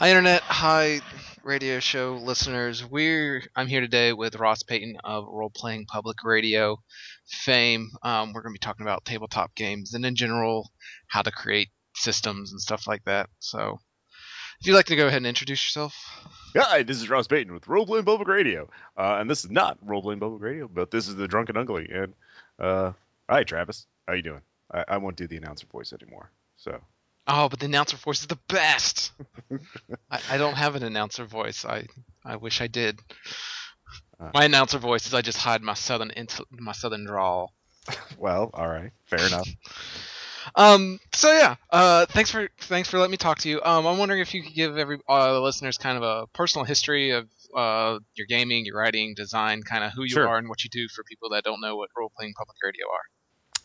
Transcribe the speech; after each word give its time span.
Hi, 0.00 0.08
internet. 0.08 0.40
Hi, 0.44 1.02
radio 1.42 1.78
show 1.78 2.14
listeners. 2.14 2.82
We're 2.82 3.42
I'm 3.54 3.66
here 3.66 3.82
today 3.82 4.14
with 4.14 4.36
Ross 4.36 4.62
Payton 4.62 4.96
of 5.04 5.26
Role 5.28 5.52
Playing 5.54 5.84
Public 5.84 6.24
Radio 6.24 6.78
fame. 7.26 7.90
Um, 8.02 8.32
we're 8.32 8.40
going 8.40 8.54
to 8.54 8.58
be 8.58 8.64
talking 8.64 8.86
about 8.86 9.04
tabletop 9.04 9.54
games 9.54 9.92
and 9.92 10.06
in 10.06 10.16
general 10.16 10.70
how 11.06 11.20
to 11.20 11.30
create 11.30 11.68
systems 11.94 12.52
and 12.52 12.62
stuff 12.62 12.86
like 12.86 13.04
that. 13.04 13.28
So, 13.40 13.78
if 14.58 14.66
you'd 14.66 14.74
like 14.74 14.86
to 14.86 14.96
go 14.96 15.06
ahead 15.06 15.18
and 15.18 15.26
introduce 15.26 15.66
yourself. 15.66 15.94
Hi, 16.56 16.82
this 16.82 16.96
is 16.96 17.10
Ross 17.10 17.26
Payton 17.26 17.52
with 17.52 17.68
Role 17.68 17.84
Playing 17.84 18.06
Public 18.06 18.26
Radio, 18.26 18.70
uh, 18.96 19.18
and 19.20 19.28
this 19.28 19.44
is 19.44 19.50
not 19.50 19.76
Role 19.82 20.00
Playing 20.00 20.20
Public 20.20 20.40
Radio, 20.40 20.66
but 20.66 20.90
this 20.90 21.08
is 21.08 21.16
the 21.16 21.28
Drunken 21.28 21.58
Ugly. 21.58 21.90
And 21.92 22.14
uh, 22.58 22.92
hi, 23.28 23.44
Travis. 23.44 23.86
How 24.08 24.14
you 24.14 24.22
doing? 24.22 24.40
I, 24.72 24.82
I 24.88 24.96
won't 24.96 25.16
do 25.16 25.26
the 25.26 25.36
announcer 25.36 25.66
voice 25.66 25.92
anymore. 25.92 26.32
So 26.56 26.80
Oh, 27.26 27.48
but 27.48 27.60
the 27.60 27.66
announcer 27.66 27.96
voice 27.96 28.20
is 28.20 28.26
the 28.26 28.38
best. 28.48 29.12
I, 30.10 30.20
I 30.30 30.36
don't 30.38 30.54
have 30.56 30.74
an 30.74 30.82
announcer 30.82 31.24
voice. 31.24 31.64
I 31.64 31.86
I 32.24 32.36
wish 32.36 32.60
I 32.60 32.66
did. 32.66 32.98
Uh. 34.18 34.30
My 34.34 34.44
announcer 34.44 34.78
voice 34.78 35.06
is 35.06 35.14
I 35.14 35.20
just 35.22 35.38
hide 35.38 35.62
my 35.62 35.74
southern 35.74 36.10
int- 36.10 36.40
my 36.50 36.72
southern 36.72 37.04
drawl. 37.06 37.52
well, 38.18 38.50
all 38.52 38.68
right, 38.68 38.90
fair 39.04 39.24
enough. 39.26 39.48
Um. 40.56 40.98
So 41.14 41.32
yeah. 41.32 41.56
Uh. 41.70 42.06
Thanks 42.06 42.30
for 42.30 42.48
thanks 42.60 42.88
for 42.88 42.98
letting 42.98 43.10
me 43.12 43.16
talk 43.16 43.38
to 43.40 43.48
you. 43.48 43.60
Um. 43.62 43.86
I'm 43.86 43.98
wondering 43.98 44.20
if 44.20 44.34
you 44.34 44.42
could 44.42 44.54
give 44.54 44.76
every 44.76 44.98
uh, 45.08 45.34
the 45.34 45.40
listeners 45.40 45.78
kind 45.78 45.96
of 45.96 46.02
a 46.02 46.26
personal 46.28 46.64
history 46.64 47.10
of 47.10 47.28
uh 47.54 47.98
your 48.14 48.26
gaming, 48.28 48.64
your 48.64 48.76
writing, 48.78 49.14
design, 49.14 49.62
kind 49.62 49.84
of 49.84 49.92
who 49.92 50.02
you 50.02 50.08
Sure. 50.10 50.28
are 50.28 50.38
and 50.38 50.48
what 50.48 50.64
you 50.64 50.70
do 50.70 50.88
for 50.88 51.04
people 51.04 51.30
that 51.30 51.44
don't 51.44 51.60
know 51.60 51.76
what 51.76 51.90
role 51.96 52.10
playing 52.16 52.32
public 52.36 52.56
radio 52.64 52.86
are. 52.86 53.02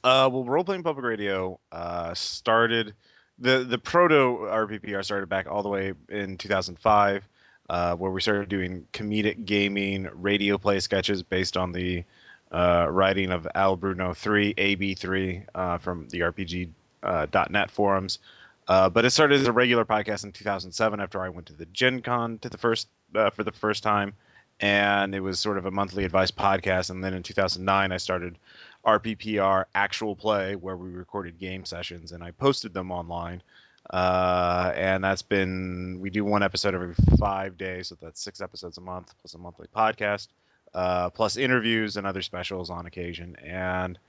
Uh, 0.04 0.30
well, 0.30 0.44
Role 0.46 0.64
Playing 0.64 0.84
Public 0.84 1.04
Radio 1.04 1.60
uh, 1.72 2.14
started 2.14 2.94
the 3.40 3.64
the 3.64 3.78
proto 3.78 4.40
RPPR 4.48 5.04
started 5.04 5.30
back 5.30 5.48
all 5.50 5.64
the 5.64 5.70
way 5.70 5.94
in 6.10 6.38
2005, 6.38 7.28
uh, 7.70 7.96
where 7.96 8.12
we 8.12 8.22
started 8.22 8.50
doing 8.50 8.88
comedic 8.94 9.46
gaming 9.46 10.10
radio 10.14 10.58
play 10.58 10.80
sketches 10.80 11.24
based 11.24 11.58
on 11.58 11.72
the 11.72 12.04
uh, 12.52 12.88
writing 12.90 13.32
of 13.32 13.48
Al 13.54 13.76
Bruno 13.76 14.14
3 14.14 14.54
AB3 14.54 15.46
uh, 15.54 15.78
from 15.80 16.08
the 16.10 16.22
RPG 16.22 16.70
uh, 17.04 17.68
forums. 17.68 18.20
Uh, 18.68 18.90
but 18.90 19.06
it 19.06 19.12
started 19.12 19.40
as 19.40 19.48
a 19.48 19.52
regular 19.52 19.86
podcast 19.86 20.24
in 20.24 20.32
2007 20.32 21.00
after 21.00 21.22
I 21.22 21.30
went 21.30 21.48
to 21.48 21.54
the 21.54 21.66
Gen 21.68 22.02
Con 22.02 22.40
to 22.40 22.50
the 22.50 22.58
first 22.58 22.88
uh, 23.14 23.30
for 23.30 23.44
the 23.44 23.52
first 23.52 23.84
time, 23.84 24.14
and 24.60 25.14
it 25.14 25.20
was 25.20 25.40
sort 25.40 25.58
of 25.58 25.66
a 25.66 25.72
monthly 25.72 26.04
advice 26.04 26.32
podcast. 26.32 26.90
And 26.90 27.04
then 27.04 27.14
in 27.14 27.22
2009, 27.22 27.92
I 27.92 27.98
started 27.98 28.38
RPPR 28.86 29.66
actual 29.74 30.16
play 30.16 30.56
where 30.56 30.78
we 30.78 30.90
recorded 30.90 31.40
game 31.40 31.66
sessions 31.66 32.12
and 32.12 32.24
I 32.24 32.32
posted 32.32 32.74
them 32.74 32.92
online. 32.92 33.42
Uh, 33.90 34.72
and 34.76 35.04
that's 35.04 35.22
been 35.22 36.00
we 36.02 36.10
do 36.10 36.26
one 36.26 36.44
episode 36.44 36.74
every 36.74 36.96
five 37.20 37.58
days, 37.58 37.90
so 37.90 37.98
that's 38.02 38.22
six 38.22 38.42
episodes 38.42 38.78
a 38.78 38.82
month 38.82 39.14
plus 39.22 39.36
a 39.36 39.38
monthly 39.38 39.68
podcast, 39.76 40.28
uh, 40.74 41.10
plus 41.12 41.38
interviews 41.38 41.98
and 41.98 42.08
other 42.08 42.22
specials 42.22 42.70
on 42.70 42.86
occasion. 42.88 43.36
And 43.44 44.00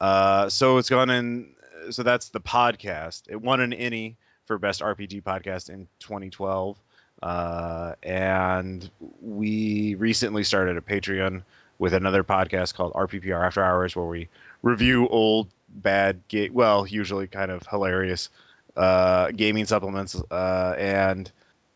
uh, 0.00 0.48
so 0.48 0.78
it's 0.78 0.90
gone 0.90 1.10
in. 1.10 1.54
So 1.90 2.02
that's 2.02 2.28
the 2.28 2.40
podcast. 2.40 3.22
It 3.28 3.40
won 3.40 3.60
an 3.60 3.72
ENnie 3.72 4.16
for 4.46 4.58
best 4.58 4.80
RPG 4.80 5.22
podcast 5.22 5.70
in 5.70 5.88
2012. 6.00 6.78
Uh, 7.22 7.94
and 8.02 8.90
we 9.20 9.94
recently 9.94 10.44
started 10.44 10.76
a 10.76 10.80
Patreon 10.80 11.42
with 11.82 11.94
another 11.94 12.22
podcast 12.22 12.74
called 12.74 12.92
RPPR 12.92 13.44
After 13.44 13.60
Hours, 13.60 13.96
where 13.96 14.06
we 14.06 14.28
review 14.62 15.08
old, 15.08 15.48
bad, 15.68 16.20
ga- 16.28 16.50
well, 16.50 16.86
usually 16.86 17.26
kind 17.26 17.50
of 17.50 17.66
hilarious 17.66 18.30
uh, 18.76 19.32
gaming 19.32 19.64
supplements. 19.64 20.14
Uh, 20.30 20.76
and 20.78 21.32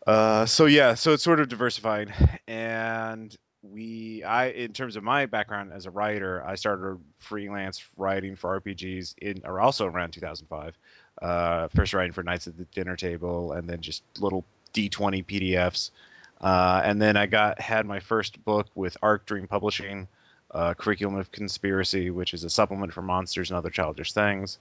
uh, 0.07 0.45
so 0.45 0.65
yeah, 0.65 0.93
so 0.93 1.11
it's 1.11 1.23
sort 1.23 1.41
of 1.41 1.49
diversified. 1.49 2.13
And 2.47 3.35
we, 3.61 4.23
I, 4.23 4.45
in 4.51 4.71
terms 4.71 4.95
of 4.95 5.03
my 5.03 5.25
background 5.25 5.73
as 5.73 5.87
a 5.87 5.91
writer, 5.91 6.41
I 6.41 6.55
started 6.55 6.99
freelance 7.19 7.83
writing 7.97 8.37
for 8.37 8.61
RPGs 8.61 9.15
in, 9.21 9.41
or 9.43 9.59
also 9.59 9.87
around 9.87 10.11
2005. 10.13 10.77
Uh, 11.21 11.67
first 11.75 11.93
writing 11.93 12.13
for 12.13 12.23
Knights 12.23 12.47
at 12.47 12.57
the 12.57 12.63
Dinner 12.73 12.95
Table, 12.95 13.51
and 13.51 13.69
then 13.69 13.81
just 13.81 14.03
little 14.17 14.45
D20 14.73 15.25
PDFs. 15.25 15.91
Uh, 16.39 16.81
and 16.83 17.01
then 17.01 17.17
I 17.17 17.25
got 17.25 17.59
had 17.59 17.85
my 17.85 17.99
first 17.99 18.43
book 18.45 18.67
with 18.75 18.97
Arc 19.01 19.25
Dream 19.25 19.47
Publishing, 19.47 20.07
uh, 20.51 20.73
Curriculum 20.75 21.17
of 21.17 21.31
Conspiracy, 21.31 22.09
which 22.09 22.33
is 22.33 22.43
a 22.43 22.49
supplement 22.49 22.93
for 22.93 23.01
monsters 23.01 23.49
and 23.49 23.57
other 23.57 23.69
childish 23.69 24.13
things. 24.13 24.59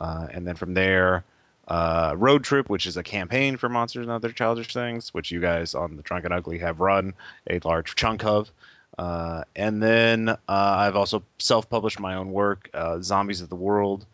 Uh, 0.00 0.26
and 0.30 0.46
then 0.46 0.56
from 0.56 0.74
there, 0.74 1.24
uh, 1.66 2.14
Road 2.16 2.44
Trip, 2.44 2.68
which 2.70 2.86
is 2.86 2.96
a 2.96 3.02
campaign 3.02 3.56
for 3.56 3.68
monsters 3.68 4.04
and 4.04 4.10
other 4.10 4.30
childish 4.30 4.72
things, 4.72 5.12
which 5.12 5.30
you 5.30 5.40
guys 5.40 5.74
on 5.74 5.96
the 5.96 6.02
Drunk 6.02 6.24
and 6.24 6.32
Ugly 6.32 6.58
have 6.58 6.80
run 6.80 7.14
a 7.48 7.60
large 7.62 7.94
chunk 7.94 8.24
of. 8.24 8.50
Uh, 8.96 9.44
and 9.54 9.82
then 9.82 10.36
I've 10.48 10.96
also 10.96 11.22
self-published 11.38 12.00
my 12.00 12.14
own 12.14 12.32
work, 12.32 12.70
Zombies 13.02 13.42
of 13.42 13.48
the 13.48 13.54
World, 13.54 14.06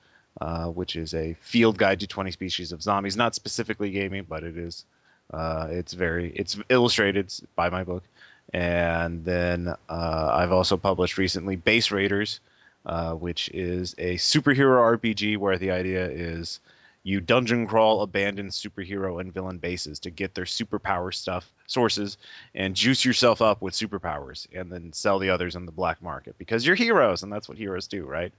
which 0.75 0.97
is 0.97 1.15
a 1.15 1.35
field 1.41 1.79
guide 1.79 2.01
to 2.01 2.07
20 2.07 2.33
species 2.33 2.73
of 2.73 2.83
zombies. 2.83 3.17
Not 3.17 3.35
specifically 3.35 3.91
gaming, 3.91 4.27
but 4.29 4.43
it 4.43 4.59
is 4.59 4.85
uh, 5.33 5.69
it's 5.71 5.93
very 5.93 6.31
it's 6.31 6.59
illustrated 6.69 7.33
by 7.57 7.71
my 7.71 7.85
book, 7.85 8.05
and 8.53 9.25
then 9.25 9.69
uh, 9.89 10.31
I've 10.33 10.53
also 10.53 10.77
published 10.77 11.19
recently 11.19 11.57
Base 11.57 11.91
Raiders, 11.91 12.41
uh, 12.87 13.15
which 13.15 13.49
is 13.51 13.95
a 13.99 14.17
superhero 14.17 14.99
RPG 14.99 15.39
where 15.39 15.59
the 15.59 15.71
idea 15.71 16.07
is 16.09 16.61
you 17.05 17.21
dungeon 17.21 17.67
crawl 17.67 18.01
abandoned 18.01 18.51
superhero 18.51 19.21
and 19.21 19.33
villain 19.33 19.59
bases 19.59 20.01
to 20.01 20.11
get 20.11 20.35
their 20.35 20.47
superpower 20.47 21.13
stuff 21.15 21.53
sources 21.67 22.17
and 22.55 22.75
juice 22.75 23.05
yourself 23.05 23.43
up 23.43 23.61
with 23.61 23.75
superpowers 23.75 24.47
and 24.55 24.73
then 24.73 24.93
sell 24.93 25.19
the 25.19 25.31
others 25.31 25.55
in 25.55 25.67
the 25.67 25.73
black 25.73 26.03
market 26.03 26.37
because 26.39 26.67
you're 26.67 26.75
heroes 26.75 27.23
and 27.23 27.31
that's 27.31 27.49
what 27.49 27.59
heroes 27.59 27.87
do 27.87 28.05
right? 28.05 28.33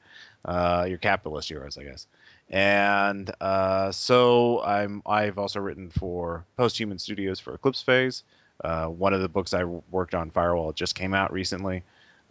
Uh, 0.44 0.86
you're 0.90 0.98
capitalist 0.98 1.48
heroes 1.50 1.78
i 1.78 1.84
guess 1.84 2.08
and 2.50 3.32
uh, 3.42 3.92
so 3.92 4.62
I'm 4.62 5.02
I've 5.06 5.38
also 5.38 5.60
written 5.60 5.90
for 5.90 6.46
Posthuman 6.58 7.00
Studios 7.00 7.40
for 7.40 7.54
Eclipse 7.54 7.82
Phase. 7.82 8.24
Uh, 8.64 8.88
one 8.88 9.14
of 9.14 9.22
the 9.22 9.30
books 9.30 9.54
I 9.54 9.64
worked 9.64 10.16
on, 10.16 10.32
Firewall, 10.32 10.72
just 10.72 10.96
came 10.96 11.14
out 11.14 11.34
recently, 11.34 11.84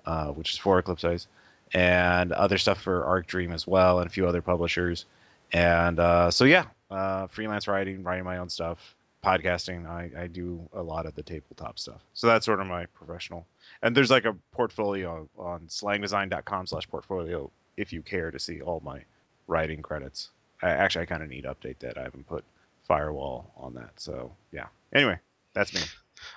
uh, 0.06 0.28
which 0.28 0.53
is 0.53 0.58
for 0.58 0.78
Eclipse 0.78 1.03
Phase, 1.03 1.26
and 1.72 2.32
other 2.32 2.58
stuff 2.58 2.80
for 2.80 3.04
Arc 3.04 3.26
Dream 3.26 3.53
as 3.53 3.66
well, 3.66 3.98
and 3.98 4.06
a 4.06 4.10
few 4.10 4.26
other 4.26 4.41
publishers. 4.41 5.04
And 5.53 5.98
uh, 5.98 6.30
so 6.30 6.44
yeah, 6.44 6.66
uh, 6.91 7.26
freelance 7.26 7.69
writing, 7.69 8.03
writing 8.03 8.24
my 8.24 8.38
own 8.38 8.48
stuff, 8.48 8.97
podcasting. 9.24 9.86
I, 9.86 10.22
I 10.22 10.26
do 10.28 10.69
a 10.72 10.82
lot 10.82 11.06
of 11.06 11.14
the 11.14 11.22
tabletop 11.22 11.78
stuff. 11.78 12.00
So 12.14 12.26
that's 12.28 12.47
sort 12.47 12.60
of 12.60 12.66
my 12.66 12.86
professional. 12.86 13.47
And 13.82 13.97
there's 13.97 14.10
like 14.10 14.24
a 14.24 14.36
portfolio 14.53 15.28
on 15.36 15.66
slangdesign.com/portfolio 15.69 17.50
if 17.76 17.92
you 17.92 18.03
care 18.03 18.30
to 18.30 18.38
see 18.38 18.60
all 18.60 18.80
my 18.84 19.03
writing 19.47 19.82
credits. 19.82 20.31
I, 20.62 20.71
actually, 20.71 21.03
I 21.03 21.06
kind 21.06 21.22
of 21.22 21.28
need 21.28 21.43
to 21.43 21.55
update 21.55 21.78
that. 21.81 21.99
I 21.99 22.03
haven't 22.03 22.27
put 22.27 22.44
Firewall 22.87 23.53
on 23.56 23.75
that. 23.75 23.93
So 23.97 24.32
yeah. 24.53 24.66
Anyway, 24.93 25.19
that's 25.55 25.75
me. 25.75 25.81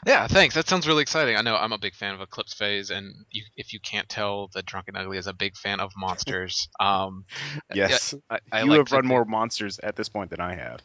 Yeah, 0.05 0.27
thanks. 0.27 0.55
That 0.55 0.67
sounds 0.67 0.87
really 0.87 1.01
exciting. 1.01 1.37
I 1.37 1.41
know 1.41 1.55
I'm 1.55 1.71
a 1.71 1.77
big 1.77 1.95
fan 1.95 2.13
of 2.13 2.21
Eclipse 2.21 2.53
Phase, 2.53 2.89
and 2.89 3.13
you, 3.31 3.43
if 3.55 3.73
you 3.73 3.79
can't 3.79 4.07
tell, 4.09 4.49
the 4.53 4.61
Drunken 4.61 4.95
Ugly 4.95 5.17
is 5.17 5.27
a 5.27 5.33
big 5.33 5.55
fan 5.55 5.79
of 5.79 5.91
monsters. 5.95 6.67
Um, 6.79 7.25
Yes, 7.73 8.13
I, 8.29 8.39
I 8.51 8.63
you 8.63 8.71
have 8.73 8.91
run 8.91 9.07
more 9.07 9.25
monsters 9.25 9.79
at 9.79 9.95
this 9.95 10.09
point 10.09 10.29
than 10.29 10.39
I 10.39 10.55
have. 10.55 10.81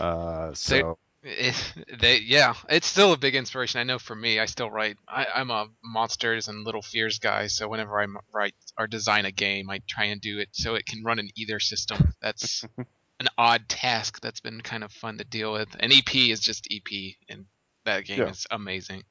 Uh, 0.00 0.54
so 0.54 0.98
It, 1.30 1.74
they 2.00 2.18
yeah, 2.20 2.54
it's 2.70 2.86
still 2.86 3.12
a 3.12 3.16
big 3.18 3.34
inspiration. 3.34 3.80
I 3.80 3.84
know 3.84 3.98
for 3.98 4.16
me, 4.16 4.40
I 4.40 4.46
still 4.46 4.70
write. 4.70 4.96
I, 5.06 5.26
I'm 5.34 5.50
a 5.50 5.68
monsters 5.84 6.48
and 6.48 6.64
little 6.64 6.80
fears 6.80 7.18
guy, 7.18 7.48
so 7.48 7.68
whenever 7.68 8.00
I 8.00 8.06
write 8.32 8.54
or 8.78 8.86
design 8.86 9.26
a 9.26 9.30
game, 9.30 9.68
I 9.68 9.80
try 9.86 10.04
and 10.04 10.20
do 10.22 10.38
it 10.38 10.48
so 10.52 10.74
it 10.74 10.86
can 10.86 11.04
run 11.04 11.18
in 11.18 11.28
either 11.36 11.60
system. 11.60 12.14
That's 12.22 12.64
an 13.20 13.28
odd 13.36 13.68
task 13.68 14.20
that's 14.22 14.40
been 14.40 14.62
kind 14.62 14.82
of 14.82 14.90
fun 14.90 15.18
to 15.18 15.24
deal 15.24 15.52
with. 15.52 15.68
And 15.78 15.92
EP 15.92 16.14
is 16.14 16.40
just 16.40 16.66
EP, 16.72 17.14
and 17.28 17.44
that 17.84 18.06
game 18.06 18.20
Yeah. 18.20 18.30
is 18.30 18.46
amazing. 18.50 19.02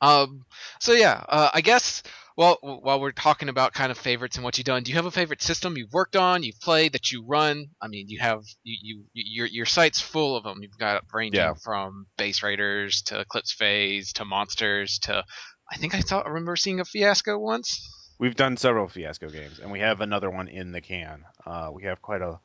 Um, 0.00 0.46
so 0.80 0.92
yeah, 0.92 1.22
uh, 1.28 1.50
I 1.52 1.60
guess. 1.60 2.02
Well, 2.36 2.58
while 2.60 3.00
we're 3.00 3.12
talking 3.12 3.48
about 3.48 3.72
kind 3.72 3.90
of 3.90 3.96
favorites 3.96 4.36
and 4.36 4.44
what 4.44 4.58
you've 4.58 4.66
done, 4.66 4.82
do 4.82 4.90
you 4.90 4.96
have 4.96 5.06
a 5.06 5.10
favorite 5.10 5.40
system 5.40 5.76
you've 5.78 5.92
worked 5.94 6.16
on, 6.16 6.42
you've 6.42 6.60
played, 6.60 6.92
that 6.92 7.10
you 7.10 7.24
run? 7.26 7.68
I 7.80 7.88
mean, 7.88 8.08
you 8.10 8.18
have 8.20 8.42
you, 8.62 8.76
you 8.82 9.04
your 9.14 9.46
your 9.46 9.66
site's 9.66 10.00
full 10.02 10.36
of 10.36 10.44
them. 10.44 10.58
You've 10.62 10.76
got 10.78 11.04
ranging 11.12 11.40
Yeah. 11.40 11.54
from 11.54 12.06
Base 12.18 12.42
Raiders 12.42 13.02
to 13.06 13.20
Eclipse 13.20 13.52
Phase 13.52 14.12
to 14.14 14.26
Monsters 14.26 14.98
to 15.04 15.24
I 15.72 15.76
think 15.78 15.94
I 15.94 16.00
saw 16.00 16.20
I 16.20 16.28
remember 16.28 16.56
seeing 16.56 16.80
a 16.80 16.84
Fiasco 16.84 17.38
once. 17.38 17.80
we've 18.18 18.36
done 18.36 18.56
several 18.58 18.86
Fiasco 18.88 19.30
games, 19.30 19.58
and 19.58 19.70
we 19.72 19.80
have 19.80 20.02
another 20.02 20.28
one 20.30 20.48
in 20.48 20.72
the 20.72 20.80
can. 20.82 21.24
Uh, 21.46 21.70
we 21.72 21.84
have 21.84 22.02
quite 22.02 22.20
a 22.20 22.38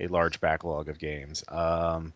a 0.00 0.08
large 0.08 0.40
backlog 0.40 0.88
of 0.90 0.98
games. 0.98 1.42
Um, 1.48 2.12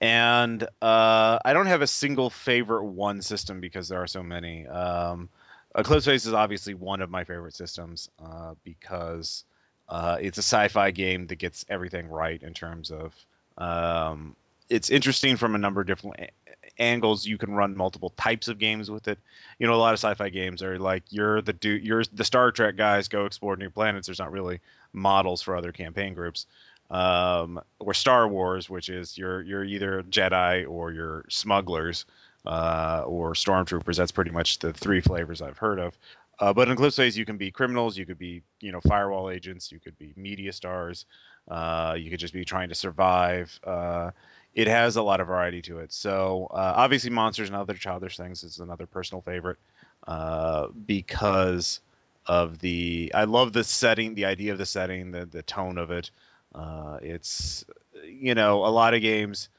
and 0.00 0.62
uh, 0.82 1.38
I 1.44 1.52
don't 1.54 1.66
have 1.66 1.80
a 1.82 1.86
single 1.86 2.28
favorite 2.30 2.84
one 2.84 3.22
system 3.22 3.60
because 3.60 3.88
there 3.88 4.02
are 4.02 4.06
so 4.06 4.22
many. 4.22 4.66
Um, 4.66 5.28
Eclipse 5.76 6.06
Phase 6.06 6.26
is 6.26 6.32
obviously 6.32 6.74
one 6.74 7.02
of 7.02 7.10
my 7.10 7.24
favorite 7.24 7.54
systems 7.54 8.08
uh, 8.24 8.54
because 8.64 9.44
uh, 9.88 10.16
it's 10.20 10.38
a 10.38 10.42
sci-fi 10.42 10.90
game 10.90 11.26
that 11.26 11.36
gets 11.36 11.64
everything 11.68 12.08
right 12.08 12.42
in 12.42 12.54
terms 12.54 12.90
of 12.90 13.14
um, 13.58 14.34
it's 14.68 14.90
interesting 14.90 15.36
from 15.36 15.54
a 15.54 15.58
number 15.58 15.80
of 15.80 15.86
different 15.86 16.30
angles 16.78 17.26
you 17.26 17.38
can 17.38 17.52
run 17.54 17.76
multiple 17.76 18.10
types 18.10 18.48
of 18.48 18.58
games 18.58 18.90
with 18.90 19.08
it. 19.08 19.18
You 19.58 19.66
know, 19.66 19.74
a 19.74 19.76
lot 19.76 19.94
of 19.94 19.98
sci-fi 19.98 20.30
games 20.30 20.62
are 20.62 20.78
like 20.78 21.04
you're 21.10 21.40
the 21.42 21.52
dude, 21.52 21.84
you're 21.84 22.04
the 22.12 22.24
Star 22.24 22.50
Trek 22.52 22.76
guys 22.76 23.08
go 23.08 23.26
explore 23.26 23.56
new 23.56 23.70
planets. 23.70 24.06
There's 24.06 24.18
not 24.18 24.32
really 24.32 24.60
models 24.92 25.42
for 25.42 25.56
other 25.56 25.72
campaign 25.72 26.14
groups. 26.14 26.46
Um, 26.90 27.60
or 27.80 27.94
Star 27.94 28.28
Wars, 28.28 28.70
which 28.70 28.88
is 28.88 29.18
you're 29.18 29.42
you're 29.42 29.64
either 29.64 30.02
Jedi 30.02 30.68
or 30.68 30.92
you're 30.92 31.24
smugglers 31.28 32.06
uh, 32.46 33.04
or 33.06 33.34
stormtroopers. 33.34 33.96
That's 33.96 34.12
pretty 34.12 34.30
much 34.30 34.58
the 34.58 34.72
three 34.72 35.00
flavors 35.00 35.42
I've 35.42 35.58
heard 35.58 35.78
of. 35.78 35.98
Uh, 36.38 36.52
but 36.52 36.68
in 36.68 36.74
Eclipse 36.74 36.96
Phase, 36.96 37.16
you 37.16 37.24
can 37.24 37.38
be 37.38 37.50
criminals, 37.50 37.96
you 37.96 38.04
could 38.04 38.18
be, 38.18 38.42
you 38.60 38.70
know, 38.70 38.80
firewall 38.80 39.30
agents, 39.30 39.72
you 39.72 39.80
could 39.80 39.98
be 39.98 40.12
media 40.16 40.52
stars, 40.52 41.06
uh, 41.48 41.94
you 41.98 42.10
could 42.10 42.20
just 42.20 42.34
be 42.34 42.44
trying 42.44 42.68
to 42.68 42.74
survive. 42.74 43.58
Uh, 43.64 44.10
it 44.54 44.68
has 44.68 44.96
a 44.96 45.02
lot 45.02 45.20
of 45.20 45.26
variety 45.28 45.62
to 45.62 45.78
it. 45.78 45.92
So 45.92 46.48
uh, 46.50 46.74
obviously, 46.76 47.10
monsters 47.10 47.48
and 47.48 47.56
other 47.56 47.74
childish 47.74 48.16
things 48.16 48.44
is 48.44 48.58
another 48.58 48.86
personal 48.86 49.22
favorite 49.22 49.58
uh, 50.06 50.68
because 50.68 51.80
of 52.26 52.58
the. 52.58 53.12
I 53.14 53.24
love 53.24 53.52
the 53.52 53.64
setting, 53.64 54.14
the 54.14 54.26
idea 54.26 54.52
of 54.52 54.58
the 54.58 54.66
setting, 54.66 55.10
the 55.10 55.26
the 55.26 55.42
tone 55.42 55.78
of 55.78 55.90
it. 55.90 56.10
Uh, 56.54 56.98
it's, 57.02 57.64
you 58.04 58.34
know, 58.34 58.64
a 58.64 58.68
lot 58.68 58.94
of 58.94 59.02
games. 59.02 59.50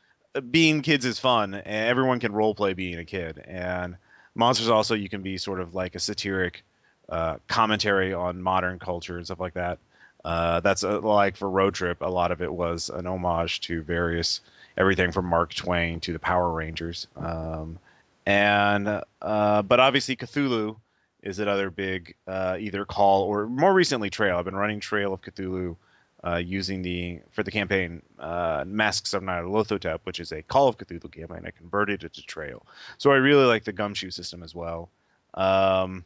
Being 0.52 0.82
kids 0.82 1.06
is 1.06 1.20
fun, 1.20 1.54
and 1.54 1.90
everyone 1.90 2.20
can 2.20 2.32
role 2.32 2.54
play 2.54 2.74
being 2.74 3.00
a 3.00 3.06
kid, 3.06 3.44
and 3.44 3.98
monsters 4.36 4.70
also 4.70 4.94
you 4.94 5.10
can 5.10 5.24
be 5.24 5.38
sort 5.38 5.60
of 5.60 5.74
like 5.74 5.96
a 5.96 6.00
satiric 6.00 6.64
uh, 7.10 7.38
commentary 7.48 8.14
on 8.14 8.42
modern 8.42 8.80
culture 8.80 9.18
and 9.18 9.26
stuff 9.26 9.40
like 9.40 9.56
that. 9.56 9.80
Uh, 10.24 10.60
that's 10.60 10.84
uh, 10.84 11.00
like 11.00 11.38
for 11.38 11.50
Road 11.50 11.74
Trip, 11.74 12.02
a 12.02 12.10
lot 12.10 12.32
of 12.32 12.42
it 12.42 12.52
was 12.54 12.90
an 12.90 13.08
homage 13.08 13.62
to 13.62 13.82
various 13.82 14.42
everything 14.78 15.12
from 15.12 15.26
Mark 15.26 15.54
Twain 15.54 16.00
to 16.02 16.14
the 16.14 16.20
Power 16.20 16.52
Rangers. 16.52 17.08
Um, 17.16 17.80
and 18.26 19.02
uh, 19.22 19.62
but 19.62 19.80
obviously 19.80 20.18
Cthulhu 20.18 20.76
is 21.24 21.40
another 21.40 21.70
big 21.70 22.16
uh, 22.28 22.58
either 22.60 22.86
call 22.86 23.24
or 23.24 23.48
more 23.48 23.74
recently 23.74 24.10
Trail. 24.10 24.38
I've 24.38 24.46
been 24.46 24.56
running 24.56 24.82
Trail 24.82 25.14
of 25.14 25.22
Cthulhu 25.22 25.78
uh, 26.24 26.42
using 26.44 26.82
the 26.82 27.20
for 27.32 27.44
the 27.44 27.52
campaign 27.52 28.02
uh, 28.20 28.64
Masks 28.66 29.14
of 29.14 29.24
Nyarlathotep, 29.24 30.00
which 30.04 30.20
is 30.20 30.32
a 30.32 30.42
Call 30.42 30.68
of 30.68 30.78
Cthulhu 30.78 31.12
game, 31.12 31.32
and 31.32 31.46
I 31.46 31.52
converted 31.52 32.04
it 32.04 32.14
to 32.14 32.24
Trail. 32.24 32.66
So 32.98 33.12
I 33.12 33.16
really 33.18 33.46
like 33.46 33.64
the 33.64 33.74
gumshoe 33.74 34.10
system 34.10 34.44
as 34.44 34.56
well. 34.56 34.90
Um, 35.34 36.06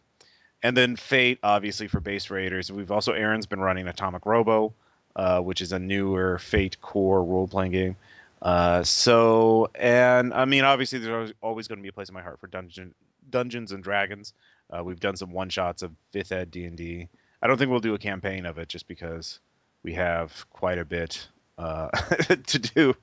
and 0.63 0.75
then 0.75 0.95
Fate, 0.95 1.39
obviously 1.41 1.87
for 1.87 1.99
base 1.99 2.29
raiders. 2.29 2.71
We've 2.71 2.91
also 2.91 3.13
Aaron's 3.13 3.45
been 3.47 3.61
running 3.61 3.87
Atomic 3.87 4.25
Robo, 4.25 4.73
uh, 5.15 5.39
which 5.39 5.61
is 5.61 5.71
a 5.71 5.79
newer 5.79 6.37
Fate 6.37 6.81
core 6.81 7.23
role 7.23 7.47
playing 7.47 7.71
game. 7.71 7.95
Uh, 8.41 8.83
so, 8.83 9.69
and 9.75 10.33
I 10.33 10.45
mean, 10.45 10.63
obviously, 10.63 10.99
there's 10.99 11.33
always 11.41 11.67
going 11.67 11.79
to 11.79 11.83
be 11.83 11.89
a 11.89 11.93
place 11.93 12.09
in 12.09 12.13
my 12.13 12.21
heart 12.21 12.39
for 12.39 12.47
Dungeon, 12.47 12.93
Dungeons 13.29 13.71
and 13.71 13.83
Dragons. 13.83 14.33
Uh, 14.69 14.83
we've 14.83 14.99
done 14.99 15.15
some 15.15 15.31
one 15.31 15.49
shots 15.49 15.83
of 15.83 15.91
fifth 16.11 16.31
ed 16.31 16.49
D 16.49 16.65
and 16.65 16.77
D. 16.77 17.07
I 17.41 17.47
don't 17.47 17.57
think 17.57 17.71
we'll 17.71 17.79
do 17.79 17.93
a 17.93 17.99
campaign 17.99 18.45
of 18.45 18.57
it 18.57 18.67
just 18.67 18.87
because 18.87 19.39
we 19.83 19.93
have 19.93 20.45
quite 20.51 20.77
a 20.77 20.85
bit 20.85 21.27
uh, 21.57 21.89
to 22.47 22.59
do. 22.59 22.95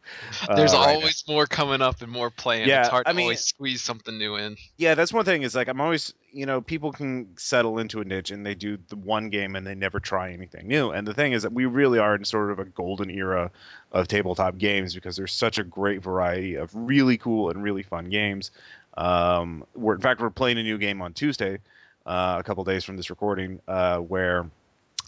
Uh, 0.48 0.56
There's 0.56 0.72
right 0.72 0.96
always 0.96 1.24
now. 1.28 1.34
more 1.34 1.46
coming 1.46 1.80
up 1.80 2.02
and 2.02 2.10
more 2.10 2.30
playing. 2.30 2.68
Yeah, 2.68 2.80
it's 2.80 2.88
hard 2.88 3.06
I 3.06 3.10
to 3.10 3.16
mean, 3.16 3.24
always 3.24 3.40
squeeze 3.44 3.82
something 3.82 4.18
new 4.18 4.36
in. 4.36 4.56
Yeah, 4.76 4.94
that's 4.94 5.12
one 5.12 5.24
thing. 5.24 5.42
Is 5.42 5.54
like 5.54 5.68
I'm 5.68 5.80
always, 5.80 6.12
you 6.32 6.46
know, 6.46 6.60
people 6.60 6.90
can 6.92 7.36
settle 7.36 7.78
into 7.78 8.00
a 8.00 8.04
niche 8.04 8.30
and 8.30 8.44
they 8.44 8.54
do 8.54 8.78
the 8.88 8.96
one 8.96 9.30
game 9.30 9.54
and 9.54 9.66
they 9.66 9.74
never 9.74 10.00
try 10.00 10.32
anything 10.32 10.66
new. 10.66 10.90
And 10.90 11.06
the 11.06 11.14
thing 11.14 11.32
is 11.32 11.42
that 11.42 11.52
we 11.52 11.66
really 11.66 11.98
are 11.98 12.14
in 12.14 12.24
sort 12.24 12.50
of 12.50 12.58
a 12.58 12.64
golden 12.64 13.10
era 13.10 13.52
of 13.92 14.08
tabletop 14.08 14.58
games 14.58 14.94
because 14.94 15.16
there's 15.16 15.32
such 15.32 15.58
a 15.58 15.64
great 15.64 16.02
variety 16.02 16.56
of 16.56 16.70
really 16.74 17.16
cool 17.16 17.50
and 17.50 17.62
really 17.62 17.82
fun 17.82 18.10
games. 18.10 18.50
Um, 18.96 19.64
we're 19.76 19.94
in 19.94 20.00
fact 20.00 20.20
we're 20.20 20.30
playing 20.30 20.58
a 20.58 20.64
new 20.64 20.78
game 20.78 21.00
on 21.00 21.12
Tuesday, 21.12 21.60
uh, 22.06 22.36
a 22.40 22.42
couple 22.42 22.64
days 22.64 22.84
from 22.84 22.96
this 22.96 23.10
recording, 23.10 23.60
uh, 23.68 23.98
where 23.98 24.50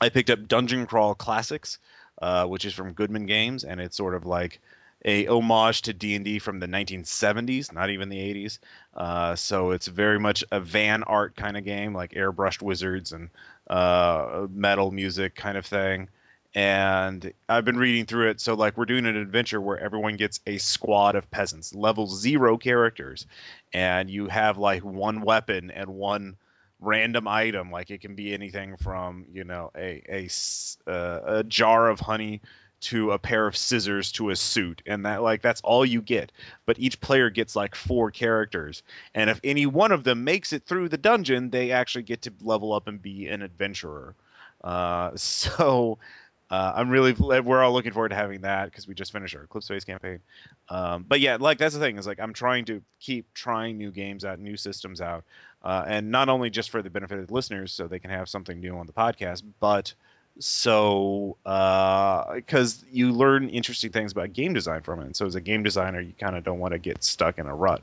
I 0.01 0.09
picked 0.09 0.31
up 0.31 0.49
Dungeon 0.49 0.87
Crawl 0.87 1.15
Classics 1.15 1.79
uh, 2.21 2.47
which 2.47 2.65
is 2.65 2.75
from 2.75 2.93
Goodman 2.93 3.27
Games, 3.27 3.65
and 3.65 3.81
it's 3.81 3.97
sort 3.97 4.15
of 4.15 4.27
like 4.27 4.61
a 5.05 5.27
homage 5.27 5.83
to 5.83 5.95
D&D 5.95 6.39
from 6.39 6.61
the 6.61 6.67
1970s, 6.67 7.73
not 7.73 7.89
even 7.89 8.11
the 8.11 8.19
80s. 8.19 8.59
Uh, 8.95 9.35
so 9.35 9.71
it's 9.71 9.87
very 9.87 10.21
much 10.21 10.45
a 10.53 10.61
van 10.61 11.03
art 11.03 11.35
kind 11.35 11.57
of 11.57 11.65
game, 11.65 11.95
like 11.95 12.13
airbrushed 12.13 12.61
wizards 12.61 13.13
and 13.13 13.31
uh, 13.69 14.47
metal 14.51 14.91
music 14.91 15.35
kind 15.35 15.57
of 15.57 15.65
thing. 15.65 16.09
And 16.55 17.33
I've 17.49 17.65
been 17.65 17.79
reading 17.79 18.05
through 18.05 18.31
it. 18.31 18.41
So 18.41 18.55
like 18.55 18.77
we're 18.77 18.85
doing 18.85 19.07
an 19.07 19.17
adventure 19.17 19.61
where 19.61 19.79
everyone 19.79 20.17
gets 20.17 20.41
a 20.47 20.59
squad 20.59 21.15
of 21.15 21.31
peasants, 21.31 21.75
level 21.75 22.07
zero 22.07 22.59
characters, 22.59 23.27
and 23.73 24.11
you 24.11 24.27
have 24.27 24.59
like 24.59 24.85
one 24.85 25.23
weapon 25.23 25.71
and 25.71 25.89
one 25.89 26.37
random 26.81 27.29
item 27.29 27.71
like 27.71 27.91
it 27.91 28.01
can 28.01 28.15
be 28.15 28.33
anything 28.33 28.77
from 28.77 29.27
you 29.33 29.45
know 29.45 29.71
a 29.77 30.03
a, 30.09 30.91
uh, 30.91 31.21
a 31.39 31.45
jar 31.45 31.89
of 31.89 32.01
honey 32.01 32.41
to 32.81 33.11
a 33.11 33.19
pair 33.19 33.47
of 33.47 33.55
scissors 33.57 34.13
to 34.13 34.31
a 34.31 34.37
suit 34.37 34.81
and 34.87 35.05
that 35.05 35.23
like 35.23 35.43
that's 35.43 35.61
all 35.61 35.85
you 35.85 36.01
get 36.01 36.33
but 36.65 36.79
each 36.79 36.99
player 37.01 37.29
gets 37.29 37.55
like 37.55 37.75
four 37.75 38.11
characters 38.11 38.83
and 39.15 39.29
if 39.29 39.39
any 39.45 39.67
one 39.67 39.93
of 39.93 40.05
them 40.05 40.25
makes 40.25 40.55
it 40.55 40.65
through 40.65 40.89
the 40.89 40.97
dungeon 40.97 41.51
they 41.51 41.71
actually 41.73 42.03
get 42.03 42.23
to 42.23 42.33
level 42.41 42.73
up 42.73 42.89
and 42.89 43.03
be 43.03 43.29
an 43.29 43.43
adventurer 43.43 44.15
uh, 44.65 45.11
so 45.17 45.99
uh, 46.51 46.73
I'm 46.75 46.91
really 46.91 47.13
we're 47.13 47.63
all 47.63 47.73
looking 47.73 47.93
forward 47.93 48.09
to 48.09 48.17
having 48.17 48.41
that 48.41 48.65
because 48.65 48.89
we 48.89 48.95
just 48.95 49.13
finished 49.13 49.37
our 49.37 49.45
Eclipse 49.45 49.69
Phase 49.69 49.85
campaign. 49.85 50.19
Um, 50.69 51.05
but 51.09 51.21
yeah, 51.21 51.37
like 51.39 51.59
that's 51.59 51.75
the 51.75 51.81
thing 51.81 51.97
is 51.97 52.09
like 52.09 52.19
I'm 52.19 52.33
trying 52.33 52.65
to 52.65 52.83
keep 52.99 53.33
trying 53.35 53.79
new 53.79 53.93
games 53.93 54.25
out, 54.25 54.41
new 54.41 54.57
systems 54.57 55.01
out, 55.01 55.23
uh, 55.63 55.85
and 55.87 56.11
not 56.11 56.29
only 56.29 56.51
just 56.51 56.71
for 56.71 56.83
the 56.83 56.91
benefit 56.91 57.19
of 57.19 57.27
the 57.27 57.35
listeners, 57.35 57.73
so 57.73 57.87
they 57.87 57.99
can 57.99 58.11
have 58.11 58.29
something 58.29 58.61
new 58.61 58.77
on 58.77 58.87
the 58.87 58.93
podcast, 58.93 59.43
but 59.61 59.95
so 60.39 61.37
because 61.43 62.83
uh, 62.83 62.87
you 62.91 63.13
learn 63.13 63.49
interesting 63.49 63.91
things 63.91 64.13
about 64.13 64.33
game 64.33 64.55
design 64.55 64.83
from 64.83 65.01
it. 65.01 65.07
And 65.07 65.17
so 65.17 65.27
as 65.27 65.35
a 65.35 65.41
game 65.41 65.63
designer, 65.63 66.01
you 66.01 66.15
kind 66.19 66.37
of 66.37 66.45
don't 66.45 66.59
want 66.59 66.73
to 66.73 66.79
get 66.79 67.05
stuck 67.05 67.39
in 67.39 67.47
a 67.47 67.55
rut. 67.55 67.83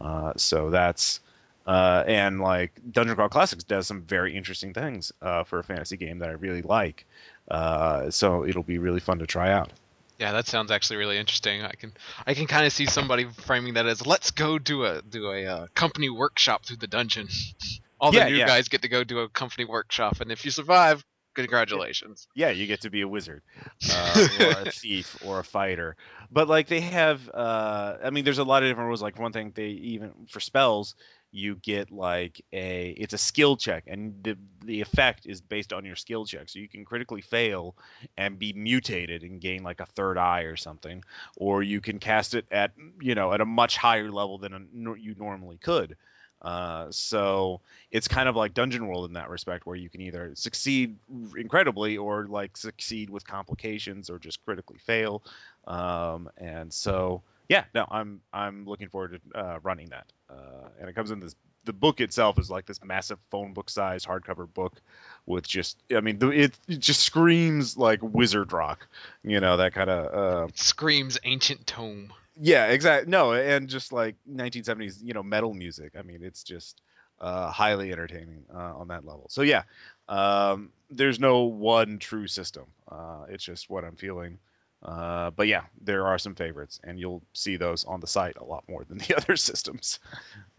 Uh, 0.00 0.32
so 0.36 0.70
that's 0.70 1.20
uh, 1.66 2.04
and 2.06 2.40
like 2.40 2.72
Dungeon 2.90 3.14
Crawl 3.14 3.28
Classics 3.28 3.64
does 3.64 3.86
some 3.86 4.02
very 4.02 4.36
interesting 4.36 4.72
things 4.72 5.12
uh, 5.20 5.44
for 5.44 5.58
a 5.58 5.64
fantasy 5.64 5.96
game 5.96 6.20
that 6.20 6.30
I 6.30 6.32
really 6.32 6.62
like. 6.62 7.04
Uh, 7.50 8.10
so 8.10 8.46
it'll 8.46 8.62
be 8.62 8.78
really 8.78 9.00
fun 9.00 9.18
to 9.18 9.26
try 9.26 9.52
out. 9.52 9.72
Yeah, 10.18 10.32
that 10.32 10.48
sounds 10.48 10.72
actually 10.72 10.96
really 10.96 11.16
interesting. 11.16 11.62
I 11.62 11.72
can 11.72 11.92
I 12.26 12.34
can 12.34 12.46
kind 12.46 12.66
of 12.66 12.72
see 12.72 12.86
somebody 12.86 13.24
framing 13.24 13.74
that 13.74 13.86
as 13.86 14.04
let's 14.04 14.32
go 14.32 14.58
do 14.58 14.84
a 14.84 15.00
do 15.00 15.30
a 15.30 15.46
uh, 15.46 15.66
company 15.74 16.10
workshop 16.10 16.64
through 16.64 16.78
the 16.78 16.88
dungeon. 16.88 17.28
All 18.00 18.12
the 18.12 18.18
yeah, 18.18 18.28
new 18.28 18.36
yeah. 18.36 18.46
guys 18.46 18.68
get 18.68 18.82
to 18.82 18.88
go 18.88 19.02
do 19.02 19.20
a 19.20 19.28
company 19.28 19.64
workshop, 19.64 20.20
and 20.20 20.30
if 20.30 20.44
you 20.44 20.52
survive, 20.52 21.04
congratulations. 21.34 22.28
Yeah, 22.34 22.50
you 22.50 22.66
get 22.66 22.82
to 22.82 22.90
be 22.90 23.00
a 23.00 23.08
wizard, 23.08 23.42
uh, 23.90 24.28
or 24.40 24.68
a 24.68 24.70
thief, 24.70 25.16
or 25.24 25.40
a 25.40 25.44
fighter. 25.44 25.96
But 26.30 26.48
like 26.48 26.68
they 26.68 26.80
have, 26.80 27.28
uh, 27.32 27.96
I 28.04 28.10
mean, 28.10 28.24
there's 28.24 28.38
a 28.38 28.44
lot 28.44 28.62
of 28.62 28.68
different 28.68 28.86
rules. 28.88 29.02
Like 29.02 29.18
one 29.18 29.32
thing 29.32 29.52
they 29.54 29.66
even 29.66 30.12
for 30.30 30.38
spells, 30.38 30.94
you 31.30 31.56
get 31.56 31.90
like 31.90 32.40
a 32.52 32.90
it's 32.90 33.14
a 33.14 33.18
skill 33.18 33.56
check 33.56 33.84
and 33.86 34.14
the 34.22 34.36
the 34.64 34.80
effect 34.80 35.26
is 35.26 35.40
based 35.40 35.72
on 35.72 35.84
your 35.84 35.96
skill 35.96 36.24
check 36.24 36.48
so 36.48 36.58
you 36.58 36.68
can 36.68 36.84
critically 36.84 37.20
fail 37.20 37.74
and 38.16 38.38
be 38.38 38.52
mutated 38.52 39.22
and 39.22 39.40
gain 39.40 39.62
like 39.62 39.80
a 39.80 39.86
third 39.86 40.16
eye 40.16 40.42
or 40.42 40.56
something 40.56 41.04
or 41.36 41.62
you 41.62 41.80
can 41.80 41.98
cast 41.98 42.34
it 42.34 42.46
at 42.50 42.72
you 43.00 43.14
know 43.14 43.32
at 43.32 43.40
a 43.40 43.44
much 43.44 43.76
higher 43.76 44.10
level 44.10 44.38
than 44.38 44.54
a, 44.54 44.94
you 44.98 45.14
normally 45.18 45.58
could 45.58 45.96
uh, 46.40 46.86
so 46.90 47.60
it's 47.90 48.06
kind 48.06 48.28
of 48.28 48.36
like 48.36 48.54
Dungeon 48.54 48.86
World 48.86 49.06
in 49.06 49.14
that 49.14 49.28
respect, 49.28 49.66
where 49.66 49.76
you 49.76 49.88
can 49.88 50.00
either 50.00 50.32
succeed 50.34 50.96
incredibly 51.36 51.96
or 51.96 52.26
like 52.26 52.56
succeed 52.56 53.10
with 53.10 53.26
complications 53.26 54.08
or 54.08 54.18
just 54.18 54.44
critically 54.44 54.78
fail. 54.78 55.22
Um, 55.66 56.30
and 56.36 56.72
so 56.72 57.22
yeah, 57.48 57.64
no, 57.74 57.86
I'm 57.90 58.20
I'm 58.32 58.66
looking 58.66 58.88
forward 58.88 59.20
to 59.32 59.38
uh, 59.38 59.58
running 59.62 59.88
that. 59.90 60.06
Uh, 60.30 60.68
and 60.80 60.88
it 60.88 60.94
comes 60.94 61.10
in 61.10 61.20
this. 61.20 61.34
The 61.64 61.72
book 61.72 62.00
itself 62.00 62.38
is 62.38 62.50
like 62.50 62.66
this 62.66 62.82
massive 62.82 63.18
phone 63.30 63.52
book 63.52 63.68
size 63.68 64.04
hardcover 64.04 64.52
book 64.52 64.80
with 65.26 65.46
just, 65.46 65.76
I 65.94 66.00
mean, 66.00 66.18
it, 66.22 66.58
it 66.66 66.78
just 66.78 67.00
screams 67.00 67.76
like 67.76 68.00
wizard 68.02 68.52
rock, 68.54 68.88
you 69.22 69.40
know, 69.40 69.58
that 69.58 69.74
kind 69.74 69.90
of. 69.90 70.14
Uh, 70.14 70.52
screams 70.54 71.18
ancient 71.24 71.66
tome. 71.66 72.12
Yeah, 72.40 72.66
exactly. 72.66 73.10
No, 73.10 73.32
and 73.32 73.68
just 73.68 73.92
like 73.92 74.14
1970s, 74.30 75.02
you 75.02 75.12
know, 75.12 75.22
metal 75.22 75.52
music. 75.52 75.92
I 75.98 76.02
mean, 76.02 76.22
it's 76.22 76.42
just 76.42 76.80
uh, 77.20 77.50
highly 77.50 77.92
entertaining 77.92 78.44
uh, 78.54 78.76
on 78.78 78.88
that 78.88 79.04
level. 79.04 79.26
So 79.28 79.42
yeah, 79.42 79.62
um, 80.08 80.70
there's 80.90 81.20
no 81.20 81.42
one 81.42 81.98
true 81.98 82.28
system. 82.28 82.66
Uh, 82.90 83.24
it's 83.28 83.44
just 83.44 83.68
what 83.68 83.84
I'm 83.84 83.96
feeling. 83.96 84.38
Uh, 84.82 85.30
but 85.30 85.48
yeah, 85.48 85.62
there 85.82 86.06
are 86.06 86.18
some 86.18 86.34
favorites, 86.34 86.80
and 86.84 87.00
you'll 87.00 87.22
see 87.32 87.56
those 87.56 87.84
on 87.84 88.00
the 88.00 88.06
site 88.06 88.36
a 88.36 88.44
lot 88.44 88.64
more 88.68 88.84
than 88.84 88.98
the 89.08 89.16
other 89.16 89.36
systems. 89.36 89.98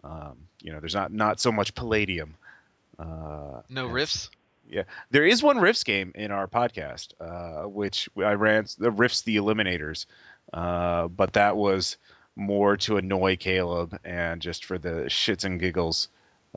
Um, 0.04 0.38
you 0.62 0.72
know, 0.72 0.80
there's 0.80 0.96
not 0.96 1.12
not 1.12 1.40
so 1.40 1.52
much 1.52 1.76
Palladium. 1.76 2.36
Uh, 2.98 3.62
no 3.70 3.88
Rifts. 3.88 4.30
Yeah, 4.70 4.84
there 5.10 5.26
is 5.26 5.42
one 5.42 5.58
Rifts 5.58 5.84
game 5.84 6.12
in 6.16 6.32
our 6.32 6.48
podcast, 6.48 7.14
uh, 7.20 7.68
which 7.68 8.10
I 8.18 8.34
ran 8.34 8.68
the 8.78 8.92
Rifts 8.92 9.22
the 9.22 9.38
Eliminators, 9.38 10.06
uh, 10.54 11.08
but 11.08 11.34
that 11.34 11.56
was 11.56 11.98
more 12.36 12.78
to 12.78 12.98
annoy 12.98 13.36
Caleb 13.38 14.00
and 14.06 14.42
just 14.42 14.66
for 14.66 14.78
the 14.78 15.06
shits 15.08 15.44
and 15.44 15.60
giggles, 15.60 16.10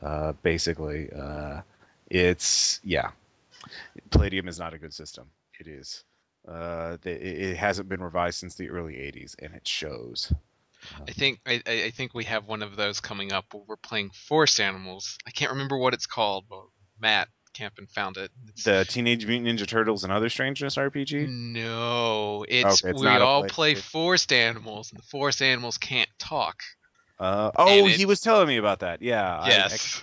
uh, 0.02 0.32
basically. 0.42 1.10
Uh, 1.10 1.62
it's 2.10 2.80
yeah, 2.84 3.12
Palladium 4.10 4.48
is 4.48 4.58
not 4.58 4.74
a 4.74 4.78
good 4.78 4.92
system. 4.92 5.26
It 5.58 5.68
is. 5.68 6.04
Uh, 6.46 6.96
it 7.04 7.56
hasn't 7.56 7.88
been 7.88 8.02
revised 8.02 8.38
since 8.38 8.56
the 8.56 8.70
early 8.70 8.94
'80s, 8.94 9.34
and 9.38 9.54
it 9.54 9.66
shows. 9.66 10.32
I 11.06 11.12
think 11.12 11.40
I, 11.46 11.62
I 11.66 11.90
think 11.90 12.14
we 12.14 12.24
have 12.24 12.46
one 12.46 12.62
of 12.62 12.76
those 12.76 13.00
coming 13.00 13.32
up 13.32 13.46
where 13.52 13.62
we're 13.66 13.76
playing 13.76 14.10
Forest 14.10 14.60
Animals. 14.60 15.18
I 15.26 15.30
can't 15.30 15.52
remember 15.52 15.76
what 15.76 15.94
it's 15.94 16.06
called, 16.06 16.46
but 16.48 16.64
Matt 17.00 17.28
Campen 17.52 17.86
found 17.86 18.16
it. 18.16 18.30
It's, 18.48 18.64
the 18.64 18.84
Teenage 18.84 19.26
Mutant 19.26 19.60
Ninja 19.60 19.66
Turtles 19.66 20.04
and 20.04 20.12
Other 20.12 20.28
Strangeness 20.28 20.76
RPG? 20.76 21.28
No, 21.28 22.44
it's, 22.48 22.82
okay, 22.82 22.90
it's 22.90 23.00
we 23.00 23.06
all 23.06 23.44
play 23.44 23.74
forest 23.74 24.32
animals, 24.32 24.90
and 24.90 24.98
the 24.98 25.04
forest 25.04 25.42
animals 25.42 25.78
can't 25.78 26.10
talk. 26.18 26.62
Uh, 27.18 27.52
oh, 27.54 27.86
he 27.86 28.04
was 28.04 28.20
telling 28.20 28.48
me 28.48 28.56
about 28.56 28.80
that. 28.80 29.02
Yeah. 29.02 29.46
Yes. 29.46 30.02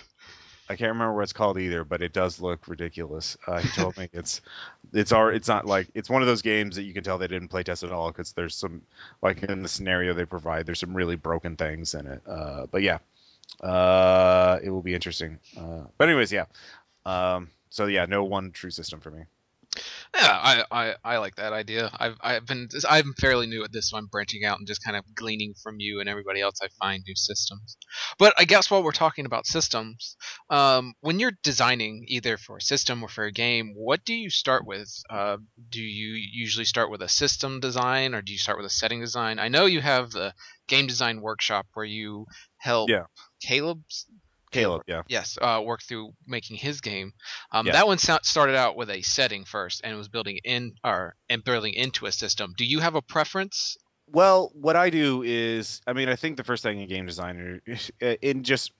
I, 0.70 0.76
can't 0.76 0.92
remember 0.92 1.14
what 1.14 1.22
it's 1.22 1.32
called 1.32 1.58
either, 1.58 1.84
but 1.84 2.02
it 2.02 2.12
does 2.12 2.40
look 2.40 2.68
ridiculous. 2.68 3.36
Uh, 3.46 3.60
he 3.60 3.68
told 3.68 3.96
me 3.96 4.08
it's 4.12 4.40
it's 4.92 5.12
our 5.12 5.32
it's 5.32 5.48
not 5.48 5.66
like 5.66 5.88
it's 5.94 6.08
one 6.08 6.22
of 6.22 6.28
those 6.28 6.42
games 6.42 6.76
that 6.76 6.82
you 6.82 6.92
can 6.92 7.04
tell 7.04 7.18
they 7.18 7.26
didn't 7.26 7.48
play 7.48 7.62
test 7.62 7.82
at 7.82 7.92
all 7.92 8.10
because 8.10 8.32
there's 8.32 8.54
some 8.54 8.82
like 9.22 9.42
in 9.42 9.62
the 9.62 9.68
scenario 9.68 10.14
they 10.14 10.24
provide 10.24 10.66
there's 10.66 10.80
some 10.80 10.94
really 10.94 11.16
broken 11.16 11.56
things 11.56 11.94
in 11.94 12.06
it. 12.06 12.22
Uh, 12.26 12.66
but 12.70 12.82
yeah, 12.82 12.98
uh, 13.60 14.58
it 14.62 14.70
will 14.70 14.82
be 14.82 14.94
interesting. 14.94 15.38
Uh, 15.56 15.84
but 15.98 16.08
anyways, 16.08 16.32
yeah. 16.32 16.46
Um, 17.04 17.50
so 17.70 17.86
yeah, 17.86 18.06
no 18.06 18.24
one 18.24 18.52
true 18.52 18.70
system 18.70 19.00
for 19.00 19.10
me. 19.10 19.24
Yeah, 20.14 20.32
I, 20.32 20.64
I, 20.70 20.94
I 21.04 21.18
like 21.18 21.36
that 21.36 21.52
idea. 21.52 21.88
I've 21.98 22.16
I've 22.20 22.46
been 22.46 22.68
I'm 22.88 23.14
fairly 23.14 23.46
new 23.46 23.62
at 23.62 23.72
this, 23.72 23.90
so 23.90 23.96
I'm 23.96 24.06
branching 24.06 24.44
out 24.44 24.58
and 24.58 24.66
just 24.66 24.84
kind 24.84 24.96
of 24.96 25.04
gleaning 25.14 25.54
from 25.62 25.76
you 25.78 26.00
and 26.00 26.08
everybody 26.08 26.40
else. 26.40 26.58
I 26.62 26.68
find 26.80 27.04
new 27.06 27.14
systems. 27.14 27.76
But 28.18 28.34
I 28.36 28.44
guess 28.44 28.70
while 28.70 28.82
we're 28.82 28.90
talking 28.90 29.24
about 29.24 29.46
systems, 29.46 30.16
um, 30.48 30.94
when 31.00 31.20
you're 31.20 31.38
designing 31.44 32.06
either 32.08 32.36
for 32.36 32.56
a 32.56 32.62
system 32.62 33.02
or 33.04 33.08
for 33.08 33.24
a 33.24 33.32
game, 33.32 33.72
what 33.76 34.04
do 34.04 34.14
you 34.14 34.30
start 34.30 34.66
with? 34.66 34.90
Uh, 35.08 35.36
do 35.68 35.80
you 35.80 36.14
usually 36.32 36.64
start 36.64 36.90
with 36.90 37.02
a 37.02 37.08
system 37.08 37.60
design 37.60 38.14
or 38.14 38.20
do 38.20 38.32
you 38.32 38.38
start 38.38 38.58
with 38.58 38.66
a 38.66 38.70
setting 38.70 39.00
design? 39.00 39.38
I 39.38 39.48
know 39.48 39.66
you 39.66 39.80
have 39.80 40.10
the 40.10 40.34
game 40.66 40.88
design 40.88 41.20
workshop 41.20 41.66
where 41.74 41.86
you 41.86 42.26
help 42.56 42.90
yeah. 42.90 43.04
Caleb's 43.42 44.06
Caleb, 44.50 44.82
yeah. 44.86 45.02
Yes, 45.08 45.38
uh, 45.40 45.62
worked 45.64 45.84
through 45.84 46.12
making 46.26 46.56
his 46.56 46.80
game. 46.80 47.12
Um. 47.52 47.66
That 47.66 47.86
one 47.86 47.98
started 47.98 48.56
out 48.56 48.76
with 48.76 48.90
a 48.90 49.02
setting 49.02 49.44
first, 49.44 49.82
and 49.84 49.96
was 49.96 50.08
building 50.08 50.38
in 50.44 50.74
or 50.84 51.14
and 51.28 51.44
building 51.44 51.74
into 51.74 52.06
a 52.06 52.12
system. 52.12 52.54
Do 52.56 52.64
you 52.64 52.80
have 52.80 52.94
a 52.94 53.02
preference? 53.02 53.76
Well, 54.12 54.50
what 54.54 54.74
I 54.74 54.90
do 54.90 55.22
is, 55.22 55.80
I 55.86 55.92
mean, 55.92 56.08
I 56.08 56.16
think 56.16 56.36
the 56.36 56.42
first 56.42 56.64
thing 56.64 56.80
a 56.80 56.86
game 56.86 57.06
designer, 57.06 57.60
in 58.00 58.42
just 58.42 58.72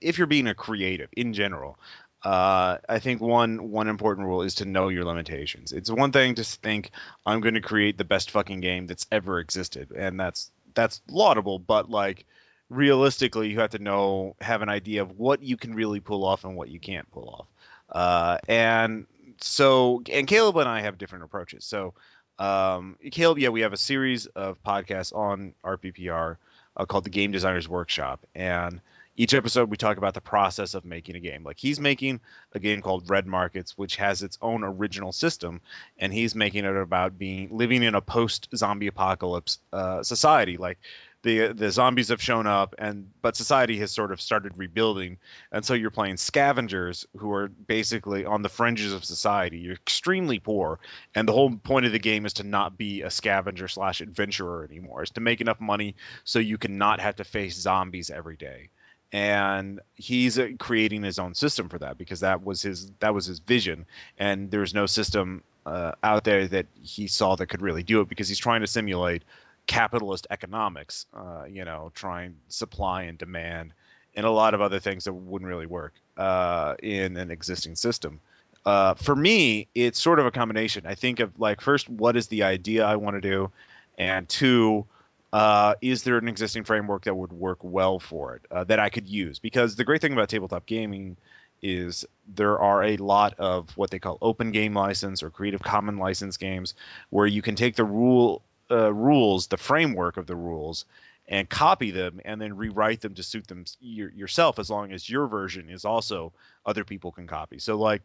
if 0.00 0.18
you're 0.18 0.28
being 0.28 0.46
a 0.46 0.54
creative 0.54 1.08
in 1.16 1.32
general, 1.32 1.76
uh, 2.22 2.78
I 2.88 2.98
think 2.98 3.20
one 3.20 3.70
one 3.70 3.88
important 3.88 4.26
rule 4.26 4.42
is 4.42 4.56
to 4.56 4.64
know 4.64 4.88
your 4.88 5.04
limitations. 5.04 5.72
It's 5.72 5.90
one 5.90 6.12
thing 6.12 6.34
to 6.36 6.44
think 6.44 6.90
I'm 7.24 7.40
going 7.40 7.54
to 7.54 7.60
create 7.60 7.96
the 7.98 8.04
best 8.04 8.30
fucking 8.30 8.60
game 8.60 8.86
that's 8.86 9.06
ever 9.10 9.40
existed, 9.40 9.90
and 9.90 10.20
that's 10.20 10.50
that's 10.74 11.00
laudable, 11.08 11.58
but 11.58 11.90
like 11.90 12.26
realistically, 12.70 13.50
you 13.50 13.60
have 13.60 13.70
to 13.70 13.78
know, 13.78 14.36
have 14.40 14.62
an 14.62 14.68
idea 14.68 15.02
of 15.02 15.18
what 15.18 15.42
you 15.42 15.56
can 15.56 15.74
really 15.74 16.00
pull 16.00 16.24
off 16.24 16.44
and 16.44 16.56
what 16.56 16.68
you 16.70 16.80
can't 16.80 17.10
pull 17.10 17.28
off. 17.28 17.46
Uh, 17.90 18.38
and 18.48 19.06
so, 19.40 20.02
and 20.10 20.26
Caleb 20.26 20.56
and 20.56 20.68
I 20.68 20.82
have 20.82 20.96
different 20.96 21.24
approaches. 21.24 21.64
So, 21.64 21.94
um, 22.38 22.96
Caleb, 23.10 23.38
yeah, 23.38 23.48
we 23.48 23.62
have 23.62 23.72
a 23.72 23.76
series 23.76 24.26
of 24.26 24.62
podcasts 24.62 25.14
on 25.14 25.54
RPPR 25.64 26.36
uh, 26.76 26.84
called 26.86 27.04
the 27.04 27.10
Game 27.10 27.32
Designers 27.32 27.68
Workshop, 27.68 28.24
and 28.34 28.80
each 29.16 29.34
episode 29.34 29.68
we 29.68 29.76
talk 29.76 29.98
about 29.98 30.14
the 30.14 30.20
process 30.22 30.72
of 30.72 30.84
making 30.84 31.16
a 31.16 31.20
game. 31.20 31.44
Like 31.44 31.58
he's 31.58 31.78
making 31.78 32.20
a 32.54 32.58
game 32.58 32.80
called 32.80 33.10
Red 33.10 33.26
Markets, 33.26 33.76
which 33.76 33.96
has 33.96 34.22
its 34.22 34.38
own 34.40 34.64
original 34.64 35.12
system, 35.12 35.60
and 35.98 36.12
he's 36.12 36.34
making 36.34 36.64
it 36.64 36.74
about 36.74 37.18
being 37.18 37.48
living 37.50 37.82
in 37.82 37.94
a 37.94 38.00
post-zombie 38.00 38.86
apocalypse 38.86 39.58
uh, 39.72 40.02
society. 40.02 40.56
Like 40.56 40.78
the 41.22 41.52
the 41.52 41.70
zombies 41.70 42.08
have 42.08 42.22
shown 42.22 42.46
up 42.46 42.74
and 42.78 43.10
but 43.20 43.36
society 43.36 43.78
has 43.78 43.92
sort 43.92 44.12
of 44.12 44.20
started 44.20 44.56
rebuilding. 44.56 45.18
And 45.52 45.64
so 45.64 45.74
you're 45.74 45.90
playing 45.90 46.16
scavengers 46.16 47.06
who 47.16 47.32
are 47.32 47.48
basically 47.48 48.24
on 48.24 48.42
the 48.42 48.48
fringes 48.48 48.92
of 48.92 49.04
society. 49.04 49.58
You're 49.58 49.74
extremely 49.74 50.38
poor. 50.38 50.80
And 51.14 51.28
the 51.28 51.32
whole 51.32 51.54
point 51.54 51.86
of 51.86 51.92
the 51.92 51.98
game 51.98 52.24
is 52.24 52.34
to 52.34 52.42
not 52.42 52.78
be 52.78 53.02
a 53.02 53.10
scavenger 53.10 53.68
slash 53.68 54.00
adventurer 54.00 54.64
anymore. 54.64 55.02
Is 55.02 55.10
to 55.10 55.20
make 55.20 55.40
enough 55.40 55.60
money 55.60 55.94
so 56.24 56.38
you 56.38 56.58
can 56.58 56.78
not 56.78 57.00
have 57.00 57.16
to 57.16 57.24
face 57.24 57.56
zombies 57.56 58.10
every 58.10 58.36
day. 58.36 58.70
And 59.12 59.80
he's 59.94 60.38
uh, 60.38 60.50
creating 60.58 61.02
his 61.02 61.18
own 61.18 61.34
system 61.34 61.68
for 61.68 61.80
that 61.80 61.98
because 61.98 62.20
that 62.20 62.44
was 62.44 62.62
his 62.62 62.90
that 63.00 63.12
was 63.12 63.26
his 63.26 63.40
vision. 63.40 63.86
And 64.18 64.50
there's 64.50 64.72
no 64.72 64.86
system 64.86 65.42
uh, 65.66 65.92
out 66.02 66.24
there 66.24 66.48
that 66.48 66.66
he 66.80 67.08
saw 67.08 67.36
that 67.36 67.46
could 67.46 67.60
really 67.60 67.82
do 67.82 68.00
it 68.00 68.08
because 68.08 68.28
he's 68.28 68.38
trying 68.38 68.62
to 68.62 68.66
simulate 68.66 69.22
capitalist 69.66 70.26
economics, 70.30 71.06
uh, 71.14 71.44
you 71.48 71.64
know, 71.64 71.90
trying 71.94 72.36
supply 72.48 73.02
and 73.02 73.18
demand, 73.18 73.72
and 74.14 74.26
a 74.26 74.30
lot 74.30 74.54
of 74.54 74.60
other 74.60 74.80
things 74.80 75.04
that 75.04 75.12
wouldn't 75.12 75.48
really 75.48 75.66
work 75.66 75.94
uh, 76.16 76.74
in 76.82 77.16
an 77.16 77.30
existing 77.30 77.76
system. 77.76 78.20
Uh, 78.66 78.94
for 78.94 79.16
me, 79.16 79.68
it's 79.74 80.00
sort 80.00 80.18
of 80.18 80.26
a 80.26 80.30
combination. 80.30 80.84
I 80.86 80.94
think 80.94 81.20
of 81.20 81.38
like 81.38 81.60
first, 81.60 81.88
what 81.88 82.16
is 82.16 82.28
the 82.28 82.42
idea 82.42 82.84
I 82.84 82.96
want 82.96 83.16
to 83.16 83.20
do, 83.20 83.50
and 83.96 84.28
two, 84.28 84.86
uh, 85.32 85.74
is 85.80 86.02
there 86.02 86.18
an 86.18 86.28
existing 86.28 86.64
framework 86.64 87.04
that 87.04 87.14
would 87.14 87.32
work 87.32 87.58
well 87.62 87.98
for 87.98 88.36
it 88.36 88.42
uh, 88.50 88.64
that 88.64 88.78
I 88.78 88.90
could 88.90 89.08
use? 89.08 89.38
Because 89.38 89.76
the 89.76 89.84
great 89.84 90.00
thing 90.00 90.12
about 90.12 90.28
tabletop 90.28 90.66
gaming 90.66 91.16
is 91.62 92.04
there 92.26 92.58
are 92.58 92.82
a 92.82 92.96
lot 92.96 93.34
of 93.38 93.70
what 93.76 93.90
they 93.90 93.98
call 93.98 94.18
open 94.22 94.50
game 94.50 94.74
license 94.74 95.22
or 95.22 95.30
creative 95.30 95.62
common 95.62 95.98
license 95.98 96.36
games 96.36 96.74
where 97.10 97.26
you 97.26 97.42
can 97.42 97.54
take 97.54 97.76
the 97.76 97.84
rule 97.84 98.42
uh, 98.70 98.92
rules, 98.92 99.48
the 99.48 99.56
framework 99.56 100.16
of 100.16 100.26
the 100.26 100.36
rules, 100.36 100.84
and 101.30 101.48
copy 101.48 101.92
them 101.92 102.20
and 102.24 102.40
then 102.40 102.56
rewrite 102.56 103.00
them 103.00 103.14
to 103.14 103.22
suit 103.22 103.46
them 103.46 103.64
your, 103.80 104.10
yourself 104.10 104.58
as 104.58 104.68
long 104.68 104.92
as 104.92 105.08
your 105.08 105.28
version 105.28 105.70
is 105.70 105.84
also 105.84 106.32
other 106.66 106.84
people 106.84 107.12
can 107.12 107.26
copy. 107.26 107.58
So 107.58 107.78
like 107.78 108.02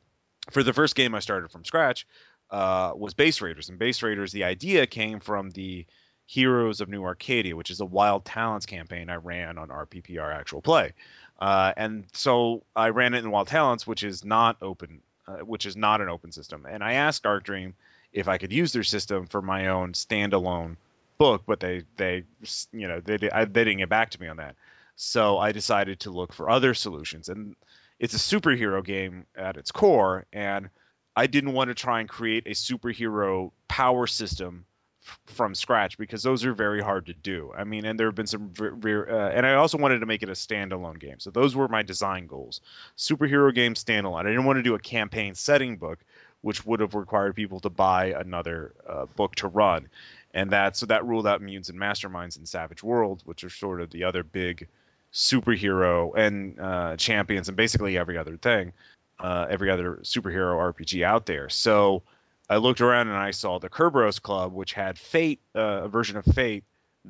for 0.52 0.64
the 0.64 0.74
first 0.74 0.96
game 0.96 1.16
I 1.16 1.20
started 1.20 1.52
from 1.52 1.66
scratch 1.66 2.06
uh, 2.52 2.94
was 2.96 3.16
Base 3.16 3.42
Raiders 3.42 3.70
and 3.70 3.80
Base 3.80 4.04
Raiders 4.04 4.32
the 4.32 4.44
idea 4.44 4.86
came 4.86 5.20
from 5.20 5.50
the 5.50 5.86
Heroes 6.28 6.82
of 6.82 6.90
New 6.90 7.04
Arcadia, 7.04 7.56
which 7.56 7.70
is 7.70 7.82
a 7.82 7.86
Wild 7.86 8.26
Talents 8.26 8.66
campaign 8.66 9.10
I 9.10 9.16
ran 9.16 9.58
on 9.58 9.70
RPPR 9.70 10.34
Actual 10.34 10.62
Play. 10.62 10.94
Uh, 11.40 11.74
and 11.78 12.06
so 12.14 12.64
I 12.76 12.90
ran 12.90 13.14
it 13.14 13.24
in 13.24 13.30
Wild 13.30 13.48
Talents, 13.48 13.86
which 13.86 14.04
is 14.04 14.26
not 14.26 14.58
open, 14.62 15.02
uh, 15.28 15.38
which 15.38 15.66
is 15.66 15.76
not 15.76 16.02
an 16.02 16.10
open 16.10 16.32
system. 16.32 16.66
And 16.68 16.84
I 16.84 16.94
asked 16.94 17.26
Arc 17.28 17.44
Dream 17.44 17.76
if 18.16 18.30
I 18.30 18.38
could 18.38 18.54
use 18.54 18.72
their 18.72 18.84
system 18.84 19.28
for 19.28 19.42
my 19.42 19.68
own 19.68 19.92
standalone 19.92 20.78
book, 21.18 21.44
but 21.46 21.60
they 21.60 21.84
they 21.98 22.24
you 22.72 22.88
know 22.88 23.02
they 23.02 23.18
they 23.18 23.30
didn't 23.46 23.78
get 23.78 23.90
back 23.90 24.12
to 24.12 24.22
me 24.22 24.28
on 24.28 24.38
that. 24.38 24.56
So 24.96 25.38
I 25.38 25.52
decided 25.52 26.00
to 26.02 26.12
look 26.12 26.34
for 26.34 26.50
other 26.50 26.74
solutions, 26.74 27.28
and 27.30 27.56
it's 28.00 28.14
a 28.14 28.18
superhero 28.18 28.84
game 28.84 29.26
at 29.36 29.58
its 29.58 29.72
core, 29.72 30.26
and 30.32 30.70
I 31.16 31.28
didn't 31.28 31.54
want 31.54 31.68
to 31.70 31.76
try 31.76 32.00
and 32.00 32.10
create 32.10 32.48
a 32.48 32.52
superhero 32.52 33.52
power 33.68 34.08
system 34.08 34.66
f- 35.06 35.20
from 35.26 35.54
scratch 35.54 35.98
because 35.98 36.24
those 36.24 36.46
are 36.46 36.54
very 36.54 36.82
hard 36.82 37.08
to 37.08 37.14
do. 37.14 37.54
I 37.56 37.66
mean, 37.66 37.84
and 37.84 38.00
there 38.00 38.08
have 38.08 38.16
been 38.16 38.28
some, 38.28 38.54
uh, 38.62 39.14
and 39.14 39.46
I 39.46 39.56
also 39.56 39.78
wanted 39.78 40.00
to 40.00 40.06
make 40.06 40.24
it 40.24 40.30
a 40.30 40.34
standalone 40.34 41.00
game. 41.00 41.20
So 41.20 41.32
those 41.32 41.54
were 41.54 41.68
my 41.68 41.84
design 41.84 42.28
goals: 42.28 42.62
superhero 42.98 43.54
game 43.54 43.74
standalone. 43.74 44.22
I 44.22 44.30
didn't 44.30 44.46
want 44.46 44.58
to 44.58 44.64
do 44.64 44.76
a 44.76 44.80
campaign 44.80 45.36
setting 45.36 45.76
book 45.76 46.00
which 46.46 46.64
would 46.64 46.80
have 46.80 46.94
required 46.94 47.36
people 47.36 47.60
to 47.60 47.72
buy 47.72 48.14
another 48.16 48.72
uh, 48.88 49.08
book 49.16 49.34
to 49.34 49.48
run. 49.48 49.88
And 50.32 50.52
that 50.52 50.78
so 50.78 50.86
that 50.86 51.04
ruled 51.04 51.25
out 51.25 51.42
Mutants 51.42 51.70
and 51.70 51.80
Masterminds 51.80 52.38
and 52.38 52.48
Savage 52.48 52.84
Worlds, 52.84 53.25
which 53.25 53.44
are 53.44 53.50
sort 53.50 53.82
of 53.82 53.90
the 53.90 54.04
other 54.04 54.22
big 54.22 54.68
superhero 55.12 56.16
and 56.16 56.60
uh, 56.60 56.98
champions 56.98 57.48
and 57.48 57.58
basically 57.58 57.98
every 57.98 58.16
other 58.20 58.38
thing, 58.38 58.74
uh, 59.20 59.48
every 59.50 59.72
other 59.72 60.02
superhero 60.04 60.72
RPG 60.72 61.02
out 61.02 61.25
there. 61.25 61.50
So 61.50 62.04
I 62.48 62.58
looked 62.58 62.80
around 62.80 63.08
and 63.08 63.18
I 63.18 63.32
saw 63.32 63.58
the 63.58 63.68
Kerberos 63.68 64.22
Club, 64.22 64.54
which 64.54 64.74
had 64.74 65.00
Fate, 65.00 65.40
uh, 65.56 65.86
a 65.86 65.88
version 65.88 66.16
of 66.16 66.25
Fate 66.25 66.64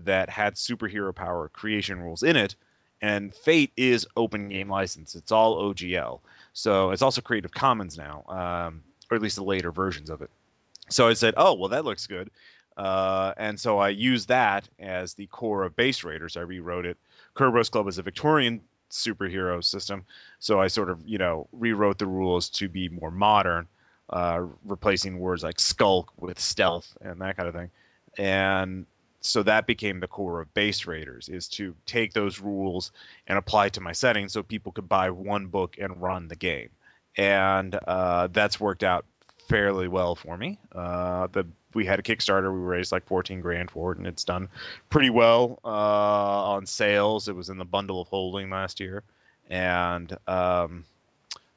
that 0.05 0.29
had 0.29 0.55
superhero 0.55 1.13
power 1.13 1.49
creation 1.49 1.99
rules 1.99 2.23
in 2.23 2.37
it. 2.37 2.55
And 3.01 3.35
Fate 3.35 3.73
is 3.75 4.07
open 4.15 4.47
game 4.47 4.69
license. 4.69 5.13
It's 5.13 5.33
all 5.33 5.61
OGL. 5.73 6.21
So 6.53 6.91
it's 6.91 7.01
also 7.01 7.19
Creative 7.19 7.51
Commons 7.51 7.97
now. 7.97 8.23
Um, 8.29 8.83
or 9.09 9.15
at 9.15 9.21
least 9.21 9.35
the 9.35 9.43
later 9.43 9.71
versions 9.71 10.09
of 10.09 10.21
it. 10.21 10.29
So 10.89 11.07
I 11.07 11.13
said, 11.13 11.33
oh, 11.37 11.53
well, 11.53 11.69
that 11.69 11.85
looks 11.85 12.07
good. 12.07 12.29
Uh, 12.77 13.33
and 13.37 13.59
so 13.59 13.79
I 13.79 13.89
used 13.89 14.27
that 14.27 14.67
as 14.79 15.13
the 15.13 15.27
core 15.27 15.63
of 15.63 15.75
Base 15.75 16.03
Raiders. 16.03 16.37
I 16.37 16.41
rewrote 16.41 16.85
it. 16.85 16.97
Kerberos 17.35 17.71
Club 17.71 17.87
is 17.87 17.97
a 17.97 18.03
Victorian 18.03 18.61
superhero 18.91 19.63
system, 19.63 20.05
so 20.39 20.61
I 20.61 20.67
sort 20.67 20.89
of, 20.89 21.01
you 21.05 21.17
know, 21.17 21.47
rewrote 21.51 21.97
the 21.97 22.05
rules 22.05 22.49
to 22.51 22.69
be 22.69 22.87
more 22.89 23.11
modern, 23.11 23.67
uh, 24.09 24.43
replacing 24.63 25.19
words 25.19 25.43
like 25.43 25.59
skulk 25.59 26.11
with 26.17 26.39
stealth 26.39 26.95
and 27.01 27.19
that 27.21 27.35
kind 27.35 27.49
of 27.49 27.55
thing. 27.55 27.71
And 28.17 28.85
so 29.21 29.43
that 29.43 29.65
became 29.65 29.99
the 29.99 30.07
core 30.07 30.39
of 30.39 30.53
Base 30.53 30.85
Raiders 30.85 31.29
is 31.29 31.47
to 31.49 31.75
take 31.85 32.13
those 32.13 32.39
rules 32.39 32.91
and 33.27 33.37
apply 33.37 33.69
to 33.69 33.81
my 33.81 33.91
setting 33.91 34.29
so 34.29 34.43
people 34.43 34.71
could 34.71 34.87
buy 34.87 35.09
one 35.09 35.47
book 35.47 35.77
and 35.79 36.01
run 36.01 36.27
the 36.27 36.35
game. 36.35 36.69
And 37.17 37.77
uh, 37.87 38.27
that's 38.27 38.59
worked 38.59 38.83
out 38.83 39.05
fairly 39.47 39.87
well 39.87 40.15
for 40.15 40.37
me. 40.37 40.59
Uh, 40.71 41.27
the 41.31 41.47
we 41.73 41.85
had 41.85 41.99
a 41.99 42.01
Kickstarter. 42.01 42.51
We 42.51 42.59
raised 42.59 42.91
like 42.91 43.05
14 43.05 43.41
grand 43.41 43.69
for 43.69 43.91
it, 43.91 43.97
and 43.97 44.07
it's 44.07 44.23
done 44.23 44.47
pretty 44.89 45.09
well 45.09 45.59
uh, 45.63 45.67
on 46.53 46.65
sales. 46.65 47.27
It 47.27 47.35
was 47.35 47.49
in 47.49 47.57
the 47.57 47.65
bundle 47.65 48.01
of 48.01 48.07
holding 48.07 48.49
last 48.49 48.79
year, 48.79 49.03
and 49.49 50.17
um, 50.27 50.85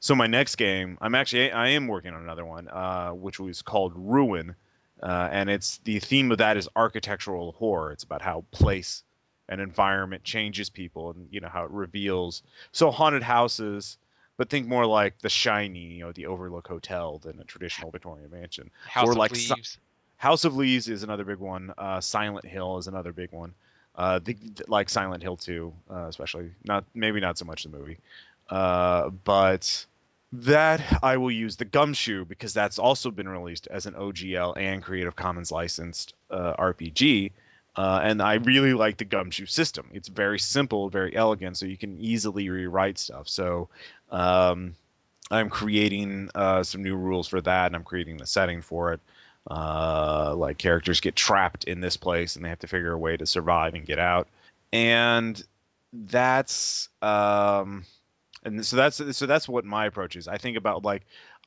so 0.01 0.15
my 0.15 0.27
next 0.27 0.55
game, 0.57 0.97
I'm 1.01 1.15
actually 1.15 1.51
I 1.51 1.69
am 1.69 1.87
working 1.87 2.13
on 2.13 2.21
another 2.21 2.45
one, 2.45 2.67
uh, 2.67 3.11
which 3.11 3.39
was 3.39 3.61
called 3.61 3.93
Ruin, 3.95 4.55
uh, 5.01 5.29
and 5.31 5.49
it's 5.49 5.77
the 5.79 5.99
theme 5.99 6.31
of 6.31 6.39
that 6.39 6.57
is 6.57 6.67
architectural 6.75 7.53
horror. 7.53 7.91
It's 7.93 8.03
about 8.03 8.21
how 8.21 8.43
place 8.51 9.03
and 9.47 9.61
environment 9.61 10.23
changes 10.23 10.69
people, 10.69 11.11
and 11.11 11.27
you 11.31 11.39
know 11.39 11.49
how 11.49 11.63
it 11.63 11.71
reveals. 11.71 12.43
So 12.71 12.91
haunted 12.91 13.23
houses 13.23 13.97
but 14.39 14.49
think 14.49 14.69
more 14.69 14.85
like 14.85 15.19
the 15.19 15.27
Shining, 15.27 15.91
you 15.91 16.05
know, 16.05 16.13
the 16.13 16.27
Overlook 16.27 16.65
Hotel 16.65 17.17
than 17.17 17.41
a 17.41 17.43
traditional 17.43 17.91
Victorian 17.91 18.31
mansion. 18.31 18.71
House 18.87 19.09
or 19.09 19.11
of 19.11 19.17
like 19.17 19.31
Leaves. 19.33 19.77
House 20.15 20.45
of 20.45 20.55
Leaves 20.55 20.87
is 20.87 21.03
another 21.03 21.25
big 21.25 21.39
one. 21.39 21.73
Uh, 21.77 21.99
Silent 21.99 22.45
Hill 22.45 22.77
is 22.77 22.87
another 22.87 23.11
big 23.11 23.33
one. 23.33 23.53
Uh, 23.95 24.19
the, 24.23 24.37
like 24.69 24.89
Silent 24.89 25.23
Hill 25.23 25.35
2, 25.35 25.73
uh, 25.91 26.05
especially. 26.07 26.51
Not 26.63 26.85
maybe 26.93 27.19
not 27.19 27.37
so 27.37 27.43
much 27.43 27.63
the 27.63 27.69
movie, 27.69 27.97
uh, 28.49 29.09
but 29.09 29.85
that 30.31 30.99
I 31.03 31.17
will 31.17 31.31
use 31.31 31.57
the 31.57 31.65
Gumshoe 31.65 32.23
because 32.23 32.53
that's 32.53 32.79
also 32.79 33.11
been 33.11 33.27
released 33.27 33.67
as 33.69 33.87
an 33.87 33.95
OGL 33.95 34.55
and 34.55 34.81
Creative 34.81 35.17
Commons 35.17 35.51
licensed 35.51 36.13
uh, 36.31 36.53
RPG. 36.57 37.33
Uh, 37.79 38.01
and 38.03 38.21
I 38.21 38.33
really 38.33 38.73
like 38.73 38.97
the 38.97 39.05
Gumshoe 39.05 39.45
system. 39.45 39.89
It's 39.93 40.09
very 40.09 40.37
simple, 40.37 40.89
very 40.89 41.15
elegant, 41.15 41.55
so 41.55 41.65
you 41.65 41.77
can 41.77 41.97
easily 41.97 42.49
rewrite 42.49 42.97
stuff. 42.97 43.29
So 43.29 43.69
um, 44.11 44.75
I'm 45.31 45.49
creating 45.49 46.29
uh, 46.35 46.63
some 46.63 46.83
new 46.83 46.97
rules 46.97 47.29
for 47.29 47.39
that, 47.39 47.67
and 47.67 47.77
I'm 47.77 47.85
creating 47.85 48.17
the 48.17 48.25
setting 48.25 48.61
for 48.61 48.91
it. 48.91 48.99
Uh, 49.49 50.35
like 50.35 50.57
characters 50.57 50.99
get 50.99 51.15
trapped 51.15 51.63
in 51.63 51.79
this 51.79 51.95
place, 51.95 52.35
and 52.35 52.43
they 52.43 52.49
have 52.49 52.59
to 52.59 52.67
figure 52.67 52.91
a 52.91 52.97
way 52.97 53.15
to 53.15 53.25
survive 53.25 53.75
and 53.75 53.85
get 53.85 53.97
out. 53.97 54.27
And 54.73 55.41
that's 55.93 56.89
um, 57.01 57.85
and 58.43 58.65
so 58.65 58.75
that's 58.75 59.17
so 59.17 59.25
that's 59.25 59.47
what 59.47 59.63
my 59.63 59.85
approach 59.85 60.17
is. 60.17 60.27
I 60.27 60.37
think 60.37 60.57
about 60.57 60.83
like 60.83 61.03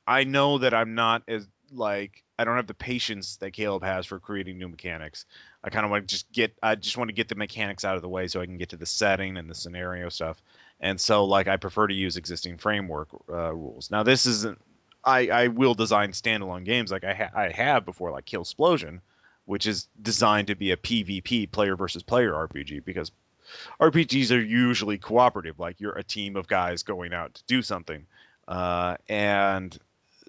I 0.06 0.24
know 0.24 0.56
that 0.56 0.72
I'm 0.72 0.94
not 0.94 1.24
as 1.28 1.46
like 1.74 2.22
I 2.38 2.44
don't 2.44 2.56
have 2.56 2.66
the 2.66 2.74
patience 2.74 3.36
that 3.36 3.52
Caleb 3.52 3.82
has 3.84 4.06
for 4.06 4.18
creating 4.18 4.58
new 4.58 4.68
mechanics. 4.68 5.26
I 5.62 5.70
kind 5.70 5.84
of 5.84 5.90
want 5.90 6.08
to 6.08 6.14
just 6.14 6.30
get 6.32 6.56
I 6.62 6.74
just 6.74 6.96
want 6.96 7.08
to 7.08 7.14
get 7.14 7.28
the 7.28 7.34
mechanics 7.34 7.84
out 7.84 7.96
of 7.96 8.02
the 8.02 8.08
way 8.08 8.28
so 8.28 8.40
I 8.40 8.46
can 8.46 8.58
get 8.58 8.70
to 8.70 8.76
the 8.76 8.86
setting 8.86 9.36
and 9.36 9.48
the 9.48 9.54
scenario 9.54 10.08
stuff. 10.08 10.42
And 10.80 11.00
so 11.00 11.24
like 11.24 11.48
I 11.48 11.56
prefer 11.56 11.86
to 11.86 11.94
use 11.94 12.16
existing 12.16 12.58
framework 12.58 13.08
uh, 13.28 13.52
rules. 13.52 13.90
Now 13.90 14.02
this 14.02 14.26
isn't 14.26 14.58
I 15.04 15.28
I 15.28 15.48
will 15.48 15.74
design 15.74 16.12
standalone 16.12 16.64
games 16.64 16.90
like 16.90 17.04
I 17.04 17.14
ha- 17.14 17.30
I 17.34 17.50
have 17.50 17.84
before 17.84 18.10
like 18.10 18.24
Kill 18.24 18.42
Explosion, 18.42 19.00
which 19.44 19.66
is 19.66 19.88
designed 20.00 20.48
to 20.48 20.54
be 20.54 20.72
a 20.72 20.76
PvP 20.76 21.50
player 21.50 21.76
versus 21.76 22.02
player 22.02 22.32
RPG 22.32 22.84
because 22.84 23.12
RPGs 23.80 24.30
are 24.30 24.40
usually 24.40 24.98
cooperative 24.98 25.58
like 25.58 25.80
you're 25.80 25.98
a 25.98 26.04
team 26.04 26.36
of 26.36 26.46
guys 26.46 26.82
going 26.82 27.12
out 27.12 27.34
to 27.34 27.44
do 27.44 27.62
something. 27.62 28.06
Uh, 28.48 28.96
and 29.08 29.78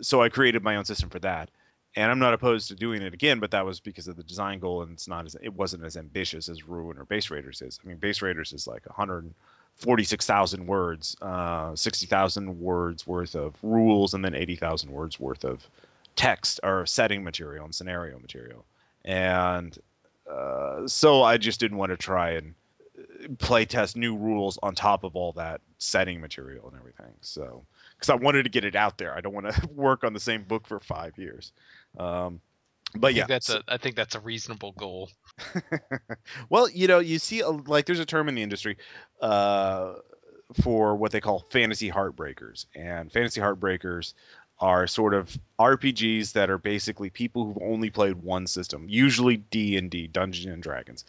so 0.02 0.22
I 0.22 0.30
created 0.30 0.64
my 0.64 0.76
own 0.76 0.86
system 0.86 1.10
for 1.10 1.20
that. 1.20 1.50
And 1.96 2.10
I'm 2.10 2.20
not 2.20 2.34
opposed 2.34 2.70
to 2.70 2.76
doing 2.76 3.04
it 3.04 3.14
again, 3.14 3.40
but 3.40 3.52
that 3.52 3.68
was 3.68 3.80
because 3.80 4.08
of 4.08 4.16
the 4.16 4.24
design 4.24 4.58
goal, 4.60 4.82
and 4.82 4.94
it's 4.94 5.08
not 5.08 5.26
as 5.26 5.36
it 5.40 5.54
wasn't 5.54 5.84
as 5.84 5.96
ambitious 5.96 6.50
as 6.50 6.68
Ruin 6.68 6.98
or 6.98 7.06
Base 7.06 7.30
Raiders 7.30 7.62
is. 7.62 7.80
I 7.84 7.88
mean, 7.88 7.98
Base 7.98 8.24
Raiders 8.24 8.52
is 8.52 8.66
like 8.66 8.84
146,000 8.88 10.66
words, 10.66 11.16
uh, 11.22 11.76
60,000 11.76 12.60
words 12.60 13.06
worth 13.06 13.36
of 13.36 13.56
rules, 13.62 14.16
and 14.16 14.26
then 14.26 14.34
80,000 14.34 14.90
words 14.90 15.20
worth 15.20 15.46
of 15.46 15.68
text 16.16 16.60
or 16.64 16.88
setting 16.88 17.24
material 17.24 17.66
and 17.66 17.76
scenario 17.76 18.18
material. 18.18 18.66
And 19.06 19.78
uh, 20.28 20.88
so 20.88 21.22
I 21.22 21.38
just 21.38 21.60
didn't 21.60 21.78
want 21.78 21.92
to 21.92 21.98
try 21.98 22.32
and 22.32 22.56
play 23.38 23.66
test 23.66 23.96
new 23.96 24.16
rules 24.16 24.58
on 24.62 24.76
top 24.76 25.04
of 25.04 25.16
all 25.16 25.34
that 25.34 25.62
setting 25.78 26.22
material 26.22 26.68
and 26.70 26.78
everything. 26.78 27.14
So 27.22 27.66
because 27.98 28.10
I 28.10 28.16
wanted 28.16 28.44
to 28.44 28.50
get 28.50 28.66
it 28.66 28.76
out 28.76 28.98
there. 28.98 29.16
I 29.16 29.22
don't 29.22 29.34
want 29.34 29.54
to 29.54 29.68
work 29.72 30.04
on 30.04 30.14
the 30.14 30.20
same 30.20 30.44
book 30.44 30.68
for 30.68 30.80
five 30.80 31.18
years. 31.18 31.52
Um, 31.98 32.42
but 32.96 33.08
I 33.08 33.10
yeah, 33.12 33.26
that's 33.28 33.50
a 33.50 33.64
I 33.68 33.78
think 33.78 33.96
that's 33.96 34.16
a 34.16 34.20
reasonable 34.20 34.72
goal. 34.74 35.10
well, 36.50 36.70
you 36.70 36.88
know, 36.88 37.00
you 37.00 37.20
see, 37.20 37.40
a, 37.40 37.50
like, 37.50 37.86
there's 37.86 38.00
a 38.00 38.06
term 38.06 38.30
in 38.30 38.36
the 38.36 38.44
industry 38.44 38.78
uh, 39.22 39.94
for 40.62 40.96
what 40.96 41.12
they 41.12 41.22
call 41.22 41.46
fantasy 41.50 41.90
heartbreakers, 41.90 42.66
and 42.76 43.12
fantasy 43.12 43.42
heartbreakers 43.42 44.14
are 44.60 44.86
sort 44.88 45.14
of 45.14 45.36
RPGs 45.60 46.34
that 46.34 46.50
are 46.50 46.58
basically 46.58 47.10
people 47.10 47.46
who've 47.46 47.64
only 47.64 47.90
played 47.90 48.16
one 48.16 48.48
system, 48.48 48.86
usually 48.88 49.38
D 49.38 49.78
and 49.78 49.90
D, 49.90 50.08
Dungeons 50.08 50.54
and 50.54 50.62
Dragons, 50.62 51.06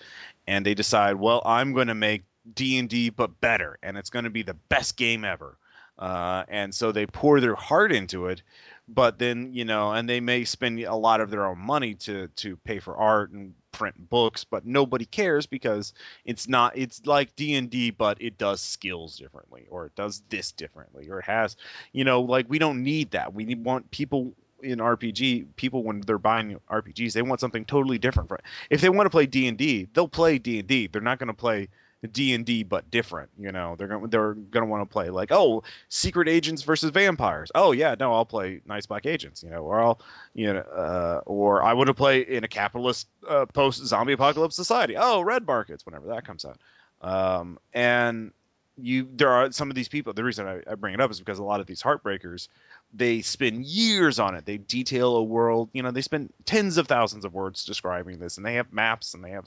and 0.47 0.65
they 0.65 0.75
decide, 0.75 1.17
well, 1.17 1.43
I'm 1.45 1.75
going 1.75 1.89
to 1.89 1.95
make 1.95 2.25
D 2.53 2.79
and 2.79 2.89
D 2.89 3.11
but 3.11 3.41
better, 3.41 3.79
and 3.83 3.99
it's 3.99 4.11
going 4.11 4.25
to 4.25 4.31
be 4.31 4.43
the 4.43 4.55
best 4.55 4.97
game 4.97 5.25
ever. 5.25 5.57
Uh, 5.99 6.45
and 6.49 6.75
so 6.75 6.93
they 6.93 7.07
pour 7.07 7.41
their 7.41 7.55
heart 7.55 7.93
into 7.93 8.27
it, 8.27 8.43
but 8.89 9.19
then 9.19 9.53
you 9.53 9.65
know, 9.65 9.93
and 9.93 10.09
they 10.09 10.21
may 10.21 10.45
spend 10.45 10.81
a 10.81 10.95
lot 10.95 11.21
of 11.21 11.31
their 11.31 11.47
own 11.47 11.59
money 11.59 11.95
to 11.95 12.29
to 12.29 12.57
pay 12.57 12.81
for 12.81 12.97
art 12.97 13.31
and 13.31 13.55
print 13.71 14.09
books, 14.11 14.45
but 14.45 14.67
nobody 14.67 15.05
cares 15.05 15.47
because 15.47 15.93
it's 16.25 16.49
not. 16.49 16.77
It's 16.77 17.07
like 17.07 17.37
D 17.37 17.55
and 17.55 17.71
D, 17.71 17.91
but 17.91 18.21
it 18.21 18.39
does 18.39 18.61
skills 18.61 19.17
differently, 19.17 19.67
or 19.71 19.87
it 19.87 19.95
does 19.95 20.23
this 20.29 20.53
differently, 20.53 21.09
or 21.11 21.21
it 21.21 21.27
has, 21.27 21.57
you 21.93 22.05
know, 22.05 22.23
like 22.23 22.47
we 22.49 22.59
don't 22.59 22.83
need 22.83 23.13
that. 23.13 23.33
We 23.33 23.55
want 23.55 23.91
people 23.91 24.35
in 24.63 24.79
RPG, 24.79 25.47
people 25.57 25.83
when 25.83 26.01
they're 26.01 26.19
buying 26.19 26.59
RPGs, 26.71 27.13
they 27.13 27.23
want 27.23 27.41
something 27.41 27.65
totally 27.65 27.99
different. 27.99 28.29
From, 28.29 28.39
if 28.71 28.81
they 28.81 28.89
want 28.89 29.07
to 29.07 29.11
play 29.11 29.27
D 29.27 29.47
and 29.47 29.59
D, 29.59 29.89
they'll 29.93 30.09
play 30.09 30.39
D 30.39 30.59
and 30.59 30.69
D. 30.69 30.87
They're 30.87 31.03
not 31.03 31.19
going 31.19 31.29
to 31.29 31.35
play 31.35 31.69
D 32.09 32.35
and 32.35 32.45
D 32.45 32.63
but 32.63 32.91
different. 32.91 33.31
You 33.39 33.53
know, 33.53 33.77
they're 33.77 33.89
gonna 33.89 34.09
they're 34.09 34.35
gonna 34.35 34.67
want 34.67 34.89
to 34.89 34.93
play 34.93 35.11
like 35.11 35.33
oh 35.33 35.63
secret 35.89 36.29
agents 36.29 36.63
versus 36.63 36.91
vampires. 36.91 37.51
Oh 37.55 37.73
yeah, 37.73 37.95
no, 37.99 38.13
I'll 38.13 38.25
play 38.25 38.61
Night's 38.67 38.87
Black 38.87 39.07
Agents. 39.07 39.43
You 39.43 39.51
know, 39.51 39.63
or 39.65 39.81
I'll 39.81 40.01
you 40.35 40.53
know, 40.53 40.61
uh, 40.61 41.21
or 41.27 41.63
I 41.63 41.75
want 41.75 41.89
to 41.89 41.95
play 41.95 42.21
in 42.21 42.45
a 42.45 42.49
capitalist 42.49 43.09
uh, 43.29 43.47
post 43.47 43.85
zombie 43.87 44.13
apocalypse 44.13 44.57
society. 44.57 44.97
Oh, 44.97 45.21
Red 45.21 45.47
Markets 45.47 45.85
whenever 45.87 46.09
that 46.09 46.27
comes 46.27 46.45
out. 46.45 46.59
Um, 47.01 47.59
and 47.73 48.33
you 48.77 49.09
there 49.13 49.31
are 49.31 49.53
some 49.53 49.71
of 49.71 49.77
these 49.77 49.89
people. 49.89 50.13
The 50.13 50.25
reason 50.25 50.47
I, 50.47 50.63
I 50.71 50.75
bring 50.75 50.95
it 50.95 51.01
up 51.01 51.11
is 51.11 51.19
because 51.19 51.39
a 51.39 51.45
lot 51.45 51.61
of 51.61 51.67
these 51.67 51.83
heartbreakers 51.83 52.49
they 52.93 53.23
spend 53.23 53.65
years 53.65 54.19
on 54.19 54.35
it. 54.35 54.47
They 54.47 54.57
detail 54.57 55.17
a 55.17 55.23
world, 55.23 55.71
you 55.73 55.83
know, 55.83 55.91
they 55.91 56.03
spend 56.03 56.33
tens 56.45 56.77
of 56.77 56.87
thousands 56.87 57.25
of 57.25 57.35
words 57.35 57.65
describing 57.65 58.19
this 58.19 58.37
and 58.37 58.47
they 58.47 58.55
have 58.55 58.73
maps 58.73 59.15
and 59.15 59.25
they 59.25 59.31
have 59.31 59.47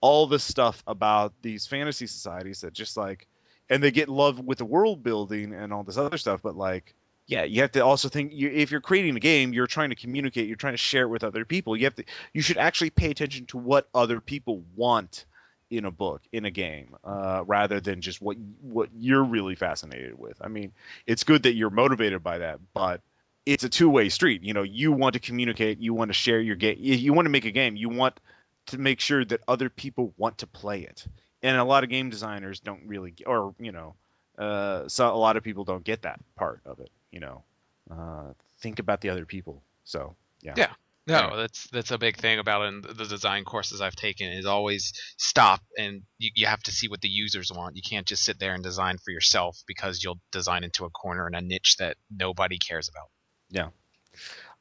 all 0.00 0.26
this 0.26 0.44
stuff 0.44 0.82
about 0.86 1.34
these 1.42 1.66
fantasy 1.66 2.06
societies 2.06 2.62
that 2.62 2.72
just 2.72 2.96
like 2.96 3.26
and 3.70 3.82
they 3.82 3.90
get 3.90 4.08
love 4.08 4.38
with 4.40 4.58
the 4.58 4.64
world 4.64 5.02
building 5.02 5.54
and 5.54 5.72
all 5.72 5.82
this 5.82 5.98
other 5.98 6.18
stuff, 6.18 6.40
but 6.42 6.56
like 6.56 6.94
yeah, 7.26 7.44
you 7.44 7.60
have 7.60 7.72
to 7.72 7.84
also 7.84 8.08
think 8.08 8.32
you, 8.32 8.48
if 8.48 8.70
you're 8.70 8.80
creating 8.80 9.14
a 9.14 9.20
game, 9.20 9.52
you're 9.52 9.66
trying 9.66 9.90
to 9.90 9.96
communicate, 9.96 10.46
you're 10.46 10.56
trying 10.56 10.72
to 10.72 10.78
share 10.78 11.02
it 11.02 11.08
with 11.08 11.24
other 11.24 11.44
people. 11.44 11.76
You 11.76 11.84
have 11.84 11.94
to 11.96 12.04
you 12.32 12.40
should 12.40 12.56
actually 12.56 12.90
pay 12.90 13.10
attention 13.10 13.46
to 13.46 13.58
what 13.58 13.88
other 13.94 14.20
people 14.20 14.62
want 14.76 15.26
in 15.70 15.84
a 15.84 15.90
book 15.90 16.22
in 16.32 16.44
a 16.44 16.50
game 16.50 16.96
uh, 17.04 17.42
rather 17.46 17.80
than 17.80 18.00
just 18.00 18.20
what 18.20 18.36
what 18.60 18.88
you're 18.94 19.22
really 19.22 19.54
fascinated 19.54 20.18
with. 20.18 20.38
I 20.40 20.48
mean 20.48 20.72
it's 21.06 21.24
good 21.24 21.44
that 21.44 21.54
you're 21.54 21.70
motivated 21.70 22.22
by 22.22 22.38
that 22.38 22.60
but 22.74 23.02
it's 23.46 23.64
a 23.64 23.68
two-way 23.68 24.08
street. 24.08 24.42
You 24.42 24.54
know 24.54 24.62
you 24.62 24.92
want 24.92 25.14
to 25.14 25.20
communicate 25.20 25.80
you 25.80 25.94
want 25.94 26.10
to 26.10 26.14
share 26.14 26.40
your 26.40 26.56
game 26.56 26.76
you 26.80 27.12
want 27.12 27.26
to 27.26 27.30
make 27.30 27.44
a 27.44 27.50
game. 27.50 27.76
You 27.76 27.88
want 27.88 28.18
to 28.66 28.78
make 28.78 29.00
sure 29.00 29.24
that 29.24 29.40
other 29.48 29.70
people 29.70 30.12
want 30.16 30.38
to 30.38 30.46
play 30.46 30.82
it. 30.82 31.06
And 31.42 31.56
a 31.56 31.64
lot 31.64 31.84
of 31.84 31.90
game 31.90 32.10
designers 32.10 32.60
don't 32.60 32.86
really 32.86 33.14
or 33.26 33.54
you 33.58 33.72
know 33.72 33.94
uh, 34.38 34.86
so 34.86 35.12
a 35.12 35.16
lot 35.16 35.36
of 35.36 35.42
people 35.42 35.64
don't 35.64 35.82
get 35.82 36.02
that 36.02 36.20
part 36.36 36.60
of 36.64 36.78
it 36.80 36.90
you 37.10 37.20
know. 37.20 37.42
Uh, 37.90 38.32
think 38.60 38.78
about 38.78 39.00
the 39.00 39.10
other 39.10 39.24
people. 39.24 39.62
So 39.84 40.16
yeah. 40.42 40.54
Yeah. 40.56 40.72
No, 41.08 41.30
Yeah. 41.30 41.36
that's 41.36 41.66
that's 41.70 41.90
a 41.90 41.98
big 41.98 42.18
thing 42.18 42.38
about 42.38 42.62
it 42.62 42.66
in 42.68 42.80
the 42.82 43.06
design 43.06 43.44
courses 43.44 43.80
I've 43.80 43.96
taken 43.96 44.28
is 44.30 44.46
always 44.46 44.92
stop 45.16 45.60
and 45.78 46.02
you, 46.18 46.30
you 46.34 46.46
have 46.46 46.62
to 46.64 46.70
see 46.70 46.88
what 46.88 47.00
the 47.00 47.08
users 47.08 47.50
want. 47.50 47.76
You 47.76 47.82
can't 47.82 48.06
just 48.06 48.24
sit 48.24 48.38
there 48.38 48.54
and 48.54 48.62
design 48.62 48.98
for 48.98 49.10
yourself 49.10 49.58
because 49.66 50.04
you'll 50.04 50.20
design 50.32 50.64
into 50.64 50.84
a 50.84 50.90
corner 50.90 51.26
and 51.26 51.34
a 51.34 51.40
niche 51.40 51.76
that 51.78 51.96
nobody 52.10 52.58
cares 52.58 52.88
about. 52.88 53.08
Yeah, 53.50 53.68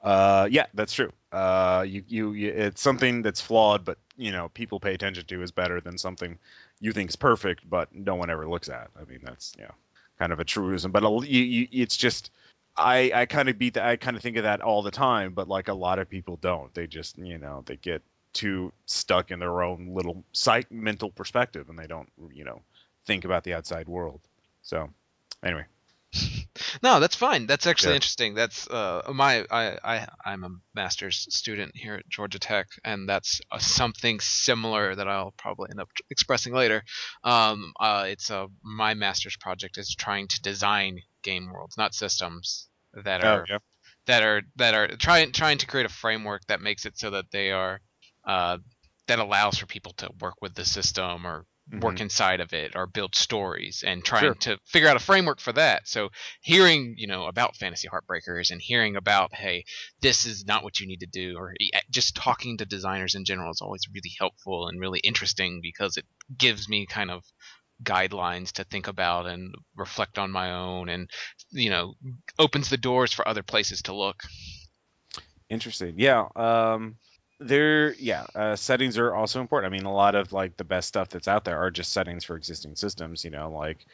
uh, 0.01 0.47
yeah, 0.49 0.67
that's 0.73 0.93
true. 0.93 1.11
Uh, 1.31 1.83
you, 1.87 2.03
you, 2.07 2.31
you, 2.31 2.49
it's 2.49 2.81
something 2.81 3.21
that's 3.21 3.41
flawed, 3.41 3.83
but 3.83 3.97
you 4.15 4.31
know, 4.31 4.49
people 4.49 4.79
pay 4.79 4.93
attention 4.93 5.25
to 5.25 5.41
is 5.41 5.51
better 5.51 5.81
than 5.81 5.97
something 5.97 6.37
you 6.79 6.93
think 6.93 7.09
is 7.09 7.15
perfect, 7.15 7.69
but 7.69 7.93
no 7.93 8.15
one 8.15 8.29
ever 8.29 8.47
looks 8.47 8.69
at. 8.69 8.89
I 8.99 9.03
mean, 9.03 9.19
that's 9.23 9.55
know, 9.57 9.73
kind 10.17 10.31
of 10.31 10.39
a 10.39 10.45
truism. 10.45 10.91
But 10.91 11.03
a- 11.03 11.27
you, 11.27 11.41
you, 11.43 11.67
it's 11.71 11.97
just, 11.97 12.31
I, 12.77 13.11
I 13.13 13.25
kind 13.25 13.49
of 13.49 13.57
beat 13.57 13.73
that. 13.75 13.85
I 13.85 13.95
kind 13.95 14.15
of 14.15 14.23
think 14.23 14.37
of 14.37 14.43
that 14.43 14.61
all 14.61 14.83
the 14.83 14.91
time, 14.91 15.33
but 15.33 15.47
like 15.47 15.67
a 15.67 15.73
lot 15.73 15.99
of 15.99 16.09
people 16.09 16.37
don't. 16.41 16.73
They 16.73 16.87
just, 16.87 17.17
you 17.17 17.37
know, 17.37 17.63
they 17.65 17.77
get 17.77 18.01
too 18.33 18.71
stuck 18.85 19.31
in 19.31 19.39
their 19.39 19.63
own 19.63 19.93
little 19.93 20.23
psych 20.31 20.71
mental 20.71 21.09
perspective 21.09 21.69
and 21.69 21.79
they 21.79 21.87
don't 21.87 22.07
you 22.31 22.43
know 22.43 22.61
think 23.05 23.25
about 23.25 23.43
the 23.43 23.53
outside 23.53 23.87
world. 23.87 24.21
So 24.61 24.89
anyway. 25.43 25.65
no, 26.83 26.99
that's 26.99 27.15
fine. 27.15 27.47
That's 27.47 27.65
actually 27.67 27.91
Yeah. 27.91 27.95
interesting. 27.95 28.33
That's 28.35 28.67
uh, 28.69 29.11
my 29.13 29.45
I, 29.49 29.77
I 29.83 30.07
I'm 30.25 30.43
a 30.43 30.49
master's 30.75 31.27
student 31.29 31.75
here 31.75 31.95
at 31.95 32.07
Georgia 32.09 32.39
Tech, 32.39 32.67
and 32.85 33.09
that's 33.09 33.41
uh, 33.51 33.59
something 33.59 34.19
similar 34.19 34.95
that 34.95 35.07
I'll 35.07 35.33
probably 35.37 35.69
end 35.71 35.79
up 35.79 35.89
expressing 36.09 36.53
later. 36.53 36.83
Um, 37.23 37.73
uh, 37.79 38.05
it's 38.07 38.29
a 38.29 38.47
my 38.63 38.93
master's 38.93 39.37
project 39.37 39.77
is 39.77 39.95
trying 39.95 40.27
to 40.27 40.41
design 40.41 40.99
game 41.27 41.51
worlds, 41.51 41.77
not 41.77 41.93
systems 41.93 42.69
that 42.93 43.21
Oh 43.21 43.27
are 43.31 43.45
yeah. 43.47 43.59
that 44.07 44.23
are 44.23 44.41
that 44.55 44.73
are 44.73 44.87
trying 44.97 45.31
trying 45.31 45.57
to 45.59 45.67
create 45.67 45.85
a 45.85 45.89
framework 46.03 46.41
that 46.47 46.61
makes 46.61 46.85
it 46.85 46.97
so 46.97 47.09
that 47.11 47.25
they 47.31 47.51
are 47.51 47.79
uh, 48.25 48.57
that 49.07 49.19
allows 49.19 49.57
for 49.57 49.65
people 49.65 49.93
to 49.93 50.09
work 50.21 50.35
with 50.41 50.53
the 50.55 50.65
system 50.65 51.25
or 51.25 51.45
work 51.81 51.99
inside 51.99 52.39
of 52.39 52.53
it 52.53 52.77
or 52.77 52.87
build 52.87 53.13
stories 53.13 53.83
and 53.85 54.05
trying 54.05 54.23
Sure. 54.23 54.35
to 54.35 54.57
figure 54.65 54.87
out 54.87 54.95
a 54.95 54.99
framework 54.99 55.41
for 55.41 55.51
that. 55.51 55.85
So 55.85 56.09
hearing, 56.41 56.93
you 56.97 57.07
know, 57.07 57.25
about 57.25 57.57
fantasy 57.57 57.89
heartbreakers 57.89 58.51
and 58.51 58.61
hearing 58.61 58.95
about, 58.95 59.33
hey, 59.35 59.65
this 60.01 60.25
is 60.25 60.45
not 60.45 60.63
what 60.63 60.79
you 60.79 60.87
need 60.87 61.01
to 61.01 61.07
do, 61.07 61.35
or 61.37 61.53
just 61.91 62.15
talking 62.15 62.57
to 62.57 62.65
designers 62.65 63.15
in 63.15 63.25
general 63.25 63.51
is 63.51 63.61
always 63.61 63.81
really 63.93 64.13
helpful 64.17 64.67
and 64.69 64.79
really 64.79 64.99
interesting 64.99 65.59
because 65.61 65.97
it 65.97 66.05
gives 66.37 66.69
me 66.69 66.85
kind 66.85 67.11
of 67.11 67.25
guidelines 67.83 68.51
to 68.53 68.63
think 68.63 68.87
about 68.87 69.27
and 69.27 69.53
reflect 69.75 70.17
on 70.17 70.31
my 70.31 70.51
own 70.51 70.89
and 70.89 71.09
you 71.51 71.69
know 71.69 71.93
opens 72.39 72.69
the 72.69 72.77
doors 72.77 73.13
for 73.13 73.27
other 73.27 73.43
places 73.43 73.83
to 73.83 73.93
look 73.93 74.23
Interesting. 75.49 75.95
Yeah. 75.97 76.27
Um, 76.35 76.97
there. 77.39 77.93
Yeah. 77.93 78.25
Uh, 78.35 78.55
settings 78.55 78.97
are 78.97 79.13
also 79.15 79.41
important. 79.41 79.71
I 79.71 79.77
mean, 79.77 79.85
a 79.85 79.93
lot 79.93 80.15
of 80.15 80.33
like 80.33 80.57
the 80.57 80.63
best 80.63 80.87
stuff 80.87 81.09
that's 81.09 81.27
out 81.27 81.45
there 81.45 81.57
are 81.57 81.71
just 81.71 81.93
settings 81.93 82.23
for 82.23 82.35
existing 82.35 82.75
systems. 82.75 83.23
You 83.23 83.31
know, 83.31 83.49
like 83.49 83.85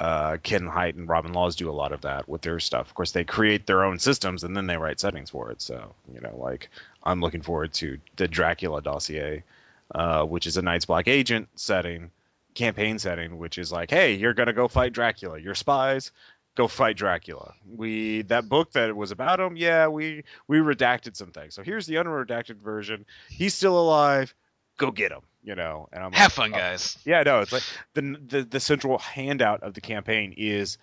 uh, 0.00 0.36
Ken 0.42 0.66
Hite 0.66 0.96
and 0.96 1.08
Robin 1.08 1.32
Laws 1.32 1.56
do 1.56 1.70
a 1.70 1.72
lot 1.72 1.92
of 1.92 2.02
that 2.02 2.28
with 2.28 2.42
their 2.42 2.60
stuff. 2.60 2.88
Of 2.88 2.94
course, 2.94 3.12
they 3.12 3.24
create 3.24 3.66
their 3.66 3.84
own 3.84 3.98
systems 3.98 4.44
and 4.44 4.56
then 4.56 4.66
they 4.66 4.76
write 4.76 5.00
settings 5.00 5.30
for 5.30 5.50
it. 5.50 5.62
So 5.62 5.94
you 6.12 6.20
know, 6.20 6.36
like 6.36 6.68
I'm 7.02 7.20
looking 7.20 7.42
forward 7.42 7.72
to 7.74 7.98
the 8.16 8.28
Dracula 8.28 8.82
dossier, 8.82 9.44
uh, 9.94 10.24
which 10.24 10.46
is 10.46 10.58
a 10.58 10.62
Night's 10.62 10.84
Black 10.84 11.08
Agent 11.08 11.48
setting, 11.54 12.10
campaign 12.58 12.98
setting, 12.98 13.38
which 13.38 13.56
is 13.56 13.72
like, 13.72 13.90
hey, 13.90 14.14
you're 14.14 14.34
gonna 14.34 14.52
go 14.52 14.68
fight 14.68 14.92
Dracula. 14.92 15.38
You're 15.38 15.54
spies. 15.54 16.12
Go 16.56 16.66
fight 16.66 16.96
Dracula. 16.96 17.54
We 17.64 18.22
that 18.22 18.48
book 18.48 18.72
that 18.72 18.94
was 18.96 19.12
about 19.12 19.38
him. 19.38 19.56
Yeah, 19.56 19.88
we 19.88 20.24
we 20.48 20.58
redacted 20.58 21.16
some 21.16 21.30
things. 21.30 21.54
So 21.54 21.62
here's 21.62 21.86
the 21.86 21.94
unredacted 21.94 22.56
version. 22.56 23.06
He's 23.28 23.54
still 23.54 23.78
alive. 23.78 24.34
Go 24.76 24.90
get 24.90 25.12
him. 25.12 25.20
You 25.44 25.54
know. 25.54 25.88
And 25.92 26.02
I'm 26.02 26.12
have 26.12 26.36
like, 26.36 26.50
fun 26.50 26.54
oh. 26.54 26.58
guys 26.58 26.98
Yeah, 27.04 27.22
no, 27.22 27.40
it's 27.40 27.52
like 27.52 27.62
the, 27.94 28.20
the 28.26 28.42
the 28.42 28.60
central 28.60 28.98
handout 28.98 29.62
of 29.62 29.74
the 29.74 29.80
campaign 29.80 30.34
is 30.36 30.78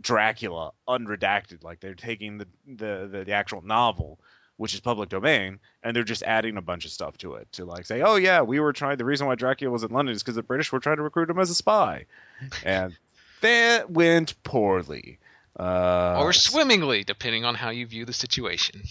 Dracula 0.00 0.72
unredacted. 0.88 1.62
Like 1.62 1.78
they're 1.78 1.94
taking 1.94 2.38
the 2.38 2.48
the 2.66 3.08
the, 3.10 3.24
the 3.24 3.32
actual 3.32 3.62
novel, 3.62 4.18
which 4.60 4.74
is 4.74 4.80
public 4.80 5.08
domain, 5.08 5.58
and 5.82 5.96
they're 5.96 6.04
just 6.04 6.22
adding 6.22 6.58
a 6.58 6.60
bunch 6.60 6.84
of 6.84 6.90
stuff 6.90 7.16
to 7.16 7.36
it 7.36 7.50
to 7.52 7.64
like 7.64 7.86
say, 7.86 8.02
oh 8.02 8.16
yeah, 8.16 8.42
we 8.42 8.60
were 8.60 8.74
trying. 8.74 8.98
The 8.98 9.06
reason 9.06 9.26
why 9.26 9.34
Dracula 9.34 9.72
was 9.72 9.84
in 9.84 9.90
London 9.90 10.14
is 10.14 10.22
because 10.22 10.34
the 10.34 10.42
British 10.42 10.70
were 10.70 10.80
trying 10.80 10.98
to 10.98 11.02
recruit 11.02 11.30
him 11.30 11.38
as 11.38 11.48
a 11.48 11.54
spy, 11.54 12.04
and 12.64 12.94
that 13.40 13.90
went 13.90 14.34
poorly. 14.42 15.18
Uh, 15.58 16.18
or 16.20 16.32
swimmingly 16.32 17.04
depending 17.04 17.44
on 17.44 17.54
how 17.54 17.70
you 17.70 17.86
view 17.86 18.04
the 18.04 18.12
situation 18.12 18.82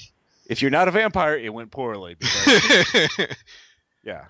if 0.50 0.64
you're 0.64 0.72
not 0.72 0.88
a 0.88 0.92
vampire, 0.92 1.38
it 1.38 1.54
went 1.54 1.72
poorly. 1.72 2.16
Because, 2.16 3.08
yeah. 4.04 4.26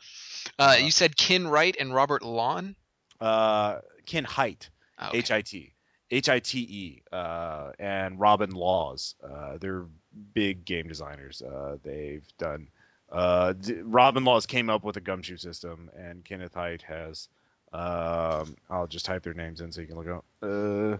uh, 0.59 0.75
you 0.77 0.91
said 0.91 1.15
ken 1.15 1.47
wright 1.47 1.75
and 1.79 1.95
robert 1.95 2.21
lawn 2.21 2.75
Uh, 3.19 3.79
Ken 4.05 4.25
Hite. 4.25 4.69
Oh. 4.99 5.09
H 5.13 5.31
I 5.31 5.41
T. 5.41 5.73
H 6.11 6.29
I 6.29 6.39
T 6.39 6.59
E. 6.59 7.01
Uh, 7.11 7.71
and 7.79 8.19
Robin 8.19 8.51
Laws. 8.51 9.15
Uh, 9.23 9.57
they're 9.59 9.85
big 10.33 10.65
game 10.65 10.87
designers. 10.87 11.41
Uh, 11.41 11.77
they've 11.83 12.25
done. 12.37 12.67
Uh, 13.11 13.53
d- 13.53 13.81
Robin 13.83 14.23
Laws 14.23 14.45
came 14.45 14.69
up 14.69 14.83
with 14.83 14.97
a 14.97 15.01
gumshoe 15.01 15.37
system, 15.37 15.89
and 15.97 16.23
Kenneth 16.23 16.53
Hite 16.53 16.83
has. 16.83 17.27
Um, 17.71 18.55
I'll 18.69 18.87
just 18.87 19.05
type 19.05 19.23
their 19.23 19.33
names 19.33 19.61
in 19.61 19.71
so 19.71 19.81
you 19.81 19.87
can 19.87 19.97
look 19.97 20.07
up. 20.07 20.25
Uh, 20.41 20.97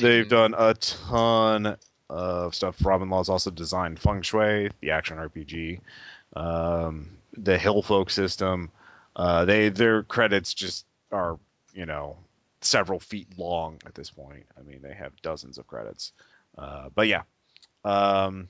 they've 0.00 0.28
done 0.28 0.54
a 0.56 0.74
ton 0.74 1.76
of 2.08 2.54
stuff. 2.54 2.84
Robin 2.84 3.10
Laws 3.10 3.28
also 3.28 3.50
designed 3.50 3.98
Feng 3.98 4.22
Shui, 4.22 4.70
the 4.80 4.92
action 4.92 5.18
RPG, 5.18 5.80
um, 6.34 7.10
the 7.36 7.58
Hillfolk 7.58 8.10
system. 8.10 8.70
Uh, 9.14 9.44
they 9.44 9.68
their 9.70 10.02
credits 10.02 10.54
just 10.54 10.84
are 11.12 11.38
you 11.74 11.86
know 11.86 12.16
several 12.66 13.00
feet 13.00 13.38
long 13.38 13.78
at 13.86 13.94
this 13.94 14.10
point. 14.10 14.46
I 14.58 14.62
mean, 14.62 14.80
they 14.82 14.94
have 14.94 15.12
dozens 15.22 15.58
of 15.58 15.66
credits. 15.66 16.12
Uh, 16.58 16.88
but 16.94 17.08
yeah. 17.08 17.22
Um, 17.84 18.48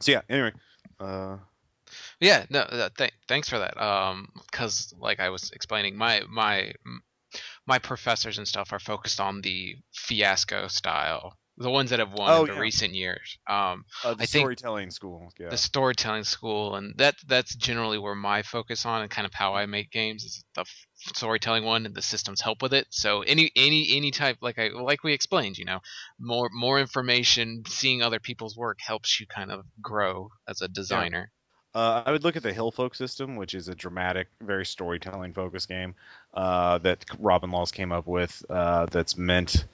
so 0.00 0.12
yeah. 0.12 0.22
Anyway. 0.28 0.52
Uh, 1.00 1.36
Yeah, 2.20 2.44
no, 2.50 2.60
uh, 2.60 2.90
th- 2.96 3.12
thanks 3.28 3.48
for 3.48 3.58
that. 3.58 3.80
Um, 3.80 4.28
because 4.50 4.94
like 4.98 5.20
I 5.20 5.30
was 5.30 5.50
explaining, 5.52 5.96
my 5.96 6.22
my 6.28 6.72
my 7.66 7.78
professors 7.78 8.38
and 8.38 8.48
stuff 8.48 8.72
are 8.72 8.78
focused 8.78 9.20
on 9.20 9.40
the 9.42 9.76
fiasco 9.92 10.68
style, 10.68 11.36
the 11.60 11.70
ones 11.70 11.90
that 11.90 11.98
have 11.98 12.12
won 12.12 12.30
Oh, 12.30 12.40
in 12.42 12.46
the 12.48 12.54
yeah. 12.54 12.60
recent 12.60 12.94
years. 12.94 13.36
Um, 13.48 13.84
uh, 14.04 14.14
the 14.14 14.22
I 14.22 14.26
think- 14.26 14.42
storytelling 14.42 14.90
school. 14.90 15.32
Yeah. 15.38 15.48
the 15.48 15.56
storytelling 15.56 16.24
school, 16.24 16.76
and 16.76 16.94
that 16.98 17.16
that's 17.26 17.54
generally 17.54 17.98
where 17.98 18.14
my 18.14 18.42
focus 18.42 18.86
on 18.86 19.02
and 19.02 19.10
kind 19.10 19.26
of 19.26 19.34
how 19.34 19.54
I 19.54 19.66
make 19.66 19.90
games 19.90 20.24
is 20.24 20.44
the 20.54 20.60
f- 20.62 20.86
storytelling 21.14 21.64
one, 21.64 21.84
and 21.86 21.94
the 21.94 22.02
systems 22.02 22.40
help 22.40 22.62
with 22.62 22.72
it. 22.74 22.86
So 22.90 23.22
any 23.22 23.50
any 23.56 23.96
any 23.96 24.10
type 24.12 24.38
like 24.40 24.58
I 24.58 24.68
like 24.68 25.02
we 25.02 25.12
explained, 25.12 25.58
you 25.58 25.64
know, 25.64 25.80
more 26.18 26.48
more 26.52 26.78
information, 26.80 27.64
seeing 27.66 28.02
other 28.02 28.20
people's 28.20 28.56
work 28.56 28.78
helps 28.80 29.18
you 29.20 29.26
kind 29.26 29.50
of 29.50 29.64
grow 29.82 30.30
as 30.48 30.62
a 30.62 30.68
designer. 30.68 31.30
Uh, 31.74 32.02
I 32.06 32.12
would 32.12 32.24
look 32.24 32.34
at 32.36 32.42
the 32.42 32.52
Hillfolk 32.52 32.96
system, 32.96 33.36
which 33.36 33.54
is 33.54 33.68
a 33.68 33.74
dramatic, 33.74 34.28
very 34.40 34.64
storytelling 34.64 35.34
focused 35.34 35.68
game 35.68 35.94
uh, 36.34 36.78
that 36.78 37.04
Robin 37.18 37.50
Laws 37.50 37.70
came 37.72 37.92
up 37.92 38.06
with. 38.06 38.42
Uh, 38.48 38.86
that's 38.86 39.16
meant 39.18 39.66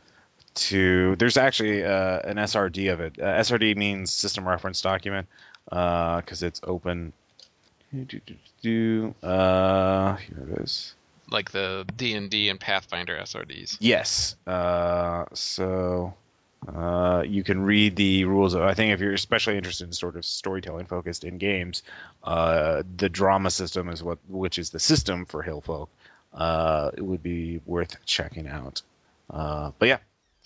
to. 0.54 1.16
There's 1.16 1.36
actually 1.36 1.84
uh, 1.84 2.20
an 2.20 2.36
SRD 2.36 2.92
of 2.92 3.00
it. 3.00 3.18
Uh, 3.20 3.24
SRD 3.40 3.76
means 3.76 4.12
System 4.12 4.48
Reference 4.48 4.80
Document 4.80 5.26
because 5.68 6.42
it's 6.42 6.60
open. 6.64 7.12
Uh, 9.22 10.16
here 10.16 10.48
it 10.50 10.62
is. 10.62 10.94
like 11.30 11.50
the 11.52 11.86
D 11.96 12.14
and 12.14 12.30
D 12.30 12.48
and 12.48 12.58
Pathfinder 12.58 13.16
SRDs. 13.16 13.76
Yes. 13.80 14.36
Uh, 14.46 15.26
so 15.32 16.14
uh, 16.66 17.22
you 17.26 17.44
can 17.44 17.62
read 17.62 17.96
the 17.96 18.24
rules. 18.24 18.54
Of, 18.54 18.62
I 18.62 18.74
think 18.74 18.92
if 18.92 19.00
you're 19.00 19.12
especially 19.12 19.56
interested 19.56 19.86
in 19.86 19.92
sort 19.92 20.16
of 20.16 20.24
storytelling 20.24 20.86
focused 20.86 21.24
in 21.24 21.38
games, 21.38 21.82
uh, 22.22 22.82
the 22.96 23.08
drama 23.08 23.50
system 23.50 23.88
is 23.88 24.02
what, 24.02 24.18
which 24.28 24.58
is 24.58 24.70
the 24.70 24.80
system 24.80 25.24
for 25.24 25.42
Hillfolk. 25.42 25.88
Uh, 26.32 26.90
it 26.96 27.02
would 27.02 27.22
be 27.22 27.60
worth 27.64 27.96
checking 28.06 28.48
out. 28.48 28.82
Uh, 29.30 29.70
but 29.78 29.88
yeah, 29.88 29.98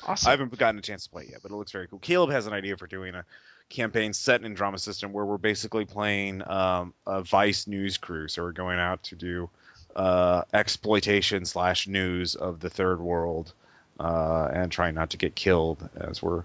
Awesome. 0.06 0.28
I 0.28 0.30
haven't 0.30 0.56
gotten 0.56 0.78
a 0.78 0.82
chance 0.82 1.04
to 1.04 1.10
play 1.10 1.24
it 1.24 1.30
yet, 1.30 1.40
but 1.42 1.50
it 1.50 1.54
looks 1.54 1.72
very 1.72 1.88
cool. 1.88 1.98
Caleb 1.98 2.30
has 2.30 2.46
an 2.46 2.52
idea 2.52 2.76
for 2.76 2.86
doing 2.86 3.14
a 3.14 3.24
campaign 3.68 4.12
set 4.12 4.42
in 4.42 4.54
drama 4.54 4.78
system 4.78 5.12
where 5.12 5.24
we're 5.24 5.38
basically 5.38 5.84
playing 5.84 6.48
um, 6.48 6.94
a 7.06 7.22
Vice 7.22 7.66
news 7.66 7.98
crew. 7.98 8.28
So 8.28 8.42
we're 8.42 8.52
going 8.52 8.78
out 8.78 9.02
to 9.04 9.16
do 9.16 9.50
uh, 9.94 10.42
exploitation 10.52 11.44
slash 11.44 11.88
news 11.88 12.34
of 12.34 12.60
the 12.60 12.70
third 12.70 13.00
world 13.00 13.52
uh, 13.98 14.48
and 14.52 14.70
trying 14.70 14.94
not 14.94 15.10
to 15.10 15.16
get 15.16 15.34
killed 15.34 15.88
as 15.96 16.22
we're 16.22 16.44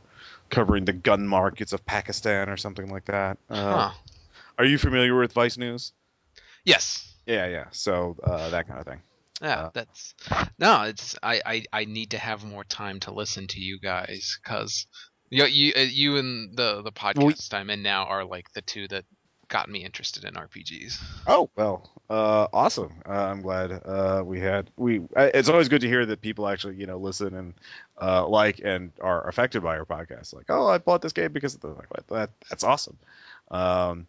covering 0.50 0.86
the 0.86 0.94
gun 0.94 1.28
markets 1.28 1.74
of 1.74 1.86
Pakistan 1.86 2.50
or 2.50 2.58
something 2.58 2.90
like 2.90 3.06
that. 3.06 3.38
Uh, 3.50 3.90
huh. 3.90 3.92
Are 4.58 4.66
you 4.66 4.78
familiar 4.78 5.18
with 5.18 5.34
Vice 5.34 5.58
News? 5.58 5.94
Yes. 6.64 7.12
Yeah, 7.26 7.48
yeah. 7.48 7.66
So 7.72 8.16
uh, 8.24 8.50
that 8.50 8.68
kind 8.68 8.80
of 8.80 8.86
thing. 8.86 9.02
Yeah, 9.44 9.60
Uh, 9.60 9.70
that's 9.74 10.16
no. 10.58 10.84
It's 10.84 11.16
I, 11.22 11.42
I 11.46 11.64
I 11.74 11.86
need 11.86 12.12
to 12.12 12.18
have 12.18 12.46
more 12.46 12.64
time 12.64 13.02
to 13.02 13.14
listen 13.14 13.48
to 13.48 13.60
you 13.60 13.78
guys 13.80 14.40
because 14.42 14.88
you 15.30 15.46
you 15.46 15.74
uh, 15.76 15.82
you 15.82 16.18
and 16.18 16.56
the 16.56 16.82
the 16.82 16.92
podcast 16.94 17.54
I'm 17.54 17.70
in 17.70 17.84
now 17.84 18.06
are 18.06 18.24
like 18.24 18.52
the 18.54 18.62
two 18.62 18.88
that 18.88 19.04
got 19.50 19.70
me 19.70 19.84
interested 19.84 20.24
in 20.24 20.36
RPGs. 20.36 20.98
Oh 21.28 21.50
well, 21.58 21.92
uh, 22.10 22.48
awesome. 22.54 22.94
Uh, 23.06 23.12
I'm 23.12 23.42
glad 23.42 23.72
uh, 23.86 24.24
we 24.26 24.40
had 24.40 24.70
we. 24.78 25.02
I, 25.16 25.26
it's 25.26 25.50
always 25.50 25.68
good 25.68 25.82
to 25.82 25.90
hear 25.90 26.06
that 26.06 26.22
people 26.22 26.48
actually 26.48 26.76
you 26.76 26.86
know 26.86 26.98
listen 26.98 27.36
and 27.36 27.54
uh, 28.02 28.26
like 28.26 28.62
and 28.64 28.92
are 29.02 29.28
affected 29.28 29.62
by 29.62 29.78
our 29.78 29.86
podcast. 29.86 30.34
Like, 30.34 30.46
oh, 30.50 30.68
I 30.68 30.78
bought 30.78 31.02
this 31.02 31.14
game 31.14 31.34
because 31.34 31.54
of 31.56 31.62
the 31.62 31.68
like 31.68 32.08
that. 32.08 32.30
That's 32.50 32.64
awesome. 32.64 32.98
Um, 33.52 34.08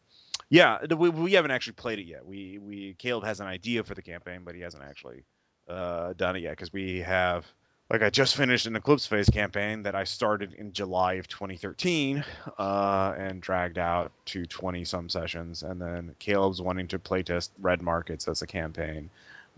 yeah, 0.49 0.85
we, 0.95 1.09
we 1.11 1.33
haven't 1.33 1.51
actually 1.51 1.75
played 1.75 1.99
it 1.99 2.07
yet. 2.07 2.27
We 2.27 2.59
we 2.59 2.95
Caleb 2.99 3.25
has 3.25 3.41
an 3.41 3.47
idea 3.47 3.85
for 3.85 3.95
the 3.95 4.03
campaign, 4.03 4.43
but 4.45 4.55
he 4.55 4.61
hasn't 4.61 4.83
actually 4.83 5.25
uh, 5.69 6.13
done 6.15 6.37
it 6.37 6.41
yet 6.41 6.51
because 6.51 6.73
we 6.73 7.01
have 7.01 7.47
like 7.91 8.03
I 8.03 8.11
just 8.11 8.37
finished 8.37 8.67
an 8.67 8.77
Eclipse 8.77 9.07
Phase 9.07 9.29
campaign 9.29 9.83
that 9.83 9.95
I 9.95 10.05
started 10.05 10.55
in 10.55 10.73
July 10.73 11.15
of 11.15 11.29
2013 11.29 12.25
uh, 12.59 13.15
and 13.17 13.41
dragged 13.41 13.79
out 13.79 14.13
to 14.27 14.47
20 14.47 14.85
some 14.85 15.09
sessions, 15.09 15.63
and 15.63 15.81
then 15.81 16.15
Caleb's 16.19 16.63
wanting 16.63 16.89
to 16.89 16.99
playtest 16.99 17.51
Red 17.61 17.83
Markets 17.83 18.27
as 18.27 18.43
a 18.43 18.47
campaign, 18.47 19.11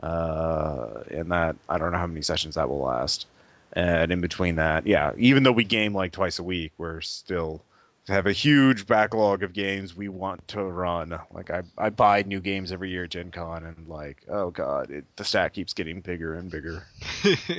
uh, 0.03 1.03
and 1.11 1.31
that 1.31 1.57
I 1.69 1.79
don't 1.79 1.93
know 1.93 1.99
how 1.99 2.07
many 2.07 2.23
sessions 2.23 2.57
that 2.57 2.69
will 2.69 2.81
last. 2.81 3.27
And 3.73 4.11
in 4.11 4.21
between 4.21 4.57
that, 4.57 4.87
yeah, 4.87 5.13
even 5.19 5.43
though 5.43 5.53
we 5.53 5.65
game 5.65 5.95
like 5.95 6.13
twice 6.13 6.39
a 6.39 6.43
week, 6.43 6.73
we're 6.79 7.01
still 7.03 7.63
have 8.09 8.27
a 8.27 8.33
huge 8.33 8.87
backlog 8.87 9.43
of 9.43 9.53
games 9.53 9.97
we 9.97 10.09
want 10.09 10.47
to 10.49 10.63
run. 10.63 11.19
Like 11.33 11.51
I, 11.51 11.63
I 11.77 11.91
buy 11.91 12.23
new 12.23 12.41
games 12.41 12.71
every 12.71 12.91
year 12.91 13.05
at 13.05 13.11
Gen 13.11 13.33
Con 13.33 13.65
and 13.65 13.89
like, 13.89 14.23
oh 14.29 14.51
god, 14.51 14.91
it, 14.91 15.05
the 15.17 15.25
stack 15.25 15.55
keeps 15.55 15.73
getting 15.73 16.01
bigger 16.01 16.35
and 16.35 16.51
bigger. 16.51 16.87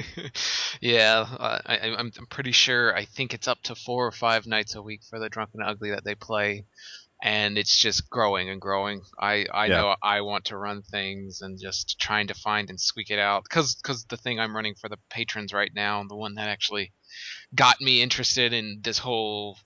yeah, 0.82 1.26
uh, 1.38 1.60
I, 1.66 1.80
I'm, 1.80 2.12
I'm 2.18 2.26
pretty 2.28 2.54
sure. 2.54 2.96
I 2.96 3.06
think 3.06 3.34
it's 3.34 3.48
up 3.48 3.62
to 3.64 3.76
four 3.76 4.08
or 4.08 4.12
five 4.12 4.48
nights 4.48 4.76
a 4.76 4.82
week 4.82 5.02
for 5.04 5.20
the 5.20 5.30
Drunken 5.30 5.62
Ugly 5.62 5.90
that 5.90 6.06
they 6.06 6.16
play, 6.16 6.64
and 7.22 7.58
it's 7.58 7.78
just 7.78 8.10
growing 8.10 8.50
and 8.50 8.62
growing. 8.62 9.02
I, 9.20 9.48
I 9.54 9.66
yeah. 9.66 9.78
know 9.78 9.96
I 10.02 10.22
want 10.22 10.46
to 10.46 10.58
run 10.58 10.82
things 10.82 11.42
and 11.42 11.60
just 11.60 12.00
trying 12.00 12.28
to 12.28 12.34
find 12.34 12.70
and 12.70 12.80
squeak 12.80 13.10
it 13.10 13.20
out 13.20 13.44
because 13.44 13.76
because 13.76 14.06
the 14.06 14.18
thing 14.18 14.40
I'm 14.40 14.56
running 14.56 14.76
for 14.76 14.88
the 14.88 15.00
patrons 15.10 15.52
right 15.52 15.72
now, 15.76 16.02
the 16.08 16.16
one 16.16 16.36
that 16.36 16.48
actually 16.48 16.94
got 17.54 17.82
me 17.82 18.02
interested 18.02 18.54
in 18.54 18.80
this 18.82 18.98
whole 18.98 19.58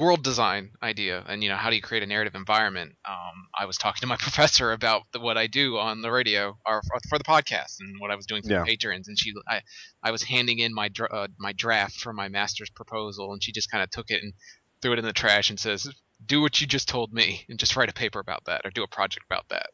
world 0.00 0.24
design 0.24 0.70
idea 0.82 1.22
and 1.28 1.42
you 1.42 1.48
know 1.50 1.56
how 1.56 1.68
do 1.68 1.76
you 1.76 1.82
create 1.82 2.02
a 2.02 2.06
narrative 2.06 2.34
environment? 2.34 2.96
Um, 3.04 3.48
i 3.58 3.66
was 3.66 3.76
talking 3.76 4.00
to 4.00 4.06
my 4.06 4.16
professor 4.20 4.72
about 4.72 5.02
the, 5.12 5.20
what 5.20 5.36
i 5.36 5.46
do 5.46 5.76
on 5.76 6.00
the 6.00 6.10
radio 6.10 6.56
or 6.66 6.82
for 7.08 7.18
the 7.18 7.24
podcast 7.24 7.80
and 7.80 8.00
what 8.00 8.10
i 8.10 8.14
was 8.14 8.26
doing 8.26 8.42
for 8.42 8.52
yeah. 8.52 8.60
the 8.60 8.64
patrons. 8.64 9.08
And 9.08 9.18
she 9.18 9.34
I, 9.46 9.60
I 10.02 10.10
was 10.10 10.22
handing 10.22 10.58
in 10.58 10.72
my 10.74 10.90
uh, 11.10 11.28
my 11.38 11.52
draft 11.52 12.00
for 12.00 12.12
my 12.12 12.28
master's 12.28 12.70
proposal 12.70 13.32
and 13.32 13.42
she 13.42 13.52
just 13.52 13.70
kind 13.70 13.82
of 13.82 13.90
took 13.90 14.10
it 14.10 14.22
and 14.22 14.32
threw 14.80 14.92
it 14.92 14.98
in 14.98 15.04
the 15.04 15.12
trash 15.12 15.50
and 15.50 15.60
says 15.60 15.92
do 16.24 16.40
what 16.40 16.60
you 16.60 16.66
just 16.66 16.88
told 16.88 17.12
me 17.12 17.44
and 17.48 17.58
just 17.58 17.76
write 17.76 17.90
a 17.90 17.94
paper 17.94 18.18
about 18.20 18.44
that 18.46 18.62
or 18.64 18.70
do 18.70 18.82
a 18.82 18.88
project 18.88 19.24
about 19.30 19.48
that. 19.50 19.68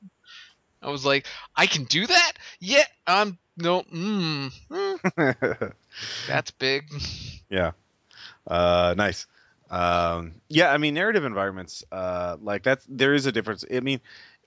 I 0.83 0.90
was 0.90 1.04
like 1.04 1.26
i 1.57 1.66
can 1.66 1.85
do 1.85 2.07
that? 2.07 2.33
Yeah 2.59 2.85
i'm 3.07 3.38
no 3.57 3.83
mm, 3.83 4.52
mm. 4.70 5.72
that's 6.26 6.50
big. 6.50 6.90
Yeah. 7.48 7.72
Uh, 8.46 8.94
nice 8.96 9.26
um, 9.70 10.35
yeah, 10.48 10.72
I 10.72 10.79
mean, 10.79 10.94
narrative 10.94 11.24
environments, 11.24 11.85
uh, 11.90 12.37
like 12.40 12.62
that's 12.62 12.87
there 12.88 13.14
is 13.14 13.27
a 13.27 13.33
difference. 13.33 13.64
I 13.72 13.81
mean, 13.81 14.00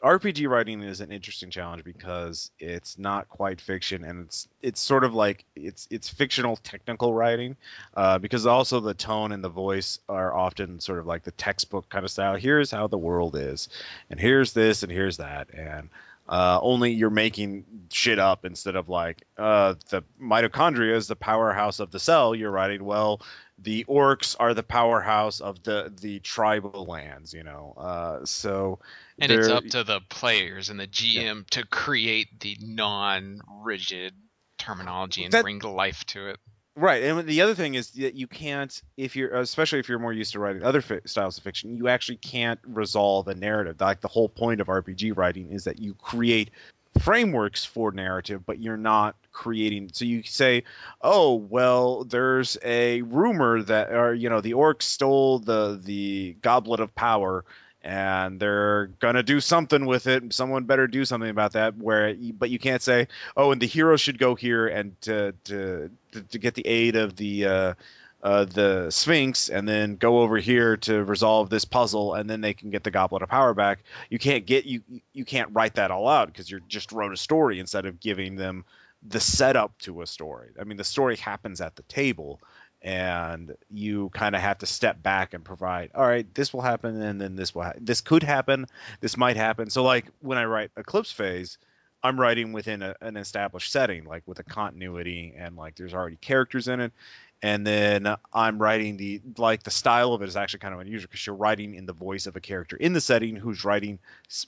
RPG 0.03 0.47
writing 0.47 0.84
is 0.84 1.01
an 1.01 1.12
interesting 1.12 1.49
challenge 1.49 1.84
because 1.84 2.51
it's 2.60 2.99
not 2.99 3.30
quite 3.30 3.60
fiction, 3.60 4.03
and 4.03 4.25
it's 4.25 4.47
it's 4.62 4.80
sort 4.80 5.03
of 5.03 5.13
like 5.13 5.43
it's 5.56 5.88
it's 5.89 6.08
fictional 6.08 6.56
technical 6.58 7.13
writing, 7.13 7.58
uh, 7.95 8.19
because 8.19 8.45
also 8.45 8.80
the 8.80 8.93
tone 8.93 9.32
and 9.32 9.43
the 9.43 9.49
voice 9.49 9.99
are 10.08 10.36
often 10.36 10.80
sort 10.80 10.99
of 10.99 11.08
like 11.08 11.23
the 11.23 11.32
textbook 11.32 11.89
kind 11.89 12.06
of 12.06 12.12
style. 12.12 12.36
Here's 12.36 12.69
how 12.69 12.88
the 12.88 12.97
world 12.97 13.36
is, 13.36 13.69
and 14.10 14.19
here's 14.19 14.53
this, 14.53 14.84
and 14.84 14.91
here's 14.91 15.17
that, 15.17 15.49
and 15.53 15.89
uh, 16.28 16.60
only 16.62 16.92
you're 16.92 17.10
making 17.10 17.66
shit 17.92 18.20
up 18.20 18.46
instead 18.46 18.76
of 18.76 18.90
like 18.90 19.24
uh, 19.38 19.76
the 19.90 20.04
mitochondria 20.22 20.96
is 20.96 21.08
the 21.08 21.16
powerhouse 21.16 21.80
of 21.80 21.92
the 21.92 22.00
cell. 22.00 22.36
You're 22.36 22.52
writing 22.52 22.84
well 22.84 23.22
the 23.60 23.86
orcs 23.86 24.36
are 24.40 24.54
the 24.54 24.63
powerhouse 24.63 25.40
of 25.40 25.63
the 25.63 25.92
the 26.02 26.20
tribal 26.20 26.86
lands 26.86 27.34
you 27.34 27.44
know 27.44 27.74
uh, 27.78 28.26
so 28.26 28.80
and 29.20 29.32
it's 29.32 29.48
up 29.48 29.66
to 29.66 29.84
the 29.84 30.00
players 30.10 30.70
and 30.70 30.80
the 30.80 30.88
gm 30.88 31.16
yeah. 31.16 31.42
to 31.50 31.66
create 31.66 32.40
the 32.40 32.56
non-rigid 32.62 34.13
terminology 34.58 35.24
and 35.24 35.34
that, 35.34 35.44
bring 35.44 35.60
life 35.60 36.06
to 36.06 36.30
it 36.30 36.40
right 36.78 37.04
and 37.04 37.28
the 37.28 37.42
other 37.42 37.56
thing 37.56 37.76
is 37.76 37.92
that 37.92 38.16
you 38.16 38.28
can't 38.28 38.82
if 38.96 39.16
you're 39.16 39.34
especially 39.36 39.80
if 39.80 39.90
you're 39.90 40.00
more 40.00 40.13
used 40.13 40.32
to 40.32 40.40
writing 40.40 40.63
other 40.63 40.82
fi- 40.82 41.02
styles 41.06 41.38
of 41.38 41.44
fiction 41.44 41.76
you 41.76 41.88
actually 41.88 42.18
can't 42.18 42.60
resolve 42.66 43.28
a 43.28 43.36
narrative 43.36 43.76
like 43.82 44.00
the 44.00 44.08
whole 44.08 44.30
point 44.30 44.62
of 44.62 44.68
rpg 44.68 45.18
writing 45.18 45.52
is 45.52 45.66
that 45.66 45.80
you 45.80 45.94
create 45.96 46.52
frameworks 47.00 47.66
for 47.66 47.92
narrative, 47.92 48.46
but 48.46 48.60
you're 48.60 48.78
not 48.78 49.16
creating. 49.32 49.90
So 49.94 50.06
you 50.06 50.24
say, 50.24 50.63
oh 51.02 51.36
well, 51.36 52.04
there's 52.04 52.58
a 52.63 53.02
rumor 53.04 53.62
that, 53.63 53.92
or 53.92 54.13
you 54.13 54.30
know, 54.30 54.42
the 54.42 54.54
orcs 54.54 54.84
stole 54.84 55.40
the 55.40 55.80
the 55.84 56.36
goblet 56.42 56.80
of 56.80 56.96
power, 56.96 57.46
and 57.88 58.38
they're 58.38 58.88
gonna 59.00 59.23
do 59.23 59.39
something 59.39 59.86
with 59.86 60.08
it. 60.08 60.34
Someone 60.34 60.65
better 60.65 60.88
do 60.88 61.06
something 61.06 61.30
about 61.30 61.54
that. 61.54 61.78
Where, 61.78 62.13
but 62.34 62.50
you 62.50 62.60
can't 62.60 62.82
say, 62.82 63.08
oh, 63.38 63.54
and 63.54 63.62
the 63.62 63.65
hero 63.65 63.95
should 63.95 64.19
go 64.19 64.36
here 64.36 64.67
and 64.67 65.00
to 65.04 65.34
to 65.45 65.89
to, 66.12 66.38
get 66.38 66.54
the 66.54 66.67
aid 66.67 66.97
of 66.97 67.15
the 67.15 67.45
uh, 67.45 67.73
uh, 68.21 68.43
the 68.43 68.89
Sphinx 68.91 69.47
and 69.47 69.65
then 69.67 69.95
go 69.95 70.19
over 70.19 70.38
here 70.38 70.76
to 70.78 71.02
resolve 71.02 71.50
this 71.50 71.63
puzzle, 71.63 72.13
and 72.13 72.30
then 72.30 72.41
they 72.41 72.54
can 72.54 72.71
get 72.71 72.84
the 72.84 72.91
Goblet 72.91 73.21
of 73.21 73.30
Power 73.30 73.54
back. 73.54 73.80
You 74.10 74.19
can't 74.19 74.45
get 74.45 74.65
you 74.65 74.82
you 75.13 75.23
can't 75.23 75.52
write 75.54 75.76
that 75.76 75.89
all 75.89 76.10
out 76.10 76.28
because 76.28 76.52
you 76.52 76.60
just 76.67 76.91
wrote 76.91 77.13
a 77.13 77.17
story 77.17 77.58
instead 77.58 77.86
of 77.86 78.02
giving 78.02 78.36
them 78.36 78.65
the 79.08 79.21
setup 79.21 79.78
to 79.80 80.02
a 80.02 80.08
story. 80.08 80.50
I 80.60 80.65
mean, 80.65 80.78
the 80.78 80.84
story 80.84 81.15
happens 81.15 81.62
at 81.62 81.78
the 81.78 81.84
table, 81.84 82.41
and 82.88 83.54
you 83.69 84.10
kind 84.13 84.34
of 84.34 84.39
have 84.39 84.60
to 84.60 84.65
step 84.65 85.04
back 85.04 85.34
and 85.34 85.43
provide. 85.43 85.91
All 85.93 86.08
right, 86.08 86.26
this 86.34 86.54
will 86.54 86.62
happen, 86.62 87.02
and 87.02 87.19
then 87.19 87.36
this 87.36 87.54
will 87.54 87.63
ha- 87.63 87.73
this 87.82 88.00
could 88.00 88.23
happen, 88.23 88.65
this 89.02 89.17
might 89.17 89.36
happen. 89.36 89.69
So 89.69 89.84
like 89.84 90.06
when 90.21 90.38
I 90.38 90.45
write 90.45 90.71
Eclipse 90.78 91.12
Phase. 91.12 91.58
I'm 92.04 92.21
writing 92.21 92.54
within 92.54 92.84
a, 92.84 92.95
an 93.02 93.17
established 93.17 93.71
setting, 93.71 94.06
like 94.06 94.21
with 94.28 94.38
a 94.38 94.43
continuity, 94.43 95.34
and 95.36 95.58
like 95.58 95.76
there's 95.76 95.95
already 95.95 96.15
characters 96.15 96.67
in 96.67 96.80
it, 96.80 96.93
and 97.41 97.65
then 97.65 98.08
I'm 98.32 98.60
writing 98.60 98.97
the 98.97 99.19
like 99.38 99.63
the 99.63 99.71
style 99.71 100.13
of 100.13 100.21
it 100.21 100.28
is 100.28 100.38
actually 100.38 100.60
kind 100.60 100.76
of 100.76 100.80
unusual 100.80 101.08
because 101.10 101.26
you're 101.26 101.36
writing 101.36 101.73
in 101.73 101.88
the 101.88 101.93
voice 101.93 102.28
of 102.28 102.36
a 102.36 102.39
character 102.39 102.78
in 102.78 102.93
the 102.93 103.02
setting 103.02 103.36
who's 103.36 103.65
writing 103.65 103.97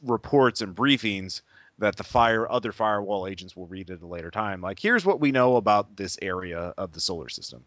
reports 0.03 0.61
and 0.61 0.75
briefings 0.75 1.41
that 1.79 1.95
the 1.95 2.03
fire 2.03 2.49
other 2.49 2.71
firewall 2.71 3.25
agents 3.25 3.55
will 3.55 3.67
read 3.67 3.89
at 3.89 4.01
a 4.01 4.07
later 4.07 4.29
time. 4.29 4.61
Like 4.61 4.79
here's 4.79 5.05
what 5.05 5.19
we 5.19 5.31
know 5.31 5.55
about 5.55 5.95
this 5.95 6.17
area 6.21 6.73
of 6.77 6.91
the 6.91 6.99
solar 6.99 7.29
system, 7.29 7.63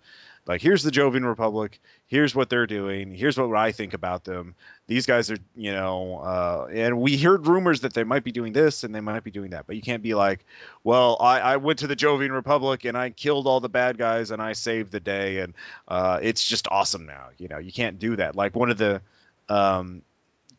like 0.46 0.60
here's 0.60 0.82
the 0.82 0.90
Jovian 0.90 1.24
Republic, 1.24 1.78
here's 2.08 2.34
what 2.34 2.50
they're 2.50 2.66
doing, 2.66 3.14
here's 3.14 3.38
what 3.38 3.54
I 3.56 3.70
think 3.72 3.94
about 3.94 4.24
them. 4.24 4.54
These 4.88 5.06
guys 5.06 5.30
are, 5.30 5.38
you 5.54 5.72
know, 5.72 6.18
uh, 6.18 6.66
and 6.72 7.00
we 7.00 7.16
heard 7.16 7.46
rumors 7.46 7.82
that 7.82 7.94
they 7.94 8.02
might 8.02 8.24
be 8.24 8.32
doing 8.32 8.52
this 8.52 8.82
and 8.82 8.94
they 8.94 9.00
might 9.00 9.22
be 9.22 9.30
doing 9.30 9.50
that, 9.50 9.66
but 9.66 9.76
you 9.76 9.82
can't 9.82 10.02
be 10.02 10.14
like, 10.14 10.44
well, 10.82 11.16
I, 11.20 11.40
I 11.40 11.56
went 11.58 11.80
to 11.80 11.86
the 11.86 11.96
Jovian 11.96 12.32
Republic 12.32 12.84
and 12.84 12.96
I 12.96 13.10
killed 13.10 13.46
all 13.46 13.60
the 13.60 13.68
bad 13.68 13.98
guys 13.98 14.32
and 14.32 14.42
I 14.42 14.54
saved 14.54 14.90
the 14.90 15.00
day 15.00 15.38
and 15.38 15.54
uh, 15.86 16.18
it's 16.20 16.44
just 16.46 16.66
awesome 16.68 17.06
now. 17.06 17.28
You 17.38 17.48
know, 17.48 17.58
you 17.58 17.72
can't 17.72 17.98
do 17.98 18.16
that. 18.16 18.34
Like 18.34 18.56
one 18.56 18.70
of 18.70 18.78
the 18.78 19.00
um, 19.48 20.02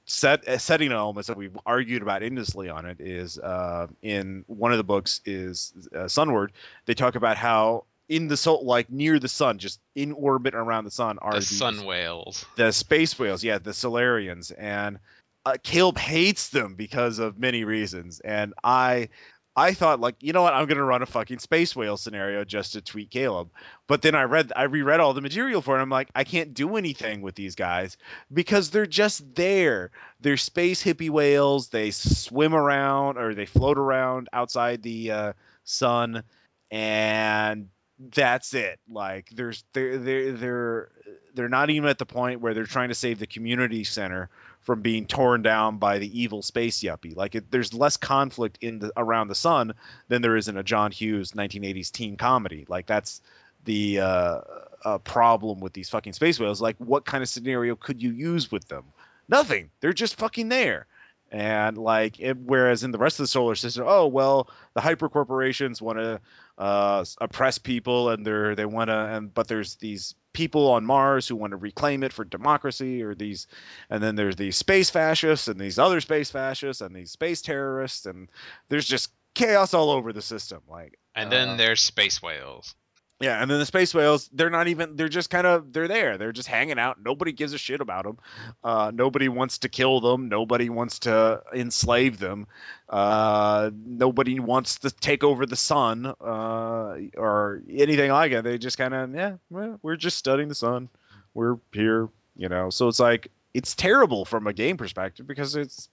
set 0.05 0.47
uh, 0.47 0.57
setting 0.57 0.91
elements 0.91 1.27
that 1.27 1.37
we've 1.37 1.57
argued 1.65 2.01
about 2.01 2.23
endlessly 2.23 2.69
on 2.69 2.85
it 2.85 2.99
is 2.99 3.37
uh, 3.37 3.87
in 4.01 4.43
one 4.47 4.71
of 4.71 4.77
the 4.77 4.83
books 4.83 5.21
is 5.25 5.73
uh, 5.95 6.07
Sunward. 6.07 6.51
They 6.85 6.93
talk 6.93 7.15
about 7.15 7.37
how 7.37 7.85
in 8.09 8.27
the 8.27 8.37
soul, 8.37 8.65
like 8.65 8.89
near 8.89 9.19
the 9.19 9.27
sun, 9.27 9.59
just 9.59 9.79
in 9.95 10.11
orbit 10.11 10.55
around 10.55 10.83
the 10.83 10.91
sun, 10.91 11.19
are 11.19 11.35
the 11.35 11.41
sun 11.41 11.85
whales, 11.85 12.45
the 12.55 12.71
space 12.71 13.17
whales, 13.17 13.43
yeah, 13.43 13.57
the 13.57 13.73
Solarians, 13.73 14.51
and 14.51 14.99
uh, 15.45 15.55
Caleb 15.61 15.97
hates 15.97 16.49
them 16.49 16.75
because 16.75 17.19
of 17.19 17.39
many 17.39 17.63
reasons, 17.63 18.19
and 18.19 18.53
I. 18.63 19.09
I 19.55 19.75
thought 19.75 19.99
like 19.99 20.15
you 20.19 20.33
know 20.33 20.41
what 20.41 20.55
I'm 20.55 20.65
gonna 20.65 20.83
run 20.83 21.03
a 21.03 21.05
fucking 21.05 21.37
space 21.37 21.75
whale 21.75 21.95
scenario 21.95 22.43
just 22.43 22.73
to 22.73 22.81
tweet 22.81 23.11
Caleb, 23.11 23.51
but 23.85 24.01
then 24.01 24.15
I 24.15 24.23
read 24.23 24.51
I 24.55 24.63
reread 24.63 24.99
all 24.99 25.13
the 25.13 25.21
material 25.21 25.61
for 25.61 25.77
it. 25.77 25.81
I'm 25.83 25.91
like 25.91 26.09
I 26.15 26.23
can't 26.23 26.55
do 26.55 26.75
anything 26.75 27.21
with 27.21 27.35
these 27.35 27.53
guys 27.53 27.97
because 28.33 28.71
they're 28.71 28.87
just 28.87 29.35
there. 29.35 29.91
They're 30.21 30.37
space 30.37 30.83
hippie 30.83 31.11
whales. 31.11 31.69
They 31.69 31.91
swim 31.91 32.55
around 32.55 33.19
or 33.19 33.35
they 33.35 33.45
float 33.45 33.77
around 33.77 34.27
outside 34.33 34.81
the 34.81 35.11
uh, 35.11 35.33
sun, 35.65 36.23
and 36.71 37.69
that's 38.11 38.53
it. 38.53 38.79
Like 38.89 39.29
there's 39.29 39.63
they're 39.73 39.97
they're 39.97 40.31
they're 40.31 40.89
they're 41.33 41.49
not 41.49 41.69
even 41.69 41.89
at 41.89 41.97
the 41.97 42.05
point 42.05 42.41
where 42.41 42.53
they're 42.53 42.65
trying 42.65 42.89
to 42.89 42.95
save 42.95 43.19
the 43.19 43.27
community 43.27 43.83
center 43.83 44.29
from 44.61 44.81
being 44.81 45.05
torn 45.05 45.41
down 45.41 45.77
by 45.77 45.99
the 45.99 46.21
evil 46.21 46.41
space 46.41 46.81
yuppie. 46.81 47.15
Like 47.15 47.35
it, 47.35 47.51
there's 47.51 47.73
less 47.73 47.97
conflict 47.97 48.59
in 48.61 48.79
the 48.79 48.91
around 48.95 49.27
the 49.27 49.35
sun 49.35 49.73
than 50.07 50.21
there 50.21 50.35
is 50.35 50.47
in 50.47 50.57
a 50.57 50.63
John 50.63 50.91
Hughes 50.91 51.31
1980s 51.31 51.91
teen 51.91 52.17
comedy. 52.17 52.65
Like 52.67 52.85
that's 52.85 53.21
the 53.65 53.99
uh, 53.99 54.41
uh, 54.83 54.97
problem 54.99 55.59
with 55.59 55.73
these 55.73 55.89
fucking 55.89 56.13
space 56.13 56.39
whales. 56.39 56.61
Like 56.61 56.77
what 56.77 57.05
kind 57.05 57.21
of 57.21 57.29
scenario 57.29 57.75
could 57.75 58.01
you 58.01 58.11
use 58.11 58.51
with 58.51 58.67
them? 58.67 58.85
Nothing. 59.27 59.69
They're 59.79 59.93
just 59.93 60.15
fucking 60.15 60.49
there. 60.49 60.87
And 61.31 61.79
like, 61.79 62.19
it, 62.19 62.37
whereas 62.37 62.83
in 62.83 62.91
the 62.91 62.99
rest 62.99 63.19
of 63.19 63.23
the 63.23 63.27
solar 63.27 63.55
system, 63.55 63.85
oh 63.87 64.05
well, 64.07 64.49
the 64.75 64.81
hyper 64.81 65.09
corporations 65.09 65.81
want 65.81 65.97
to 65.97 66.21
uh, 66.57 67.03
oppress 67.19 67.57
people, 67.57 68.09
and 68.09 68.25
they're 68.25 68.55
they 68.55 68.65
want 68.65 68.89
to, 68.89 68.95
and 68.95 69.33
but 69.33 69.47
there's 69.47 69.75
these 69.75 70.15
people 70.33 70.71
on 70.71 70.85
Mars 70.85 71.27
who 71.27 71.35
want 71.35 71.51
to 71.51 71.57
reclaim 71.57 72.03
it 72.03 72.13
for 72.13 72.23
democracy, 72.23 73.03
or 73.03 73.15
these, 73.15 73.47
and 73.89 74.03
then 74.03 74.15
there's 74.15 74.35
these 74.35 74.57
space 74.57 74.89
fascists, 74.89 75.47
and 75.47 75.59
these 75.59 75.79
other 75.79 76.01
space 76.01 76.31
fascists, 76.31 76.81
and 76.81 76.95
these 76.95 77.11
space 77.11 77.41
terrorists, 77.41 78.05
and 78.05 78.29
there's 78.69 78.87
just 78.87 79.11
chaos 79.33 79.73
all 79.73 79.89
over 79.89 80.13
the 80.13 80.21
system. 80.21 80.61
Like, 80.67 80.97
and 81.15 81.31
then 81.31 81.49
uh, 81.49 81.55
there's 81.55 81.81
space 81.81 82.21
whales. 82.21 82.75
Yeah, 83.19 83.41
and 83.41 83.49
then 83.49 83.59
the 83.59 83.65
space 83.65 83.93
whales, 83.93 84.29
they're 84.33 84.49
not 84.49 84.67
even, 84.67 84.97
they're 84.97 85.07
just 85.07 85.29
kind 85.29 85.47
of, 85.47 85.71
they're 85.71 85.87
there. 85.87 86.17
They're 86.17 86.33
just 86.33 86.49
hanging 86.49 86.77
out. 86.77 86.97
Nobody 87.01 87.31
gives 87.31 87.53
a 87.53 87.57
shit 87.57 87.79
about 87.79 88.03
them. 88.03 88.17
Uh, 88.61 88.91
nobody 88.93 89.29
wants 89.29 89.59
to 89.59 89.69
kill 89.69 90.01
them. 90.01 90.27
Nobody 90.27 90.69
wants 90.69 90.99
to 90.99 91.41
enslave 91.53 92.19
them. 92.19 92.47
Uh, 92.89 93.71
nobody 93.73 94.41
wants 94.41 94.79
to 94.79 94.91
take 94.91 95.23
over 95.23 95.45
the 95.45 95.55
sun 95.55 96.05
uh, 96.05 96.97
or 97.15 97.61
anything 97.69 98.11
like 98.11 98.33
it. 98.33 98.43
They 98.43 98.57
just 98.57 98.77
kind 98.77 98.93
of, 98.93 99.15
yeah, 99.15 99.35
well, 99.49 99.79
we're 99.81 99.95
just 99.95 100.17
studying 100.17 100.49
the 100.49 100.55
sun. 100.55 100.89
We're 101.33 101.57
here, 101.71 102.09
you 102.35 102.49
know. 102.49 102.71
So 102.71 102.89
it's 102.89 102.99
like, 102.99 103.29
it's 103.53 103.73
terrible 103.75 104.25
from 104.25 104.47
a 104.47 104.53
game 104.53 104.75
perspective 104.75 105.27
because 105.27 105.55
it's, 105.55 105.87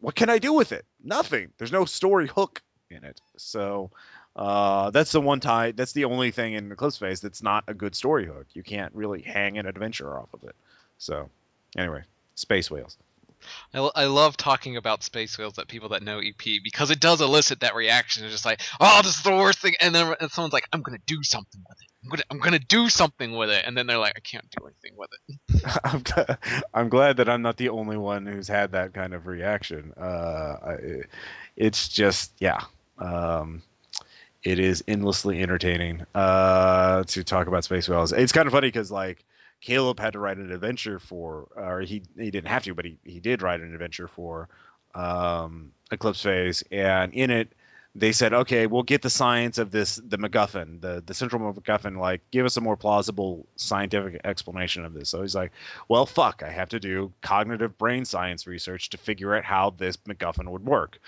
what 0.00 0.14
can 0.14 0.30
I 0.30 0.38
do 0.38 0.52
with 0.52 0.70
it? 0.70 0.84
Nothing. 1.02 1.50
There's 1.58 1.72
no 1.72 1.84
story 1.84 2.28
hook 2.28 2.62
in 2.90 3.02
it. 3.02 3.20
So, 3.38 3.90
uh, 4.36 4.90
that's 4.90 5.12
the 5.12 5.20
one 5.20 5.40
tie. 5.40 5.72
That's 5.72 5.92
the 5.92 6.06
only 6.06 6.30
thing 6.30 6.54
in 6.54 6.72
Eclipse 6.72 6.98
Phase 6.98 7.20
that's 7.20 7.42
not 7.42 7.64
a 7.68 7.74
good 7.74 7.94
story 7.94 8.26
hook. 8.26 8.46
You 8.52 8.62
can't 8.62 8.94
really 8.94 9.22
hang 9.22 9.58
an 9.58 9.66
adventure 9.66 10.18
off 10.18 10.28
of 10.34 10.42
it. 10.44 10.56
So, 10.98 11.30
anyway, 11.76 12.02
space 12.34 12.70
whales. 12.70 12.96
I, 13.72 13.78
I 13.94 14.04
love 14.06 14.36
talking 14.36 14.76
about 14.76 15.02
space 15.02 15.36
whales 15.38 15.58
at 15.58 15.68
people 15.68 15.90
that 15.90 16.02
know 16.02 16.18
EP 16.18 16.62
because 16.62 16.90
it 16.90 17.00
does 17.00 17.20
elicit 17.20 17.60
that 17.60 17.74
reaction. 17.74 18.24
It's 18.24 18.32
just 18.32 18.44
like, 18.44 18.60
oh, 18.80 19.00
this 19.02 19.16
is 19.16 19.22
the 19.22 19.32
worst 19.32 19.58
thing, 19.60 19.74
and 19.80 19.94
then 19.94 20.14
and 20.18 20.30
someone's 20.30 20.52
like, 20.52 20.68
I'm 20.72 20.82
gonna 20.82 20.98
do 21.06 21.22
something 21.22 21.62
with 21.68 21.78
it. 21.80 21.88
I'm 22.02 22.10
gonna 22.10 22.22
I'm 22.30 22.38
gonna 22.38 22.58
do 22.58 22.88
something 22.88 23.32
with 23.32 23.50
it, 23.50 23.64
and 23.66 23.76
then 23.76 23.86
they're 23.86 23.98
like, 23.98 24.14
I 24.16 24.20
can't 24.20 24.46
do 24.50 24.66
anything 24.66 24.96
with 24.96 25.10
it. 25.12 25.80
I'm, 25.84 26.02
glad, 26.02 26.38
I'm 26.72 26.88
glad 26.88 27.16
that 27.18 27.28
I'm 27.28 27.42
not 27.42 27.56
the 27.56 27.68
only 27.68 27.96
one 27.96 28.26
who's 28.26 28.48
had 28.48 28.72
that 28.72 28.94
kind 28.94 29.14
of 29.14 29.26
reaction. 29.26 29.92
Uh, 29.96 30.56
I, 30.66 30.76
it's 31.56 31.88
just 31.88 32.32
yeah. 32.38 32.62
Um, 32.98 33.62
it 34.44 34.58
is 34.58 34.84
endlessly 34.86 35.42
entertaining 35.42 36.04
uh, 36.14 37.02
to 37.04 37.24
talk 37.24 37.46
about 37.46 37.64
space 37.64 37.88
whales. 37.88 38.12
It's 38.12 38.32
kind 38.32 38.46
of 38.46 38.52
funny 38.52 38.68
because 38.68 38.90
like 38.90 39.24
Caleb 39.60 39.98
had 39.98 40.12
to 40.12 40.18
write 40.18 40.36
an 40.36 40.52
adventure 40.52 40.98
for, 40.98 41.48
or 41.56 41.80
he 41.80 42.02
he 42.16 42.30
didn't 42.30 42.48
have 42.48 42.64
to, 42.64 42.74
but 42.74 42.84
he 42.84 42.98
he 43.04 43.20
did 43.20 43.42
write 43.42 43.60
an 43.60 43.72
adventure 43.72 44.08
for 44.08 44.48
um, 44.94 45.72
Eclipse 45.90 46.22
Phase, 46.22 46.62
and 46.70 47.14
in 47.14 47.30
it 47.30 47.52
they 47.96 48.10
said, 48.10 48.34
okay, 48.34 48.66
we'll 48.66 48.82
get 48.82 49.02
the 49.02 49.10
science 49.10 49.58
of 49.58 49.70
this, 49.70 49.96
the 49.96 50.18
MacGuffin, 50.18 50.80
the 50.80 51.02
the 51.04 51.14
central 51.14 51.54
MacGuffin. 51.54 51.96
Like, 51.96 52.22
give 52.30 52.44
us 52.44 52.56
a 52.56 52.60
more 52.60 52.76
plausible 52.76 53.46
scientific 53.56 54.20
explanation 54.24 54.84
of 54.84 54.92
this. 54.92 55.08
So 55.08 55.22
he's 55.22 55.34
like, 55.34 55.52
well, 55.88 56.04
fuck, 56.04 56.42
I 56.44 56.50
have 56.50 56.70
to 56.70 56.80
do 56.80 57.12
cognitive 57.22 57.78
brain 57.78 58.04
science 58.04 58.46
research 58.46 58.90
to 58.90 58.98
figure 58.98 59.34
out 59.34 59.44
how 59.44 59.70
this 59.70 59.96
MacGuffin 60.08 60.48
would 60.50 60.66
work. 60.66 60.98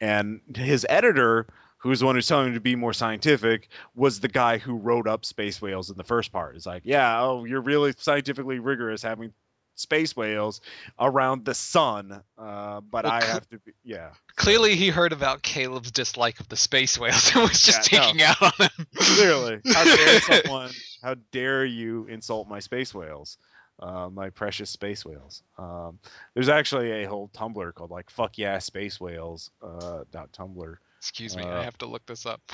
And 0.00 0.40
his 0.56 0.86
editor 0.88 1.46
who's 1.80 2.00
the 2.00 2.06
one 2.06 2.14
who's 2.14 2.26
telling 2.26 2.48
him 2.48 2.54
to 2.54 2.60
be 2.60 2.76
more 2.76 2.92
scientific, 2.92 3.68
was 3.94 4.20
the 4.20 4.28
guy 4.28 4.58
who 4.58 4.76
wrote 4.76 5.06
up 5.06 5.24
space 5.24 5.60
whales 5.60 5.90
in 5.90 5.96
the 5.96 6.04
first 6.04 6.30
part. 6.30 6.56
It's 6.56 6.66
like, 6.66 6.82
yeah, 6.84 7.22
oh, 7.22 7.44
you're 7.44 7.62
really 7.62 7.94
scientifically 7.96 8.58
rigorous 8.58 9.02
having 9.02 9.32
space 9.76 10.14
whales 10.14 10.60
around 10.98 11.44
the 11.46 11.54
sun, 11.54 12.22
uh, 12.38 12.80
but 12.82 13.04
well, 13.04 13.12
I 13.12 13.24
have 13.24 13.48
to 13.48 13.58
be, 13.58 13.72
yeah. 13.82 14.10
Clearly, 14.36 14.76
he 14.76 14.88
heard 14.88 15.12
about 15.12 15.42
Caleb's 15.42 15.90
dislike 15.90 16.38
of 16.40 16.48
the 16.48 16.56
space 16.56 16.98
whales 16.98 17.32
and 17.34 17.42
was 17.42 17.62
just 17.62 17.90
yeah, 17.90 18.00
taking 18.00 18.18
no. 18.18 18.26
out 18.26 18.42
on 18.42 18.68
him. 18.68 18.86
Clearly, 18.94 19.60
how 19.72 19.84
dare 19.84 20.20
someone? 20.20 20.70
How 21.02 21.14
dare 21.32 21.64
you 21.64 22.06
insult 22.06 22.46
my 22.48 22.60
space 22.60 22.94
whales? 22.94 23.38
Uh, 23.78 24.10
my 24.10 24.28
precious 24.28 24.68
space 24.68 25.06
whales. 25.06 25.42
Um, 25.56 25.98
there's 26.34 26.50
actually 26.50 26.90
a 27.02 27.08
whole 27.08 27.30
Tumblr 27.30 27.72
called 27.72 27.90
like 27.90 28.10
"fuck 28.10 28.36
yeah 28.36 28.58
space 28.58 29.00
whales" 29.00 29.50
uh, 29.62 30.04
dot 30.12 30.32
Tumblr 30.32 30.76
Excuse 31.00 31.36
me, 31.36 31.42
uh, 31.42 31.60
I 31.60 31.64
have 31.64 31.78
to 31.78 31.86
look 31.86 32.06
this 32.06 32.26
up. 32.26 32.40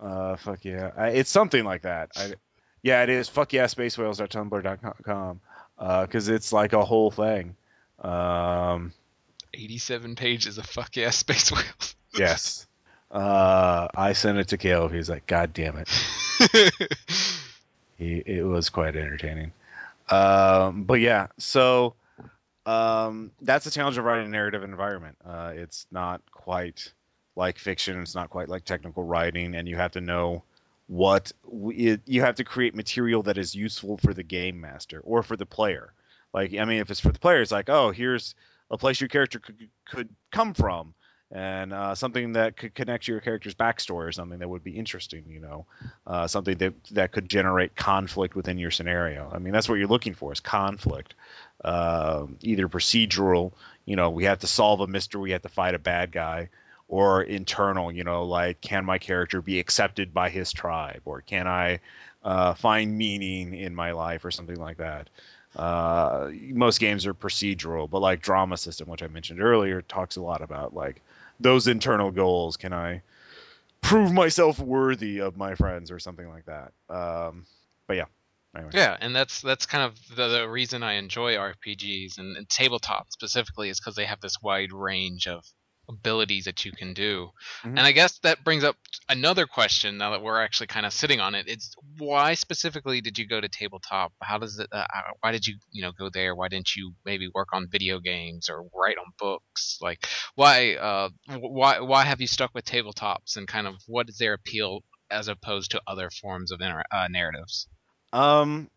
Uh, 0.00 0.36
fuck 0.36 0.64
yeah, 0.64 0.92
I, 0.96 1.08
it's 1.08 1.28
something 1.28 1.64
like 1.64 1.82
that. 1.82 2.12
I, 2.14 2.34
yeah, 2.82 3.02
it 3.02 3.08
is. 3.08 3.28
Fuck 3.28 3.52
yeah, 3.52 3.64
spacewhales.tumblr.com. 3.64 5.40
Uh, 5.76 6.06
because 6.06 6.28
it's 6.28 6.52
like 6.52 6.72
a 6.72 6.84
whole 6.84 7.10
thing. 7.10 7.56
Um, 8.00 8.92
87 9.54 10.14
pages 10.14 10.58
of 10.58 10.66
fuck 10.66 10.94
yeah, 10.96 11.10
space 11.10 11.50
whales. 11.50 11.96
yes. 12.16 12.66
Uh, 13.10 13.88
I 13.94 14.12
sent 14.12 14.38
it 14.38 14.48
to 14.48 14.56
Caleb. 14.56 14.92
He's 14.92 15.08
like, 15.08 15.26
God 15.26 15.52
damn 15.52 15.78
it. 15.78 15.88
he, 17.98 18.22
it 18.24 18.44
was 18.44 18.70
quite 18.70 18.94
entertaining. 18.94 19.52
Um, 20.10 20.84
but 20.84 21.00
yeah, 21.00 21.28
so 21.38 21.94
um, 22.66 23.32
that's 23.40 23.64
the 23.64 23.70
challenge 23.70 23.98
of 23.98 24.04
writing 24.04 24.26
a 24.26 24.30
narrative 24.30 24.62
environment. 24.62 25.16
Uh, 25.24 25.52
it's 25.54 25.86
not 25.90 26.20
quite 26.30 26.92
like 27.38 27.58
fiction. 27.58 28.02
It's 28.02 28.16
not 28.16 28.28
quite 28.28 28.48
like 28.48 28.64
technical 28.64 29.04
writing, 29.04 29.54
and 29.54 29.66
you 29.66 29.76
have 29.76 29.92
to 29.92 30.00
know 30.02 30.42
what 30.88 31.32
you 31.50 32.20
have 32.20 32.34
to 32.34 32.44
create 32.44 32.74
material 32.74 33.22
that 33.22 33.38
is 33.38 33.54
useful 33.54 33.96
for 33.96 34.12
the 34.12 34.24
game 34.24 34.60
master 34.60 35.00
or 35.00 35.22
for 35.22 35.36
the 35.36 35.46
player. 35.46 35.92
Like, 36.34 36.54
I 36.54 36.64
mean, 36.64 36.80
if 36.80 36.90
it's 36.90 37.00
for 37.00 37.12
the 37.12 37.18
player, 37.18 37.40
it's 37.40 37.52
like, 37.52 37.70
oh, 37.70 37.90
here's 37.92 38.34
a 38.70 38.76
place 38.76 39.00
your 39.00 39.08
character 39.08 39.38
could 39.38 39.68
could 39.88 40.08
come 40.32 40.52
from, 40.52 40.94
and 41.30 41.72
uh, 41.72 41.94
something 41.94 42.32
that 42.32 42.56
could 42.56 42.74
connect 42.74 43.06
your 43.06 43.20
character's 43.20 43.54
backstory 43.54 44.08
or 44.08 44.12
something 44.12 44.40
that 44.40 44.48
would 44.48 44.64
be 44.64 44.72
interesting. 44.72 45.24
You 45.28 45.40
know, 45.40 45.66
uh, 46.08 46.26
something 46.26 46.58
that 46.58 46.74
that 46.90 47.12
could 47.12 47.28
generate 47.28 47.76
conflict 47.76 48.34
within 48.34 48.58
your 48.58 48.72
scenario. 48.72 49.30
I 49.32 49.38
mean, 49.38 49.52
that's 49.52 49.68
what 49.68 49.76
you're 49.76 49.86
looking 49.86 50.14
for 50.14 50.32
is 50.32 50.40
conflict, 50.40 51.14
uh, 51.64 52.26
either 52.42 52.68
procedural. 52.68 53.52
You 53.84 53.94
know, 53.94 54.10
we 54.10 54.24
have 54.24 54.40
to 54.40 54.48
solve 54.48 54.80
a 54.80 54.88
mystery, 54.88 55.20
we 55.20 55.30
have 55.30 55.42
to 55.42 55.48
fight 55.48 55.76
a 55.76 55.78
bad 55.78 56.10
guy 56.10 56.48
or 56.88 57.22
internal 57.22 57.92
you 57.92 58.02
know 58.02 58.24
like 58.24 58.60
can 58.60 58.84
my 58.84 58.98
character 58.98 59.42
be 59.42 59.58
accepted 59.58 60.12
by 60.12 60.30
his 60.30 60.52
tribe 60.52 61.02
or 61.04 61.20
can 61.20 61.46
i 61.46 61.78
uh, 62.24 62.54
find 62.54 62.96
meaning 62.96 63.54
in 63.54 63.74
my 63.74 63.92
life 63.92 64.24
or 64.24 64.30
something 64.30 64.56
like 64.56 64.78
that. 64.78 65.08
Uh, 65.54 66.30
most 66.50 66.80
games 66.80 67.06
are 67.06 67.14
procedural 67.14 67.88
but 67.88 68.00
like 68.00 68.22
DramaSystem 68.22 68.86
which 68.86 69.02
i 69.02 69.06
mentioned 69.06 69.40
earlier 69.40 69.82
talks 69.82 70.16
a 70.16 70.22
lot 70.22 70.42
about 70.42 70.74
like 70.74 71.00
those 71.40 71.68
internal 71.68 72.10
goals. 72.10 72.56
Can 72.56 72.72
i 72.72 73.02
prove 73.80 74.12
myself 74.12 74.58
worthy 74.58 75.20
of 75.20 75.36
my 75.36 75.54
friends 75.54 75.90
or 75.90 75.98
something 75.98 76.28
like 76.28 76.44
that? 76.46 76.72
Um, 76.90 77.46
but 77.86 77.96
yeah 77.96 78.06
Anyway. 78.56 78.70
Yeah, 78.74 78.96
and 78.98 79.14
that's 79.14 79.42
that's 79.42 79.66
kind 79.66 79.84
of 79.84 80.16
the, 80.16 80.28
the 80.28 80.48
reason 80.48 80.82
I 80.82 80.94
enjoy 80.94 81.34
RPGs 81.34 82.18
and, 82.18 82.36
and 82.36 82.48
tabletop 82.48 83.06
specifically 83.10 83.68
is 83.68 83.78
because 83.78 83.94
they 83.94 84.06
have 84.06 84.20
this 84.20 84.40
wide 84.42 84.72
range 84.72 85.26
of 85.26 85.44
abilities 85.88 86.44
that 86.44 86.64
you 86.64 86.72
can 86.72 86.92
do. 86.92 87.30
Mm-hmm. 87.62 87.78
And 87.78 87.80
I 87.80 87.92
guess 87.92 88.18
that 88.20 88.44
brings 88.44 88.64
up 88.64 88.76
another 89.08 89.46
question 89.46 89.98
now 89.98 90.10
that 90.10 90.22
we're 90.22 90.42
actually 90.42 90.66
kind 90.68 90.86
of 90.86 90.92
sitting 90.92 91.20
on 91.20 91.34
it. 91.34 91.46
It's 91.48 91.74
why 91.98 92.34
specifically 92.34 93.00
did 93.00 93.18
you 93.18 93.26
go 93.26 93.40
to 93.40 93.48
tabletop? 93.48 94.12
How 94.22 94.38
does 94.38 94.58
it 94.58 94.68
uh, 94.72 94.76
uh, 94.76 95.02
why 95.20 95.32
did 95.32 95.46
you, 95.46 95.56
you 95.70 95.82
know, 95.82 95.92
go 95.92 96.10
there? 96.12 96.34
Why 96.34 96.48
didn't 96.48 96.74
you 96.76 96.92
maybe 97.04 97.28
work 97.34 97.48
on 97.52 97.68
video 97.70 98.00
games 98.00 98.48
or 98.48 98.64
write 98.74 98.98
on 98.98 99.12
books? 99.18 99.78
Like 99.80 100.06
why 100.34 100.74
uh 100.74 101.08
why 101.38 101.80
why 101.80 102.04
have 102.04 102.20
you 102.20 102.26
stuck 102.26 102.50
with 102.54 102.64
tabletops 102.64 103.36
and 103.36 103.48
kind 103.48 103.66
of 103.66 103.74
what 103.86 104.08
is 104.08 104.18
their 104.18 104.34
appeal 104.34 104.80
as 105.10 105.28
opposed 105.28 105.70
to 105.70 105.82
other 105.86 106.10
forms 106.10 106.52
of 106.52 106.60
inter- 106.60 106.84
uh, 106.92 107.08
narratives? 107.08 107.66
Um 108.12 108.68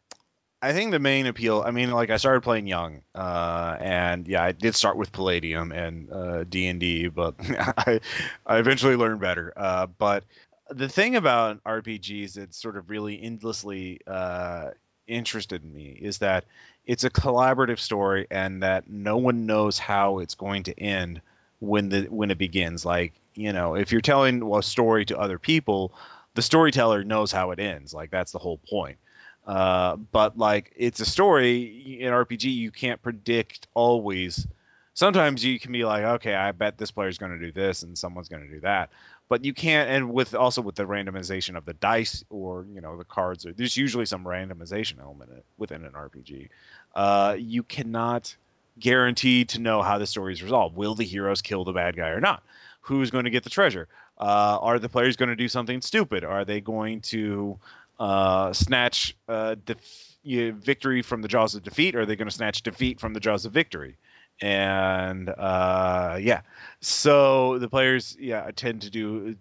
I 0.61 0.73
think 0.73 0.91
the 0.91 0.99
main 0.99 1.25
appeal. 1.25 1.63
I 1.65 1.71
mean, 1.71 1.89
like 1.89 2.11
I 2.11 2.17
started 2.17 2.41
playing 2.41 2.67
young, 2.67 3.01
uh, 3.15 3.77
and 3.79 4.27
yeah, 4.27 4.43
I 4.43 4.51
did 4.51 4.75
start 4.75 4.95
with 4.95 5.11
Palladium 5.11 5.71
and 5.71 6.11
uh, 6.11 6.43
D 6.43 6.67
and 6.67 6.79
D, 6.79 7.07
but 7.07 7.35
I, 7.39 7.99
I 8.45 8.57
eventually 8.57 8.95
learned 8.95 9.21
better. 9.21 9.51
Uh, 9.55 9.87
but 9.87 10.23
the 10.69 10.87
thing 10.87 11.15
about 11.15 11.63
RPGs 11.63 12.33
that 12.33 12.53
sort 12.53 12.77
of 12.77 12.91
really 12.91 13.21
endlessly 13.21 14.01
uh, 14.05 14.69
interested 15.07 15.63
in 15.63 15.73
me 15.73 15.97
is 15.99 16.19
that 16.19 16.45
it's 16.85 17.03
a 17.05 17.09
collaborative 17.09 17.79
story, 17.79 18.27
and 18.29 18.61
that 18.61 18.87
no 18.87 19.17
one 19.17 19.47
knows 19.47 19.79
how 19.79 20.19
it's 20.19 20.35
going 20.35 20.63
to 20.63 20.79
end 20.79 21.21
when 21.59 21.89
the 21.89 22.03
when 22.03 22.29
it 22.29 22.37
begins. 22.37 22.85
Like 22.85 23.13
you 23.33 23.51
know, 23.51 23.75
if 23.75 23.91
you're 23.91 24.01
telling 24.01 24.43
a 24.43 24.61
story 24.61 25.05
to 25.05 25.17
other 25.17 25.39
people, 25.39 25.91
the 26.35 26.43
storyteller 26.43 27.03
knows 27.03 27.31
how 27.31 27.49
it 27.49 27.59
ends. 27.59 27.95
Like 27.95 28.11
that's 28.11 28.31
the 28.31 28.39
whole 28.39 28.59
point. 28.69 28.97
Uh, 29.45 29.95
but 29.95 30.37
like 30.37 30.73
it's 30.75 30.99
a 30.99 31.05
story 31.05 31.99
in 32.01 32.11
RPG, 32.11 32.43
you 32.43 32.71
can't 32.71 33.01
predict 33.01 33.67
always. 33.73 34.47
Sometimes 34.93 35.43
you 35.43 35.59
can 35.59 35.71
be 35.71 35.83
like, 35.85 36.03
okay, 36.03 36.35
I 36.35 36.51
bet 36.51 36.77
this 36.77 36.91
player's 36.91 37.17
going 37.17 37.37
to 37.37 37.45
do 37.45 37.51
this 37.51 37.83
and 37.83 37.97
someone's 37.97 38.29
going 38.29 38.43
to 38.43 38.53
do 38.53 38.59
that, 38.61 38.89
but 39.29 39.43
you 39.45 39.53
can't. 39.53 39.89
And 39.89 40.13
with 40.13 40.35
also 40.35 40.61
with 40.61 40.75
the 40.75 40.85
randomization 40.85 41.55
of 41.55 41.65
the 41.65 41.73
dice 41.73 42.23
or 42.29 42.65
you 42.73 42.81
know 42.81 42.97
the 42.97 43.03
cards, 43.03 43.45
or, 43.45 43.53
there's 43.53 43.77
usually 43.77 44.05
some 44.05 44.25
randomization 44.25 44.99
element 44.99 45.31
within 45.57 45.85
an 45.85 45.93
RPG. 45.93 46.49
Uh, 46.93 47.35
you 47.39 47.63
cannot 47.63 48.35
guarantee 48.77 49.45
to 49.45 49.59
know 49.59 49.81
how 49.81 49.97
the 49.97 50.07
story 50.07 50.33
is 50.33 50.43
resolved. 50.43 50.75
Will 50.75 50.95
the 50.95 51.03
heroes 51.03 51.41
kill 51.41 51.63
the 51.63 51.73
bad 51.73 51.95
guy 51.95 52.09
or 52.09 52.19
not? 52.19 52.43
Who's 52.81 53.11
going 53.11 53.25
to 53.25 53.29
get 53.31 53.43
the 53.43 53.49
treasure? 53.49 53.87
Uh, 54.17 54.57
are 54.61 54.79
the 54.79 54.89
players 54.89 55.15
going 55.15 55.29
to 55.29 55.35
do 55.35 55.47
something 55.47 55.81
stupid? 55.81 56.23
Are 56.23 56.45
they 56.45 56.61
going 56.61 57.01
to 57.01 57.57
uh, 58.01 58.51
snatch 58.51 59.15
uh, 59.27 59.55
def- 59.63 60.17
victory 60.25 61.03
from 61.03 61.21
the 61.21 61.27
jaws 61.27 61.53
of 61.53 61.61
defeat, 61.61 61.95
or 61.95 62.01
are 62.01 62.05
they 62.07 62.15
going 62.15 62.27
to 62.27 62.33
snatch 62.33 62.63
defeat 62.63 62.99
from 62.99 63.13
the 63.13 63.19
jaws 63.19 63.45
of 63.45 63.53
victory? 63.53 63.97
And 64.41 65.29
uh, 65.29 66.17
yeah, 66.19 66.41
so 66.79 67.59
the 67.59 67.69
players 67.69 68.17
yeah 68.19 68.49
tend 68.55 68.81
to 68.81 68.89
do 68.89 69.35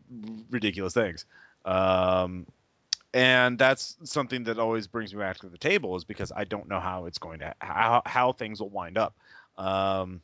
ridiculous 0.50 0.92
things. 0.92 1.24
Um, 1.64 2.46
and 3.14 3.58
that's 3.58 3.96
something 4.04 4.44
that 4.44 4.58
always 4.58 4.88
brings 4.88 5.14
me 5.14 5.20
back 5.20 5.38
to 5.38 5.48
the 5.48 5.56
table 5.56 5.96
is 5.96 6.04
because 6.04 6.30
I 6.30 6.44
don't 6.44 6.68
know 6.68 6.80
how 6.80 7.06
it's 7.06 7.18
going 7.18 7.38
to 7.38 7.54
how 7.60 8.02
how 8.04 8.32
things 8.32 8.60
will 8.60 8.68
wind 8.68 8.98
up, 8.98 9.16
um, 9.56 10.20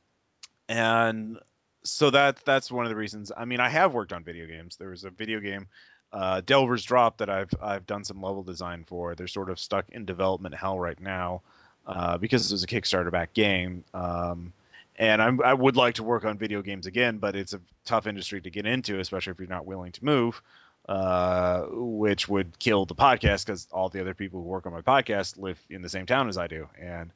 and 0.69 1.39
so 1.85 2.11
that 2.11 2.45
that's 2.45 2.71
one 2.71 2.85
of 2.85 2.91
the 2.91 2.97
reasons. 2.97 3.33
I 3.35 3.47
mean, 3.47 3.61
I 3.61 3.71
have 3.71 3.95
worked 3.95 4.13
on 4.13 4.25
video 4.25 4.47
games. 4.47 4.77
There 4.77 4.91
was 4.91 5.05
a 5.05 5.11
video 5.11 5.41
game, 5.41 5.69
uh, 6.13 6.41
Delver's 6.41 6.85
Drop, 6.85 7.19
that 7.19 7.31
I've 7.31 7.51
I've 7.61 7.87
done 7.87 8.05
some 8.05 8.23
level 8.23 8.43
design 8.43 8.85
for. 8.87 9.15
They're 9.15 9.27
sort 9.27 9.51
of 9.51 9.59
stuck 9.59 9.89
in 9.91 10.05
development 10.05 10.55
hell 10.55 10.79
right 10.79 11.01
now 11.01 11.43
uh, 11.87 12.19
because 12.19 12.51
it 12.51 12.55
was 12.55 12.65
a 12.65 12.67
Kickstarter 12.67 13.11
back 13.11 13.33
game. 13.33 13.85
Um, 13.95 14.53
and 14.99 15.21
I'm, 15.21 15.43
I 15.43 15.53
would 15.53 15.77
like 15.77 15.97
to 15.97 16.03
work 16.03 16.25
on 16.25 16.39
video 16.39 16.63
games 16.63 16.87
again, 16.87 17.19
but 17.19 17.37
it's 17.37 17.53
a 17.53 17.61
tough 17.85 18.07
industry 18.07 18.41
to 18.41 18.51
get 18.51 18.65
into, 18.65 18.99
especially 18.99 19.33
if 19.33 19.39
you're 19.39 19.49
not 19.49 19.67
willing 19.67 19.93
to 19.93 20.05
move 20.05 20.41
uh, 20.89 21.63
which 21.71 22.29
would 22.29 22.59
kill 22.59 22.87
the 22.87 22.95
podcast 22.95 23.45
because 23.45 23.67
all 23.73 23.89
the 23.89 24.01
other 24.01 24.15
people 24.15 24.41
who 24.41 24.47
work 24.47 24.67
on 24.67 24.73
my 24.73 24.83
podcast 24.83 25.39
live 25.39 25.61
in 25.69 25.83
the 25.83 25.89
same 25.89 26.07
town 26.07 26.29
as 26.29 26.39
I 26.39 26.47
do, 26.47 26.69
and 26.81 27.11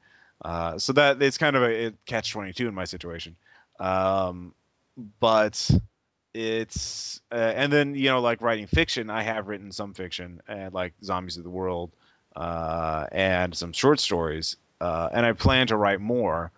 uh, 0.44 0.78
so 0.78 0.92
that 0.94 1.22
it's 1.22 1.38
kind 1.38 1.56
of 1.56 1.62
a 1.62 1.92
catch 2.04 2.32
twenty 2.32 2.52
two 2.52 2.66
in 2.66 2.74
my 2.74 2.84
situation. 2.84 3.36
Um, 3.78 4.54
but 5.20 5.70
it's 6.34 7.20
uh, 7.32 7.34
and 7.34 7.72
then 7.72 7.94
you 7.94 8.08
know 8.10 8.20
like 8.20 8.40
writing 8.40 8.66
fiction, 8.66 9.10
I 9.10 9.22
have 9.22 9.48
written 9.48 9.72
some 9.72 9.94
fiction 9.94 10.40
and 10.48 10.72
like 10.72 10.94
Zombies 11.02 11.36
of 11.36 11.44
the 11.44 11.50
World 11.50 11.90
uh, 12.36 13.06
and 13.10 13.54
some 13.54 13.72
short 13.72 14.00
stories, 14.00 14.56
uh, 14.80 15.08
and 15.12 15.26
I 15.26 15.32
plan 15.32 15.68
to 15.68 15.76
write 15.76 16.00
more. 16.00 16.52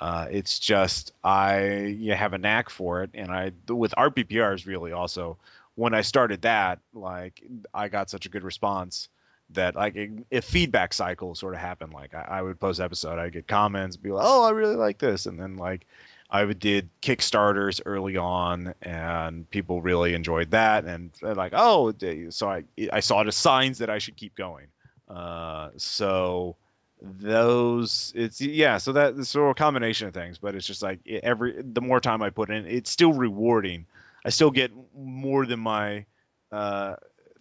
Uh, 0.00 0.28
it's 0.30 0.58
just 0.58 1.12
I 1.22 1.86
you 1.98 2.14
have 2.14 2.32
a 2.32 2.38
knack 2.38 2.70
for 2.70 3.02
it, 3.02 3.10
and 3.14 3.30
I 3.30 3.52
with 3.68 3.94
RPPRs 3.96 4.66
really 4.66 4.92
also 4.92 5.38
when 5.74 5.94
I 5.94 6.00
started 6.00 6.42
that, 6.42 6.80
like 6.92 7.42
I 7.72 7.88
got 7.88 8.10
such 8.10 8.26
a 8.26 8.28
good 8.28 8.42
response 8.42 9.08
that 9.50 9.76
like 9.76 9.96
a, 10.30 10.40
feedback 10.42 10.92
cycle 10.92 11.34
sort 11.34 11.54
of 11.54 11.60
happened. 11.60 11.92
Like 11.92 12.14
I, 12.14 12.26
I 12.28 12.42
would 12.42 12.60
post 12.60 12.80
episode, 12.80 13.18
i'd 13.18 13.32
get 13.32 13.46
comments, 13.46 13.96
be 13.96 14.10
like, 14.10 14.24
oh, 14.26 14.44
I 14.44 14.50
really 14.50 14.76
like 14.76 14.98
this, 14.98 15.26
and 15.26 15.38
then 15.38 15.56
like 15.56 15.86
I 16.30 16.44
did 16.44 16.90
Kickstarters 17.00 17.80
early 17.84 18.16
on, 18.16 18.74
and 18.82 19.48
people 19.50 19.80
really 19.80 20.14
enjoyed 20.14 20.50
that, 20.50 20.84
and 20.84 21.10
like, 21.22 21.52
oh, 21.54 21.94
so 22.30 22.50
I 22.50 22.64
I 22.92 23.00
saw 23.00 23.22
the 23.24 23.32
signs 23.32 23.78
that 23.78 23.90
I 23.90 23.98
should 23.98 24.16
keep 24.16 24.34
going. 24.34 24.66
Uh, 25.08 25.70
so 25.76 26.56
those 27.00 28.12
it's 28.16 28.40
yeah 28.40 28.76
so 28.76 28.90
that 28.90 29.14
sort 29.24 29.46
of 29.46 29.50
a 29.52 29.54
combination 29.54 30.08
of 30.08 30.14
things 30.14 30.38
but 30.38 30.56
it's 30.56 30.66
just 30.66 30.82
like 30.82 30.98
every 31.06 31.62
the 31.62 31.80
more 31.80 32.00
time 32.00 32.22
i 32.22 32.30
put 32.30 32.50
in 32.50 32.66
it's 32.66 32.90
still 32.90 33.12
rewarding 33.12 33.86
I 34.24 34.30
still 34.30 34.50
get 34.50 34.72
more 34.94 35.46
than 35.46 35.60
my 35.60 36.04
uh, 36.52 36.96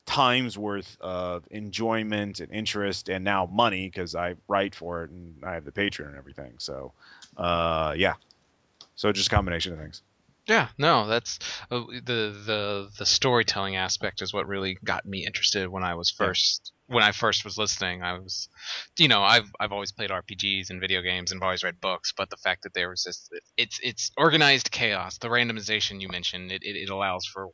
time's 0.05 0.57
worth 0.57 0.97
of 1.01 1.43
enjoyment 1.51 2.39
and 2.39 2.51
interest, 2.51 3.09
and 3.09 3.23
now 3.23 3.45
money 3.45 3.89
because 3.89 4.15
I 4.15 4.35
write 4.47 4.75
for 4.75 5.03
it 5.03 5.11
and 5.11 5.35
I 5.43 5.55
have 5.55 5.65
the 5.65 5.71
Patreon 5.71 6.07
and 6.07 6.15
everything. 6.15 6.53
So, 6.59 6.93
uh, 7.35 7.93
yeah. 7.97 8.13
So 8.97 9.11
just 9.11 9.27
a 9.27 9.35
combination 9.35 9.73
of 9.73 9.79
things. 9.79 10.01
Yeah, 10.47 10.69
no, 10.77 11.07
that's 11.07 11.39
uh, 11.69 11.81
the 12.03 12.33
the 12.45 12.89
the 12.97 13.05
storytelling 13.05 13.75
aspect 13.75 14.21
is 14.21 14.33
what 14.33 14.47
really 14.47 14.77
got 14.83 15.05
me 15.05 15.25
interested 15.25 15.67
when 15.67 15.83
I 15.83 15.95
was 15.95 16.09
first 16.09 16.71
yeah. 16.87 16.95
when 16.95 17.03
I 17.03 17.11
first 17.11 17.43
was 17.43 17.57
listening. 17.57 18.01
I 18.01 18.17
was, 18.17 18.47
you 18.97 19.09
know, 19.09 19.21
I've 19.21 19.51
I've 19.59 19.73
always 19.73 19.91
played 19.91 20.09
RPGs 20.09 20.69
and 20.69 20.79
video 20.79 21.01
games 21.01 21.31
and 21.31 21.39
I've 21.39 21.45
always 21.45 21.63
read 21.63 21.81
books, 21.81 22.13
but 22.15 22.29
the 22.29 22.37
fact 22.37 22.63
that 22.63 22.73
there 22.73 22.89
was 22.89 23.03
this, 23.03 23.29
it's 23.57 23.79
it's 23.83 24.11
organized 24.17 24.71
chaos. 24.71 25.17
The 25.17 25.27
randomization 25.27 25.99
you 25.99 26.07
mentioned, 26.07 26.51
it, 26.51 26.63
it, 26.63 26.77
it 26.77 26.89
allows 26.89 27.25
for 27.25 27.49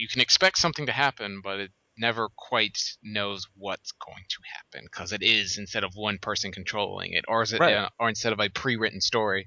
you 0.00 0.08
can 0.08 0.20
expect 0.20 0.58
something 0.58 0.86
to 0.86 0.92
happen, 0.92 1.42
but 1.44 1.60
it 1.60 1.70
never 1.96 2.28
quite 2.36 2.78
knows 3.04 3.46
what's 3.56 3.92
going 3.92 4.24
to 4.28 4.38
happen 4.56 4.88
because 4.90 5.12
it 5.12 5.22
is 5.22 5.58
instead 5.58 5.84
of 5.84 5.92
one 5.94 6.18
person 6.18 6.50
controlling 6.50 7.12
it, 7.12 7.24
or 7.28 7.42
is 7.42 7.52
it, 7.52 7.60
right. 7.60 7.74
uh, 7.74 7.88
or 8.00 8.08
instead 8.08 8.32
of 8.32 8.40
a 8.40 8.48
pre-written 8.48 9.00
story, 9.00 9.46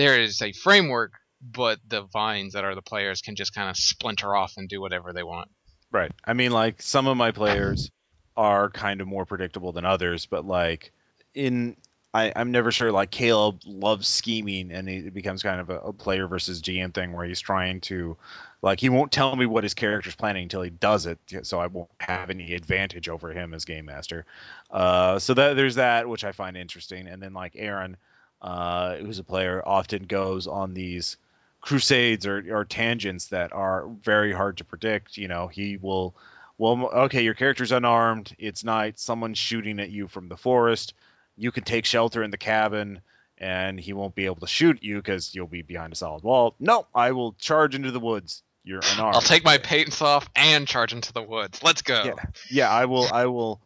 there 0.00 0.20
is 0.20 0.40
a 0.42 0.52
framework 0.52 1.12
but 1.42 1.78
the 1.88 2.02
vines 2.02 2.52
that 2.52 2.64
are 2.64 2.74
the 2.74 2.82
players 2.82 3.22
can 3.22 3.34
just 3.34 3.54
kind 3.54 3.70
of 3.70 3.76
splinter 3.76 4.34
off 4.36 4.54
and 4.56 4.68
do 4.68 4.80
whatever 4.80 5.12
they 5.12 5.22
want. 5.22 5.48
Right. 5.90 6.12
I 6.24 6.34
mean, 6.34 6.52
like 6.52 6.82
some 6.82 7.06
of 7.06 7.16
my 7.16 7.32
players 7.32 7.90
are 8.36 8.70
kind 8.70 9.00
of 9.00 9.08
more 9.08 9.24
predictable 9.24 9.72
than 9.72 9.84
others, 9.84 10.26
but 10.26 10.44
like 10.44 10.92
in 11.34 11.76
I, 12.12 12.32
I'm 12.34 12.50
never 12.50 12.72
sure. 12.72 12.90
Like 12.90 13.10
Caleb 13.10 13.60
loves 13.64 14.08
scheming, 14.08 14.72
and 14.72 14.88
it 14.88 15.14
becomes 15.14 15.44
kind 15.44 15.60
of 15.60 15.70
a, 15.70 15.78
a, 15.78 15.92
player 15.92 16.26
versus 16.26 16.60
GM 16.60 16.92
thing 16.92 17.12
where 17.12 17.24
he's 17.24 17.38
trying 17.38 17.80
to, 17.82 18.16
like, 18.62 18.80
he 18.80 18.88
won't 18.88 19.12
tell 19.12 19.36
me 19.36 19.46
what 19.46 19.62
his 19.62 19.74
character's 19.74 20.16
planning 20.16 20.42
until 20.42 20.62
he 20.62 20.70
does 20.70 21.06
it, 21.06 21.20
so 21.42 21.60
I 21.60 21.68
won't 21.68 21.88
have 22.00 22.30
any 22.30 22.54
advantage 22.54 23.08
over 23.08 23.32
him 23.32 23.54
as 23.54 23.64
game 23.64 23.84
master. 23.84 24.26
Uh, 24.72 25.20
so 25.20 25.34
that 25.34 25.54
there's 25.54 25.76
that, 25.76 26.08
which 26.08 26.24
I 26.24 26.32
find 26.32 26.56
interesting. 26.56 27.06
And 27.06 27.22
then 27.22 27.32
like 27.32 27.52
Aaron, 27.54 27.96
uh, 28.42 28.96
who's 28.96 29.18
a 29.18 29.24
player, 29.24 29.62
often 29.64 30.04
goes 30.04 30.46
on 30.46 30.74
these 30.74 31.16
crusades 31.60 32.26
or, 32.26 32.42
or 32.50 32.64
tangents 32.64 33.28
that 33.28 33.52
are 33.52 33.86
very 34.02 34.32
hard 34.32 34.58
to 34.58 34.64
predict. 34.64 35.16
You 35.16 35.28
know, 35.28 35.46
he 35.48 35.76
will, 35.76 36.14
well, 36.58 36.90
okay, 37.04 37.22
your 37.22 37.34
character's 37.34 37.72
unarmed. 37.72 38.34
It's 38.38 38.64
night. 38.64 38.98
Someone's 38.98 39.38
shooting 39.38 39.78
at 39.80 39.90
you 39.90 40.08
from 40.08 40.28
the 40.28 40.36
forest. 40.36 40.94
You 41.36 41.52
can 41.52 41.64
take 41.64 41.84
shelter 41.84 42.22
in 42.22 42.30
the 42.30 42.38
cabin, 42.38 43.00
and 43.38 43.80
he 43.80 43.92
won't 43.92 44.14
be 44.14 44.26
able 44.26 44.40
to 44.40 44.46
shoot 44.46 44.82
you 44.82 44.96
because 44.96 45.34
you'll 45.34 45.46
be 45.46 45.62
behind 45.62 45.92
a 45.92 45.96
solid 45.96 46.22
wall. 46.22 46.54
No, 46.60 46.86
I 46.94 47.12
will 47.12 47.32
charge 47.34 47.74
into 47.74 47.90
the 47.90 48.00
woods. 48.00 48.42
You're 48.62 48.82
unarmed. 48.92 49.14
I'll 49.14 49.22
take 49.22 49.42
my 49.42 49.56
paints 49.56 50.02
off 50.02 50.28
and 50.36 50.68
charge 50.68 50.92
into 50.92 51.14
the 51.14 51.22
woods. 51.22 51.62
Let's 51.62 51.80
go. 51.80 52.02
Yeah, 52.04 52.14
yeah 52.50 52.70
I 52.70 52.84
will. 52.84 53.08
I 53.10 53.26
will. 53.26 53.60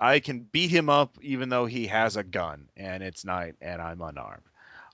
I 0.00 0.20
can 0.20 0.40
beat 0.40 0.70
him 0.70 0.88
up 0.88 1.16
even 1.20 1.50
though 1.50 1.66
he 1.66 1.86
has 1.88 2.16
a 2.16 2.24
gun 2.24 2.68
and 2.76 3.02
it's 3.02 3.24
night 3.24 3.56
and 3.60 3.82
I'm 3.82 4.00
unarmed 4.00 4.42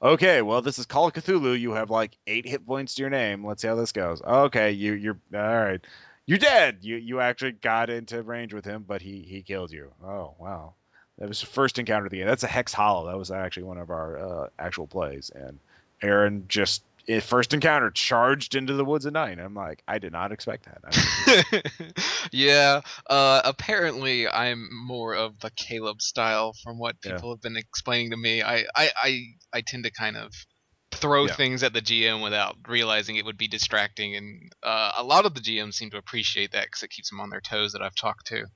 okay, 0.02 0.42
well, 0.42 0.62
this 0.62 0.78
is 0.78 0.86
Call 0.86 1.06
of 1.08 1.12
Cthulhu. 1.12 1.58
You 1.58 1.72
have 1.72 1.90
like 1.90 2.16
eight 2.26 2.46
hit 2.46 2.66
points 2.66 2.94
to 2.94 3.02
your 3.02 3.10
name. 3.10 3.44
Let's 3.46 3.62
see 3.62 3.68
how 3.68 3.74
this 3.74 3.92
goes. 3.92 4.22
Okay, 4.22 4.72
you 4.72 4.92
you're 4.92 5.18
all 5.34 5.40
right. 5.40 5.84
You're 6.26 6.38
dead. 6.38 6.78
You 6.82 6.96
you 6.96 7.20
actually 7.20 7.52
got 7.52 7.90
into 7.90 8.22
range 8.22 8.52
with 8.52 8.64
him, 8.64 8.84
but 8.86 9.02
he 9.02 9.22
he 9.22 9.42
killed 9.42 9.70
you. 9.70 9.92
Oh 10.04 10.34
wow, 10.38 10.74
that 11.18 11.28
was 11.28 11.40
the 11.40 11.46
first 11.46 11.78
encounter 11.78 12.06
of 12.06 12.10
the 12.10 12.18
game. 12.18 12.26
That's 12.26 12.44
a 12.44 12.48
Hex 12.48 12.72
Hollow. 12.72 13.06
That 13.06 13.18
was 13.18 13.30
actually 13.30 13.64
one 13.64 13.78
of 13.78 13.90
our 13.90 14.18
uh, 14.18 14.48
actual 14.58 14.86
plays, 14.86 15.30
and 15.34 15.58
Aaron 16.02 16.44
just 16.48 16.82
first 17.20 17.54
encounter 17.54 17.90
charged 17.90 18.54
into 18.54 18.74
the 18.74 18.84
woods 18.84 19.06
at 19.06 19.12
night. 19.12 19.38
I'm 19.38 19.54
like, 19.54 19.82
I 19.86 19.98
did 19.98 20.12
not 20.12 20.32
expect 20.32 20.66
that. 20.66 21.72
yeah, 22.32 22.80
uh, 23.08 23.42
apparently 23.44 24.28
I'm 24.28 24.68
more 24.72 25.14
of 25.14 25.38
the 25.40 25.50
Caleb 25.50 26.02
style 26.02 26.52
from 26.62 26.78
what 26.78 27.00
people 27.00 27.28
yeah. 27.28 27.34
have 27.34 27.40
been 27.40 27.56
explaining 27.56 28.10
to 28.10 28.16
me. 28.16 28.42
I, 28.42 28.64
I, 28.74 28.90
I, 28.96 29.20
I 29.52 29.60
tend 29.60 29.84
to 29.84 29.90
kind 29.90 30.16
of 30.16 30.32
throw 30.92 31.26
yeah. 31.26 31.34
things 31.34 31.62
at 31.62 31.72
the 31.72 31.82
GM 31.82 32.22
without 32.22 32.56
realizing 32.68 33.16
it 33.16 33.24
would 33.24 33.38
be 33.38 33.48
distracting, 33.48 34.16
and 34.16 34.52
uh, 34.62 34.92
a 34.96 35.02
lot 35.02 35.26
of 35.26 35.34
the 35.34 35.40
GMs 35.40 35.74
seem 35.74 35.90
to 35.90 35.98
appreciate 35.98 36.52
that 36.52 36.64
because 36.64 36.82
it 36.82 36.90
keeps 36.90 37.10
them 37.10 37.20
on 37.20 37.30
their 37.30 37.40
toes 37.40 37.72
that 37.72 37.82
I've 37.82 37.94
talked 37.94 38.26
to. 38.28 38.46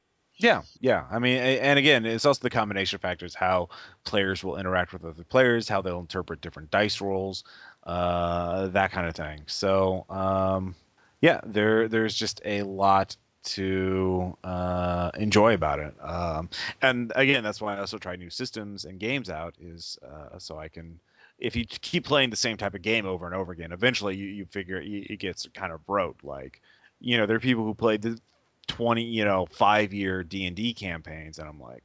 Yeah, 0.41 0.63
yeah. 0.81 1.05
I 1.11 1.19
mean, 1.19 1.37
and 1.37 1.79
again, 1.79 2.07
it's 2.07 2.25
also 2.25 2.41
the 2.41 2.49
combination 2.49 2.97
of 2.97 3.03
factors 3.03 3.35
how 3.35 3.69
players 4.05 4.43
will 4.43 4.57
interact 4.57 4.95
with 4.95 5.05
other 5.05 5.23
players, 5.23 5.69
how 5.69 5.83
they'll 5.83 6.01
interpret 6.01 6.41
different 6.41 6.71
dice 6.71 7.03
rolls, 7.03 7.45
uh, 7.85 8.68
that 8.68 8.93
kind 8.93 9.07
of 9.07 9.14
thing. 9.14 9.43
So 9.47 10.05
um, 10.09 10.74
yeah, 11.20 11.41
there 11.45 11.89
there's 11.89 12.14
just 12.14 12.41
a 12.45 12.62
lot 12.62 13.16
to 13.43 14.37
uh, 14.45 15.11
enjoy 15.16 15.55
about 15.55 15.78
it. 15.81 15.95
Um, 16.01 16.51
and 16.83 17.12
again, 17.14 17.43
that's 17.43 17.61
why 17.61 17.76
I 17.76 17.81
also 17.81 17.99
try 17.99 18.16
new 18.16 18.31
systems 18.31 18.85
and 18.85 18.99
games 18.99 19.31
out 19.31 19.55
is 19.61 19.99
uh, 20.07 20.39
so 20.39 20.59
I 20.59 20.68
can. 20.68 21.01
If 21.39 21.57
you 21.57 21.64
keep 21.64 22.05
playing 22.05 22.28
the 22.28 22.37
same 22.37 22.59
type 22.59 22.74
of 22.74 22.83
game 22.83 23.07
over 23.07 23.24
and 23.24 23.35
over 23.35 23.51
again, 23.51 23.72
eventually 23.72 24.14
you, 24.14 24.26
you 24.26 24.45
figure 24.45 24.78
it, 24.78 24.87
it 24.87 25.18
gets 25.18 25.49
kind 25.55 25.72
of 25.72 25.81
rote. 25.89 26.18
Like, 26.22 26.61
you 27.01 27.16
know, 27.16 27.24
there 27.24 27.37
are 27.37 27.41
people 27.41 27.64
who 27.64 27.72
played 27.72 28.03
the 28.03 28.20
20, 28.66 29.05
you 29.05 29.24
know, 29.24 29.47
five 29.51 29.95
year 29.95 30.22
D 30.22 30.45
and 30.45 30.55
D 30.55 30.74
campaigns, 30.74 31.39
and 31.39 31.49
I'm 31.49 31.59
like, 31.59 31.83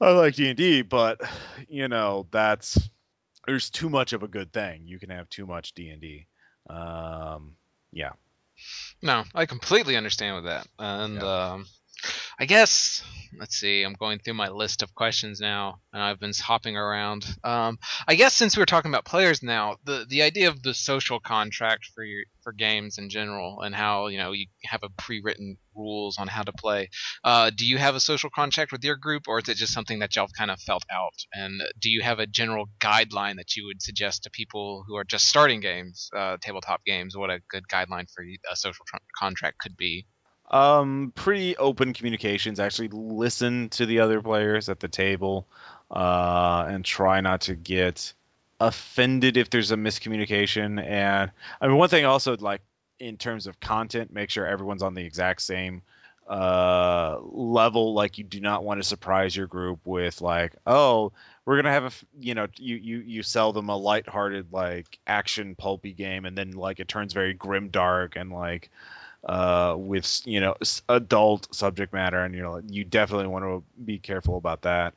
I 0.00 0.10
like 0.10 0.34
D 0.34 0.48
and 0.48 0.56
D, 0.56 0.82
but 0.82 1.20
you 1.68 1.88
know, 1.88 2.26
that's 2.30 2.88
there's 3.46 3.70
too 3.70 3.88
much 3.88 4.12
of 4.12 4.22
a 4.22 4.28
good 4.28 4.52
thing. 4.52 4.82
You 4.86 4.98
can 4.98 5.10
have 5.10 5.28
too 5.28 5.46
much 5.46 5.72
D 5.74 5.88
and 5.88 6.00
D. 6.00 6.26
Um, 6.68 7.56
yeah. 7.92 8.12
No, 9.02 9.24
I 9.34 9.46
completely 9.46 9.96
understand 9.96 10.36
with 10.36 10.44
that, 10.46 10.66
and 10.78 11.16
yeah. 11.16 11.52
um, 11.52 11.66
I 12.38 12.46
guess 12.46 13.02
let's 13.38 13.56
see. 13.56 13.82
I'm 13.82 13.94
going 13.94 14.18
through 14.18 14.34
my 14.34 14.48
list 14.48 14.82
of 14.82 14.94
questions 14.94 15.40
now, 15.40 15.80
and 15.92 16.02
I've 16.02 16.20
been 16.20 16.32
hopping 16.38 16.76
around. 16.76 17.26
Um, 17.44 17.78
I 18.06 18.14
guess 18.14 18.34
since 18.34 18.56
we 18.56 18.62
are 18.62 18.66
talking 18.66 18.90
about 18.90 19.04
players 19.04 19.42
now, 19.42 19.76
the 19.84 20.06
the 20.08 20.22
idea 20.22 20.48
of 20.48 20.62
the 20.62 20.74
social 20.74 21.20
contract 21.20 21.86
for 21.94 22.04
your 22.04 22.24
for 22.42 22.52
games 22.52 22.98
in 22.98 23.08
general, 23.08 23.62
and 23.62 23.74
how 23.74 24.06
you 24.08 24.18
know 24.18 24.32
you 24.32 24.46
have 24.64 24.82
a 24.82 24.90
pre-written 24.90 25.56
rules 25.74 26.18
on 26.18 26.28
how 26.28 26.42
to 26.42 26.52
play. 26.52 26.88
Uh, 27.24 27.50
do 27.54 27.66
you 27.66 27.78
have 27.78 27.94
a 27.94 28.00
social 28.00 28.30
contract 28.30 28.72
with 28.72 28.84
your 28.84 28.96
group, 28.96 29.24
or 29.28 29.38
is 29.38 29.48
it 29.48 29.56
just 29.56 29.72
something 29.72 29.98
that 29.98 30.16
y'all 30.16 30.28
kind 30.36 30.50
of 30.50 30.60
felt 30.60 30.84
out? 30.90 31.14
And 31.32 31.62
do 31.80 31.90
you 31.90 32.02
have 32.02 32.18
a 32.18 32.26
general 32.26 32.66
guideline 32.80 33.36
that 33.36 33.56
you 33.56 33.66
would 33.66 33.82
suggest 33.82 34.22
to 34.24 34.30
people 34.30 34.84
who 34.86 34.96
are 34.96 35.04
just 35.04 35.28
starting 35.28 35.60
games, 35.60 36.10
uh, 36.16 36.36
tabletop 36.40 36.84
games? 36.84 37.16
What 37.16 37.30
a 37.30 37.40
good 37.50 37.64
guideline 37.68 38.10
for 38.10 38.24
a 38.50 38.56
social 38.56 38.84
contract 39.18 39.58
could 39.58 39.76
be? 39.76 40.06
Um, 40.50 41.12
pretty 41.14 41.56
open 41.56 41.92
communications. 41.92 42.60
Actually, 42.60 42.88
listen 42.88 43.68
to 43.70 43.86
the 43.86 44.00
other 44.00 44.22
players 44.22 44.68
at 44.68 44.80
the 44.80 44.88
table, 44.88 45.46
uh, 45.90 46.66
and 46.68 46.84
try 46.84 47.20
not 47.20 47.42
to 47.42 47.54
get 47.54 48.12
offended 48.60 49.36
if 49.36 49.50
there's 49.50 49.72
a 49.72 49.76
miscommunication. 49.76 50.82
And 50.82 51.30
I 51.60 51.66
mean, 51.66 51.76
one 51.76 51.88
thing 51.88 52.04
also 52.04 52.36
like 52.36 52.62
in 52.98 53.16
terms 53.16 53.46
of 53.46 53.60
content, 53.60 54.12
make 54.12 54.30
sure 54.30 54.46
everyone's 54.46 54.82
on 54.82 54.94
the 54.94 55.04
exact 55.04 55.42
same 55.42 55.82
uh 56.28 57.18
level 57.22 57.94
like 57.94 58.18
you 58.18 58.24
do 58.24 58.40
not 58.40 58.64
want 58.64 58.82
to 58.82 58.88
surprise 58.88 59.36
your 59.36 59.46
group 59.46 59.78
with 59.84 60.20
like 60.20 60.52
oh 60.66 61.12
we're 61.44 61.54
gonna 61.54 61.70
have 61.70 61.84
a 61.84 61.92
you 62.18 62.34
know 62.34 62.48
you 62.56 62.74
you 62.74 62.98
you 62.98 63.22
sell 63.22 63.52
them 63.52 63.68
a 63.68 63.76
lighthearted 63.76 64.52
like 64.52 64.98
action 65.06 65.54
pulpy 65.54 65.92
game 65.92 66.24
and 66.24 66.36
then 66.36 66.50
like 66.50 66.80
it 66.80 66.88
turns 66.88 67.12
very 67.12 67.32
grim 67.32 67.68
dark 67.68 68.16
and 68.16 68.32
like 68.32 68.70
uh 69.24 69.74
with 69.76 70.22
you 70.24 70.40
know 70.40 70.54
adult 70.88 71.54
subject 71.54 71.92
matter 71.92 72.22
and 72.22 72.34
you 72.34 72.42
know 72.42 72.60
you 72.68 72.84
definitely 72.84 73.26
want 73.26 73.44
to 73.44 73.62
be 73.84 73.98
careful 73.98 74.36
about 74.36 74.62
that. 74.62 74.94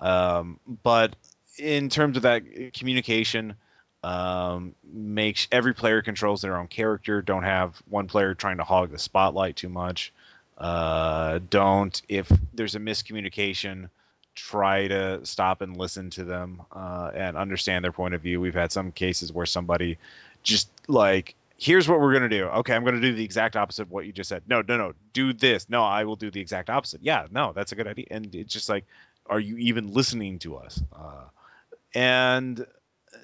Um 0.00 0.58
but 0.82 1.16
in 1.58 1.88
terms 1.88 2.16
of 2.16 2.24
that 2.24 2.42
communication 2.74 3.54
um 4.02 4.74
makes 4.84 5.48
every 5.52 5.74
player 5.74 6.02
controls 6.02 6.42
their 6.42 6.56
own 6.56 6.66
character. 6.68 7.22
Don't 7.22 7.44
have 7.44 7.80
one 7.88 8.08
player 8.08 8.34
trying 8.34 8.58
to 8.58 8.64
hog 8.64 8.90
the 8.90 8.98
spotlight 8.98 9.56
too 9.56 9.68
much. 9.68 10.12
Uh, 10.58 11.40
don't 11.50 12.00
if 12.08 12.30
there's 12.54 12.74
a 12.74 12.78
miscommunication 12.78 13.88
try 14.34 14.86
to 14.88 15.24
stop 15.26 15.60
and 15.60 15.76
listen 15.76 16.10
to 16.10 16.24
them 16.24 16.62
uh, 16.72 17.10
and 17.14 17.36
understand 17.36 17.84
their 17.84 17.92
point 17.92 18.14
of 18.14 18.22
view. 18.22 18.40
We've 18.40 18.54
had 18.54 18.72
some 18.72 18.92
cases 18.92 19.32
where 19.32 19.46
somebody 19.46 19.98
just 20.42 20.70
like 20.88 21.34
here's 21.62 21.88
what 21.88 22.00
we're 22.00 22.12
going 22.12 22.28
to 22.28 22.28
do. 22.28 22.44
Okay 22.46 22.74
i'm 22.74 22.82
going 22.82 22.94
to 22.94 23.00
do 23.00 23.14
the 23.14 23.24
exact 23.24 23.56
opposite 23.56 23.82
of 23.82 23.90
what 23.90 24.06
you 24.06 24.12
just 24.12 24.28
said. 24.28 24.42
No 24.46 24.62
no 24.66 24.76
no 24.76 24.92
do 25.12 25.32
this. 25.32 25.68
No 25.68 25.82
i 25.82 26.04
will 26.04 26.16
do 26.16 26.30
the 26.30 26.40
exact 26.40 26.70
opposite. 26.70 27.00
Yeah 27.02 27.26
no 27.30 27.52
that's 27.54 27.72
a 27.72 27.74
good 27.76 27.86
idea. 27.86 28.06
And 28.10 28.34
it's 28.34 28.52
just 28.52 28.68
like 28.68 28.84
are 29.26 29.40
you 29.40 29.56
even 29.58 29.92
listening 29.92 30.40
to 30.40 30.56
us? 30.56 30.82
Uh, 30.92 31.24
and 31.94 32.60
uh, 32.60 33.18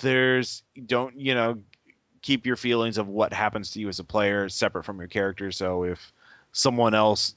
there's 0.00 0.62
don't 0.86 1.18
you 1.18 1.34
know 1.34 1.58
keep 2.22 2.46
your 2.46 2.56
feelings 2.56 2.96
of 2.96 3.06
what 3.06 3.34
happens 3.34 3.72
to 3.72 3.80
you 3.80 3.88
as 3.88 3.98
a 3.98 4.04
player 4.04 4.48
separate 4.48 4.84
from 4.84 4.98
your 4.98 5.08
character. 5.08 5.52
So 5.52 5.84
if 5.84 6.12
someone 6.52 6.94
else 6.94 7.34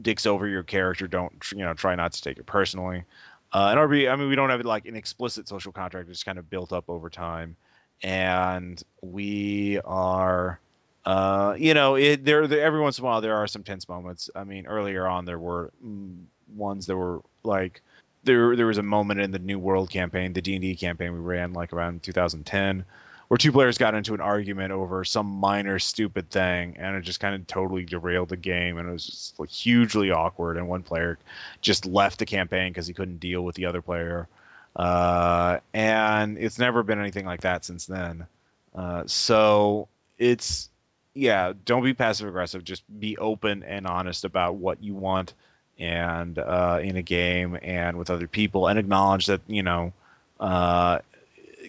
dicks 0.00 0.26
over 0.26 0.48
your 0.48 0.64
character, 0.64 1.06
don't 1.06 1.32
you 1.52 1.64
know? 1.64 1.74
Try 1.74 1.94
not 1.94 2.12
to 2.14 2.22
take 2.22 2.38
it 2.38 2.44
personally. 2.44 3.04
Uh, 3.52 3.68
and 3.70 3.78
RB, 3.78 4.10
I 4.10 4.16
mean, 4.16 4.28
we 4.28 4.34
don't 4.34 4.50
have 4.50 4.64
like 4.64 4.86
an 4.86 4.96
explicit 4.96 5.48
social 5.48 5.72
contract; 5.72 6.10
it's 6.10 6.24
kind 6.24 6.38
of 6.38 6.50
built 6.50 6.72
up 6.72 6.84
over 6.88 7.08
time, 7.08 7.56
and 8.02 8.82
we 9.00 9.80
are, 9.84 10.60
uh, 11.04 11.54
you 11.58 11.74
know, 11.74 11.96
it, 11.96 12.24
there, 12.24 12.46
there. 12.46 12.64
Every 12.64 12.80
once 12.80 12.98
in 12.98 13.04
a 13.04 13.06
while, 13.06 13.20
there 13.20 13.36
are 13.36 13.46
some 13.46 13.62
tense 13.62 13.88
moments. 13.88 14.30
I 14.34 14.44
mean, 14.44 14.66
earlier 14.66 15.06
on, 15.06 15.24
there 15.24 15.38
were 15.38 15.70
mm, 15.84 16.24
ones 16.54 16.86
that 16.86 16.96
were 16.96 17.22
like 17.42 17.82
there. 18.24 18.56
There 18.56 18.66
was 18.66 18.78
a 18.78 18.82
moment 18.82 19.20
in 19.20 19.30
the 19.30 19.38
New 19.38 19.58
World 19.58 19.90
campaign, 19.90 20.32
the 20.32 20.42
D 20.42 20.54
and 20.54 20.62
D 20.62 20.76
campaign 20.76 21.12
we 21.12 21.20
ran 21.20 21.52
like 21.52 21.72
around 21.72 22.02
2010 22.02 22.84
where 23.28 23.38
two 23.38 23.52
players 23.52 23.78
got 23.78 23.94
into 23.94 24.14
an 24.14 24.20
argument 24.20 24.72
over 24.72 25.04
some 25.04 25.26
minor 25.26 25.78
stupid 25.78 26.30
thing 26.30 26.76
and 26.78 26.96
it 26.96 27.02
just 27.02 27.20
kind 27.20 27.34
of 27.34 27.46
totally 27.46 27.84
derailed 27.84 28.28
the 28.28 28.36
game 28.36 28.78
and 28.78 28.88
it 28.88 28.92
was 28.92 29.06
just 29.06 29.40
like 29.40 29.50
hugely 29.50 30.10
awkward 30.10 30.56
and 30.56 30.68
one 30.68 30.82
player 30.82 31.18
just 31.60 31.86
left 31.86 32.18
the 32.18 32.26
campaign 32.26 32.70
because 32.70 32.86
he 32.86 32.94
couldn't 32.94 33.18
deal 33.18 33.42
with 33.42 33.56
the 33.56 33.66
other 33.66 33.82
player 33.82 34.28
uh, 34.76 35.58
and 35.72 36.38
it's 36.38 36.58
never 36.58 36.82
been 36.82 37.00
anything 37.00 37.26
like 37.26 37.40
that 37.42 37.64
since 37.64 37.86
then 37.86 38.26
uh, 38.74 39.02
so 39.06 39.88
it's 40.18 40.68
yeah 41.14 41.52
don't 41.64 41.82
be 41.82 41.94
passive 41.94 42.28
aggressive 42.28 42.62
just 42.62 42.82
be 43.00 43.16
open 43.16 43.62
and 43.62 43.86
honest 43.86 44.24
about 44.24 44.56
what 44.56 44.82
you 44.82 44.94
want 44.94 45.32
and 45.78 46.38
uh, 46.38 46.78
in 46.82 46.96
a 46.96 47.02
game 47.02 47.58
and 47.62 47.96
with 47.96 48.10
other 48.10 48.28
people 48.28 48.68
and 48.68 48.78
acknowledge 48.78 49.26
that 49.26 49.40
you 49.46 49.62
know 49.62 49.92
uh, 50.38 50.98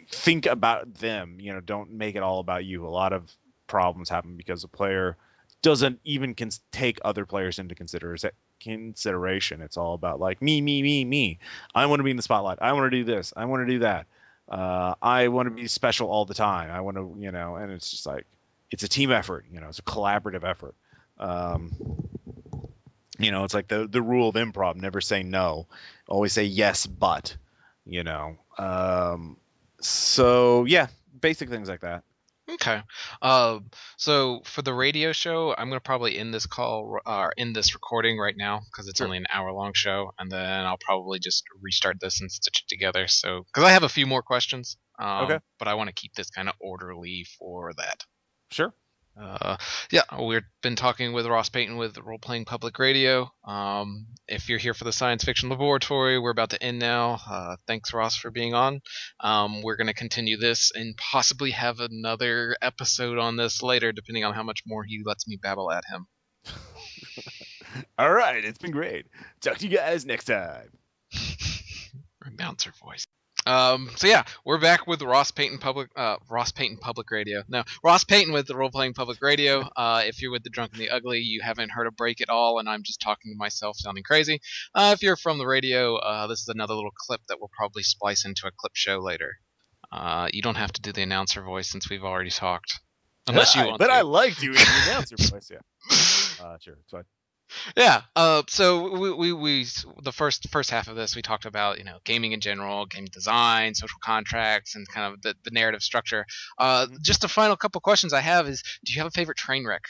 think 0.10 0.46
about 0.46 0.96
them. 0.96 1.38
You 1.40 1.54
know, 1.54 1.60
don't 1.60 1.92
make 1.92 2.16
it 2.16 2.24
all 2.24 2.40
about 2.40 2.66
you. 2.66 2.86
A 2.86 2.90
lot 2.90 3.14
of 3.14 3.32
problems 3.68 4.10
happen 4.10 4.36
because 4.36 4.64
a 4.64 4.68
player 4.68 5.18
doesn't 5.62 6.00
even 6.04 6.36
can 6.36 6.50
take 6.72 7.00
other 7.04 7.26
players 7.26 7.60
into 7.60 7.76
consideration. 7.76 9.62
It's 9.62 9.78
all 9.78 9.94
about 9.94 10.20
like 10.20 10.42
me, 10.42 10.62
me, 10.62 10.82
me, 10.82 11.06
me. 11.06 11.40
I 11.74 11.86
want 11.88 12.00
to 12.00 12.04
be 12.04 12.12
in 12.12 12.18
the 12.18 12.24
spotlight. 12.24 12.60
I 12.62 12.74
want 12.74 12.92
to 12.92 12.98
do 12.98 13.04
this. 13.04 13.34
I 13.36 13.46
want 13.46 13.68
to 13.68 13.74
do 13.74 13.80
that. 13.80 14.06
Uh, 14.48 14.96
I 15.02 15.28
want 15.28 15.48
to 15.48 15.52
be 15.52 15.68
special 15.68 16.10
all 16.10 16.26
the 16.26 16.34
time. 16.34 16.72
I 16.72 16.82
want 16.82 16.98
to, 16.98 17.16
you 17.20 17.32
know, 17.32 17.56
and 17.56 17.72
it's 17.72 17.92
just 17.92 18.06
like 18.06 18.26
it's 18.72 18.84
a 18.84 18.88
team 18.88 19.12
effort. 19.12 19.46
You 19.52 19.60
know, 19.60 19.68
it's 19.68 19.80
a 19.80 19.84
collaborative 19.84 20.44
effort. 20.44 20.76
Um, 21.20 21.74
you 23.20 23.32
know, 23.32 23.44
it's 23.44 23.54
like 23.54 23.68
the 23.68 23.88
the 23.88 24.02
rule 24.02 24.30
of 24.30 24.36
improv: 24.36 24.76
never 24.76 25.02
say 25.02 25.24
no, 25.24 25.68
always 26.08 26.34
say 26.34 26.46
yes, 26.46 26.86
but. 26.86 27.36
You 27.90 28.04
know, 28.04 28.36
um, 28.58 29.38
so 29.80 30.66
yeah, 30.66 30.88
basic 31.22 31.48
things 31.50 31.70
like 31.70 31.80
that. 31.82 32.04
Okay. 32.68 32.82
Uh, 33.22 33.60
so 33.98 34.42
for 34.44 34.62
the 34.62 34.74
radio 34.74 35.12
show, 35.14 35.56
I'm 35.58 35.70
gonna 35.70 35.80
probably 35.80 36.18
end 36.18 36.34
this 36.34 36.46
call 36.46 36.82
or 36.82 37.02
uh, 37.06 37.30
end 37.38 37.56
this 37.56 37.74
recording 37.74 38.18
right 38.18 38.36
now 38.38 38.60
because 38.72 38.88
it's 38.88 38.98
Sure. 38.98 39.08
only 39.08 39.18
an 39.18 39.28
hour 39.32 39.52
long 39.54 39.74
show, 39.74 40.12
and 40.20 40.30
then 40.32 40.66
I'll 40.66 40.78
probably 40.78 41.20
just 41.20 41.44
restart 41.62 41.98
this 42.02 42.20
and 42.22 42.32
stitch 42.32 42.64
it 42.64 42.68
together. 42.70 43.08
So 43.08 43.44
because 43.44 43.64
I 43.64 43.72
have 43.72 43.84
a 43.84 43.90
few 43.90 44.06
more 44.06 44.22
questions. 44.22 44.78
Um, 45.00 45.26
Okay. 45.26 45.40
But 45.60 45.68
I 45.68 45.76
want 45.76 45.90
to 45.90 45.94
keep 45.94 46.14
this 46.16 46.30
kind 46.30 46.50
of 46.50 46.56
orderly 46.60 47.26
for 47.38 47.72
that. 47.78 48.04
Sure. 48.52 48.74
Uh, 49.20 49.58
yeah, 49.92 50.04
we've 50.22 50.44
been 50.62 50.76
talking 50.76 51.12
with 51.12 51.26
Ross 51.26 51.50
Payton 51.50 51.78
with 51.78 51.98
Role 51.98 52.20
Playing 52.20 52.46
Public 52.46 52.78
Radio. 52.78 53.32
Um, 53.44 54.08
if 54.28 54.48
you're 54.48 54.60
here 54.60 54.74
for 54.74 54.84
the 54.84 54.92
Science 54.92 55.24
Fiction 55.24 55.50
Laboratory, 55.50 56.20
we're 56.20 56.32
about 56.32 56.52
to 56.52 56.62
end 56.62 56.80
now. 56.80 57.20
Uh, 57.28 57.56
thanks, 57.66 57.94
Ross, 57.94 58.16
for 58.16 58.30
being 58.30 58.54
on. 58.54 58.82
Um, 59.20 59.64
we're 59.64 59.76
going 59.76 59.88
to 59.88 59.94
continue 59.94 60.38
this 60.38 60.72
and 60.76 60.96
possibly 60.98 61.52
have 61.52 61.80
another 61.80 62.56
episode 62.62 63.18
on 63.18 63.38
this 63.38 63.64
later, 63.64 63.92
depending 63.92 64.24
on 64.24 64.34
how 64.34 64.44
much 64.44 64.62
more 64.68 64.84
he 64.84 65.02
lets 65.04 65.28
me 65.28 65.38
babble 65.42 65.72
at 65.72 65.84
him. 65.86 66.08
All 67.98 68.12
right, 68.12 68.44
it's 68.44 68.60
been 68.60 68.72
great. 68.72 69.08
Talk 69.42 69.58
to 69.58 69.68
you 69.68 69.76
guys 69.76 70.06
next 70.06 70.26
time. 70.26 70.70
Bouncer 72.38 72.72
voice. 72.84 73.06
Um, 73.48 73.90
so 73.96 74.08
yeah, 74.08 74.24
we're 74.44 74.60
back 74.60 74.88
with 74.88 75.02
Ross 75.02 75.32
Payton 75.32 75.60
Public 75.60 75.90
uh, 75.96 76.18
Ross 76.30 76.52
Payton 76.52 76.80
Public 76.80 77.10
Radio. 77.12 77.44
No, 77.48 77.64
Ross 77.82 78.04
Payton 78.04 78.34
with 78.34 78.46
the 78.46 78.58
Role 78.58 78.70
Playing 78.70 78.94
Public 78.94 79.22
Radio. 79.22 79.62
Uh, 79.76 80.04
if 80.06 80.22
you're 80.22 80.32
with 80.32 80.44
the 80.44 80.50
Drunk 80.50 80.74
and 80.74 80.82
the 80.82 80.90
Ugly, 80.90 81.20
you 81.20 81.40
haven't 81.42 81.72
heard 81.72 81.88
a 81.88 81.92
break 81.92 82.20
at 82.20 82.30
all, 82.30 82.60
and 82.60 82.68
I'm 82.68 82.84
just 82.84 83.00
talking 83.00 83.32
to 83.32 83.38
myself, 83.38 83.78
sounding 83.78 84.04
crazy. 84.04 84.42
Uh, 84.76 84.92
if 84.94 85.02
you're 85.02 85.16
from 85.16 85.38
the 85.38 85.48
radio, 85.48 85.96
uh, 85.96 86.28
this 86.28 86.42
is 86.42 86.50
another 86.50 86.74
little 86.74 86.92
clip 87.08 87.22
that 87.30 87.38
we'll 87.40 87.52
probably 87.58 87.84
splice 87.84 88.26
into 88.26 88.48
a 88.48 88.52
clip 88.52 88.76
show 88.76 89.00
later. 89.00 89.38
Uh, 89.94 90.28
you 90.34 90.42
don't 90.42 90.56
have 90.56 90.74
to 90.74 90.82
do 90.82 90.92
the 90.92 91.04
announcer 91.04 91.42
voice 91.42 91.70
since 91.70 91.90
we've 91.90 92.04
already 92.04 92.30
talked, 92.30 92.82
unless 93.28 93.56
you 93.56 93.66
want 93.66 93.80
But 93.80 93.88
to. 93.88 93.94
I 93.94 94.02
like 94.02 94.36
doing 94.36 94.56
the 94.56 94.82
announcer 94.88 95.16
voice. 95.18 95.50
Yeah. 95.50 95.60
Uh, 96.40 96.56
sure. 96.62 96.76
It's 96.84 96.92
fine. 96.92 97.04
Yeah. 97.76 98.02
Uh, 98.16 98.44
so 98.48 98.98
we, 98.98 99.12
we, 99.14 99.34
we 99.34 99.66
the 100.04 100.12
first 100.12 100.50
first 100.50 100.70
half 100.70 100.88
of 100.88 100.96
this 100.96 101.16
we 101.16 101.22
talked 101.22 101.46
about 101.46 101.78
you 101.78 101.84
know 101.84 101.98
gaming 102.04 102.32
in 102.32 102.40
general, 102.40 102.86
game 102.86 103.06
design, 103.06 103.74
social 103.76 104.00
contracts, 104.04 104.76
and 104.76 104.88
kind 104.88 105.14
of 105.14 105.22
the, 105.22 105.36
the 105.44 105.52
narrative 105.52 105.82
structure. 105.82 106.26
Uh, 106.58 106.88
just 107.02 107.24
a 107.24 107.28
final 107.28 107.56
couple 107.56 107.82
questions 107.82 108.14
I 108.14 108.22
have 108.22 108.48
is: 108.48 108.62
Do 108.86 108.94
you 108.94 109.00
have 109.00 109.08
a 109.08 109.12
favorite 109.12 109.38
train 109.38 109.66
wreck? 109.66 109.84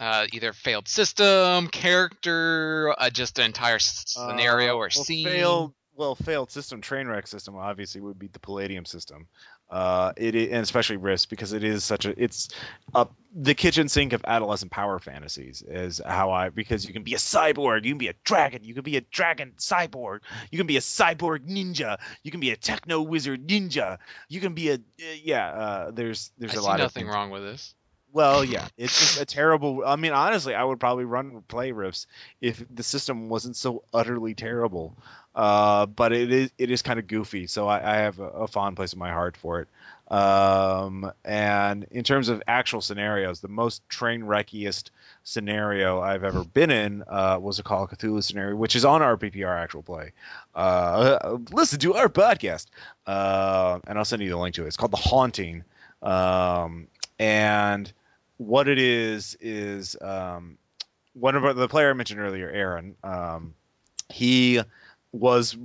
Uh, 0.00 0.26
either 0.32 0.52
failed 0.52 0.88
system, 0.88 1.68
character, 1.68 2.94
uh, 2.98 3.10
just 3.10 3.38
an 3.38 3.44
entire 3.44 3.78
scenario 3.78 4.72
Uh, 4.72 4.78
or 4.78 4.90
well, 4.94 5.04
scene. 5.04 5.24
Failed, 5.24 5.74
well, 5.94 6.16
failed 6.16 6.50
system, 6.50 6.80
train 6.80 7.06
wreck 7.06 7.28
system 7.28 7.54
obviously 7.54 8.00
would 8.00 8.18
be 8.18 8.26
the 8.26 8.40
Palladium 8.40 8.84
system. 8.84 9.28
Uh, 9.70 10.12
it 10.16 10.34
and 10.34 10.62
especially 10.62 10.98
Rifts 10.98 11.26
because 11.26 11.52
it 11.52 11.64
is 11.64 11.82
such 11.82 12.04
a 12.04 12.22
it's 12.22 12.48
a, 12.94 13.08
the 13.34 13.54
kitchen 13.54 13.88
sink 13.88 14.12
of 14.12 14.24
adolescent 14.24 14.70
power 14.70 14.98
fantasies 14.98 15.62
is 15.66 16.00
how 16.04 16.30
I 16.30 16.50
because 16.50 16.86
you 16.86 16.92
can 16.92 17.02
be 17.02 17.14
a 17.14 17.18
cyborg, 17.18 17.84
you 17.84 17.90
can 17.90 17.98
be 17.98 18.08
a 18.08 18.14
dragon, 18.24 18.62
you 18.62 18.74
can 18.74 18.84
be 18.84 18.96
a 18.96 19.00
dragon 19.00 19.54
cyborg, 19.56 20.20
you 20.52 20.58
can 20.58 20.66
be 20.66 20.76
a 20.76 20.80
cyborg 20.80 21.48
ninja, 21.48 21.98
you 22.22 22.30
can 22.30 22.40
be 22.40 22.50
a 22.50 22.56
techno 22.56 23.02
wizard 23.02 23.48
ninja, 23.48 23.98
you 24.28 24.40
can 24.40 24.54
be 24.54 24.70
a 24.70 24.74
uh, 24.74 24.78
yeah. 25.22 25.48
Uh, 25.48 25.90
there's 25.90 26.30
there's 26.38 26.56
I 26.56 26.60
a 26.60 26.62
lot 26.62 26.74
of 26.74 26.84
nothing 26.84 27.04
things. 27.04 27.14
wrong 27.14 27.30
with 27.30 27.42
this. 27.42 27.74
Well, 28.12 28.44
yeah, 28.44 28.68
it's 28.76 28.96
just 28.96 29.20
a 29.20 29.24
terrible. 29.24 29.82
I 29.84 29.96
mean, 29.96 30.12
honestly, 30.12 30.54
I 30.54 30.62
would 30.62 30.78
probably 30.78 31.04
run 31.04 31.42
play 31.48 31.72
Rifts 31.72 32.06
if 32.40 32.62
the 32.72 32.84
system 32.84 33.28
wasn't 33.28 33.56
so 33.56 33.82
utterly 33.92 34.34
terrible. 34.34 34.96
Uh, 35.34 35.86
but 35.86 36.12
it 36.12 36.30
is 36.30 36.50
it 36.58 36.70
is 36.70 36.82
kind 36.82 36.98
of 36.98 37.06
goofy, 37.08 37.46
so 37.46 37.66
I, 37.66 37.94
I 37.94 37.96
have 37.96 38.20
a, 38.20 38.28
a 38.28 38.46
fond 38.46 38.76
place 38.76 38.92
in 38.92 38.98
my 38.98 39.10
heart 39.10 39.36
for 39.36 39.60
it. 39.60 39.68
Um, 40.08 41.10
and 41.24 41.84
in 41.90 42.04
terms 42.04 42.28
of 42.28 42.42
actual 42.46 42.80
scenarios, 42.82 43.40
the 43.40 43.48
most 43.48 43.88
train 43.88 44.22
wreckiest 44.22 44.90
scenario 45.24 46.00
I've 46.00 46.24
ever 46.24 46.44
been 46.44 46.70
in 46.70 47.02
uh, 47.08 47.38
was 47.40 47.58
a 47.58 47.62
Call 47.62 47.84
of 47.84 47.90
Cthulhu 47.90 48.22
scenario, 48.22 48.54
which 48.54 48.76
is 48.76 48.84
on 48.84 49.00
RPPR 49.00 49.56
actual 49.60 49.82
play. 49.82 50.12
Uh, 50.54 51.38
listen 51.50 51.80
to 51.80 51.94
our 51.94 52.08
podcast, 52.08 52.66
uh, 53.06 53.80
and 53.86 53.98
I'll 53.98 54.04
send 54.04 54.22
you 54.22 54.28
the 54.28 54.36
link 54.36 54.54
to 54.56 54.64
it. 54.64 54.68
It's 54.68 54.76
called 54.76 54.92
The 54.92 54.98
Haunting. 54.98 55.64
Um, 56.02 56.88
and 57.18 57.90
what 58.36 58.68
it 58.68 58.78
is 58.78 59.36
is 59.40 59.96
um, 60.00 60.58
one 61.14 61.34
of 61.34 61.44
our, 61.44 61.54
the 61.54 61.68
player 61.68 61.90
I 61.90 61.92
mentioned 61.94 62.20
earlier, 62.20 62.50
Aaron. 62.50 62.94
Um, 63.02 63.54
he 64.10 64.60
was 65.14 65.56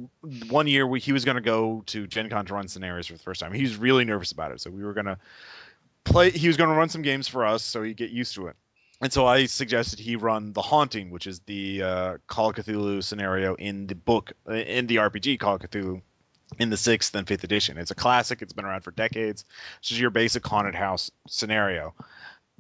one 0.50 0.68
year 0.68 0.86
we, 0.86 1.00
he 1.00 1.12
was 1.12 1.26
going 1.26 1.36
to 1.36 1.42
go 1.42 1.82
to 1.88 2.06
Gen 2.06 2.30
Con 2.30 2.46
to 2.46 2.54
run 2.54 2.68
scenarios 2.68 3.08
for 3.08 3.14
the 3.14 3.20
first 3.20 3.42
time. 3.42 3.52
He 3.52 3.64
was 3.64 3.78
really 3.78 4.06
nervous 4.06 4.32
about 4.32 4.52
it, 4.52 4.62
so 4.62 4.70
we 4.70 4.84
were 4.84 4.94
going 4.94 5.08
to 5.08 5.18
play. 6.04 6.30
He 6.30 6.48
was 6.48 6.56
going 6.56 6.70
to 6.70 6.76
run 6.76 6.90
some 6.90 7.02
games 7.02 7.28
for 7.28 7.46
us, 7.46 7.64
so 7.64 7.82
he'd 7.82 7.98
get 7.98 8.12
used 8.12 8.36
to 8.36 8.48
it. 8.48 8.56
And 9.02 9.12
so 9.12 9.26
I 9.26 9.46
suggested 9.46 10.00
he 10.00 10.18
run 10.18 10.54
the 10.54 10.62
Haunting, 10.62 11.10
which 11.10 11.26
is 11.26 11.40
the 11.42 11.82
uh, 11.82 12.18
Call 12.28 12.50
of 12.50 12.58
Cthulhu 12.58 13.02
scenario 13.04 13.56
in 13.56 13.88
the 13.88 13.96
book 13.96 14.34
in 14.48 14.88
the 14.88 14.98
RPG 14.98 15.40
Call 15.40 15.56
of 15.56 15.62
Cthulhu 15.62 16.02
in 16.60 16.70
the 16.70 16.78
sixth 16.78 17.16
and 17.16 17.28
fifth 17.28 17.44
edition. 17.44 17.78
It's 17.78 17.92
a 17.92 17.96
classic. 17.96 18.42
It's 18.42 18.54
been 18.54 18.66
around 18.66 18.82
for 18.82 18.92
decades. 18.92 19.46
This 19.82 19.92
is 19.92 20.00
your 20.00 20.10
basic 20.10 20.46
haunted 20.46 20.76
house 20.76 21.10
scenario. 21.28 21.96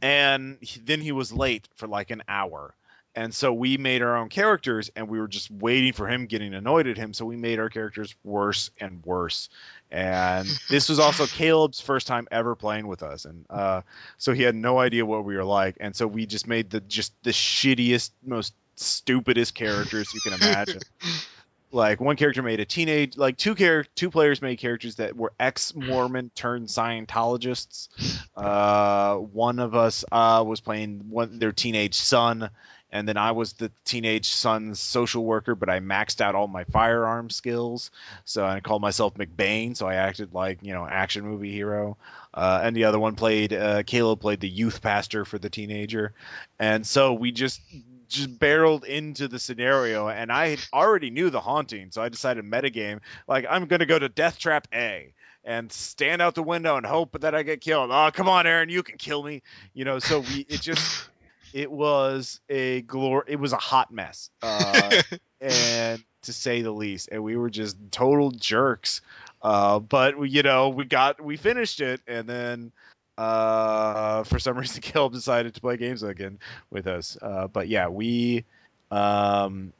And 0.01 0.57
he, 0.61 0.79
then 0.79 1.01
he 1.01 1.11
was 1.11 1.33
late 1.33 1.67
for 1.75 1.87
like 1.87 2.09
an 2.09 2.23
hour. 2.27 2.73
And 3.15 3.33
so 3.33 3.51
we 3.51 3.77
made 3.77 4.01
our 4.01 4.17
own 4.17 4.29
characters 4.29 4.91
and 4.95 5.09
we 5.09 5.19
were 5.19 5.27
just 5.27 5.49
waiting 5.49 5.93
for 5.93 6.07
him 6.07 6.27
getting 6.27 6.53
annoyed 6.53 6.87
at 6.87 6.97
him. 6.97 7.13
So 7.13 7.25
we 7.25 7.35
made 7.35 7.59
our 7.59 7.69
characters 7.69 8.13
worse 8.23 8.71
and 8.79 9.03
worse. 9.05 9.49
And 9.91 10.47
this 10.69 10.89
was 10.89 10.99
also 10.99 11.25
Caleb's 11.25 11.81
first 11.81 12.07
time 12.07 12.27
ever 12.31 12.55
playing 12.55 12.87
with 12.87 13.03
us. 13.03 13.25
And 13.25 13.45
uh, 13.49 13.81
so 14.17 14.33
he 14.33 14.43
had 14.43 14.55
no 14.55 14.79
idea 14.79 15.05
what 15.05 15.25
we 15.25 15.35
were 15.35 15.43
like. 15.43 15.77
And 15.79 15.95
so 15.95 16.07
we 16.07 16.25
just 16.25 16.47
made 16.47 16.69
the 16.69 16.81
just 16.81 17.13
the 17.23 17.31
shittiest, 17.31 18.11
most 18.23 18.53
stupidest 18.75 19.55
characters 19.55 20.13
you 20.13 20.21
can 20.21 20.33
imagine. 20.33 20.81
like 21.71 21.99
one 21.99 22.15
character 22.15 22.41
made 22.41 22.59
a 22.59 22.65
teenage 22.65 23.15
like 23.15 23.37
two 23.37 23.53
char- 23.53 23.85
two 23.95 24.09
players 24.09 24.41
made 24.41 24.57
characters 24.57 24.95
that 24.95 25.15
were 25.15 25.31
ex-mormon 25.39 26.31
turned 26.33 26.67
scientologists 26.67 27.89
uh, 28.35 29.15
one 29.15 29.59
of 29.59 29.75
us 29.75 30.03
uh, 30.11 30.43
was 30.45 30.61
playing 30.61 31.09
one 31.09 31.37
their 31.37 31.51
teenage 31.51 31.93
son 31.93 32.49
and 32.91 33.07
then 33.07 33.17
i 33.17 33.31
was 33.31 33.53
the 33.53 33.71
teenage 33.85 34.29
son's 34.29 34.79
social 34.79 35.23
worker 35.23 35.55
but 35.55 35.69
i 35.69 35.79
maxed 35.79 36.21
out 36.21 36.35
all 36.35 36.47
my 36.47 36.63
firearm 36.65 37.29
skills 37.29 37.91
so 38.25 38.45
i 38.45 38.59
called 38.59 38.81
myself 38.81 39.13
mcbain 39.15 39.75
so 39.75 39.87
i 39.87 39.95
acted 39.95 40.33
like 40.33 40.59
you 40.61 40.73
know 40.73 40.87
action 40.87 41.23
movie 41.25 41.51
hero 41.51 41.97
uh, 42.31 42.61
and 42.63 42.75
the 42.75 42.83
other 42.85 42.99
one 42.99 43.15
played 43.15 43.53
uh, 43.53 43.83
caleb 43.83 44.19
played 44.19 44.39
the 44.39 44.49
youth 44.49 44.81
pastor 44.81 45.25
for 45.25 45.39
the 45.39 45.49
teenager 45.49 46.13
and 46.59 46.85
so 46.85 47.13
we 47.13 47.31
just 47.31 47.61
just 48.09 48.39
barreled 48.39 48.83
into 48.83 49.27
the 49.27 49.39
scenario 49.39 50.09
and 50.09 50.31
I 50.31 50.57
already 50.73 51.11
knew 51.11 51.29
the 51.29 51.39
haunting, 51.39 51.91
so 51.91 52.01
I 52.01 52.09
decided 52.09 52.43
metagame 52.43 52.99
like 53.27 53.45
I'm 53.49 53.67
gonna 53.67 53.85
go 53.85 53.99
to 53.99 54.09
Death 54.09 54.39
Trap 54.39 54.67
A 54.73 55.13
and 55.43 55.71
stand 55.71 56.21
out 56.21 56.35
the 56.35 56.43
window 56.43 56.75
and 56.75 56.85
hope 56.85 57.21
that 57.21 57.33
I 57.33 57.43
get 57.43 57.61
killed. 57.61 57.91
Oh 57.91 58.09
come 58.11 58.27
on, 58.27 58.47
Aaron, 58.47 58.69
you 58.69 58.83
can 58.83 58.97
kill 58.97 59.23
me. 59.23 59.43
You 59.73 59.85
know, 59.85 59.99
so 59.99 60.19
we 60.19 60.45
it 60.49 60.61
just 60.61 61.09
it 61.53 61.71
was 61.71 62.39
a 62.49 62.81
glor 62.83 63.23
it 63.27 63.39
was 63.39 63.53
a 63.53 63.57
hot 63.57 63.91
mess. 63.91 64.29
Uh, 64.41 65.01
and 65.41 66.03
to 66.23 66.33
say 66.33 66.61
the 66.61 66.71
least. 66.71 67.09
And 67.11 67.23
we 67.23 67.37
were 67.37 67.49
just 67.49 67.77
total 67.91 68.31
jerks. 68.31 69.01
Uh, 69.41 69.79
but 69.79 70.17
we, 70.17 70.29
you 70.29 70.43
know, 70.43 70.69
we 70.69 70.85
got 70.85 71.21
we 71.21 71.37
finished 71.37 71.81
it 71.81 72.01
and 72.07 72.27
then 72.27 72.71
uh, 73.19 74.23
for 74.23 74.39
some 74.39 74.57
reason, 74.57 74.81
Caleb 74.81 75.13
decided 75.13 75.53
to 75.53 75.61
play 75.61 75.77
games 75.77 76.03
again 76.03 76.39
with 76.69 76.87
us. 76.87 77.17
Uh, 77.21 77.47
but 77.47 77.67
yeah, 77.67 77.89
we 77.89 78.45
um, 78.91 79.73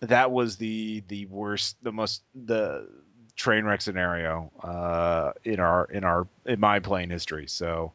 that 0.00 0.30
was 0.30 0.56
the 0.56 1.02
the 1.08 1.26
worst, 1.26 1.76
the 1.82 1.92
most 1.92 2.22
the 2.34 2.88
train 3.36 3.66
wreck 3.66 3.82
scenario 3.82 4.50
uh, 4.62 5.32
in 5.44 5.60
our 5.60 5.84
in 5.84 6.04
our 6.04 6.26
in 6.46 6.58
my 6.58 6.80
playing 6.80 7.10
history. 7.10 7.46
So 7.46 7.92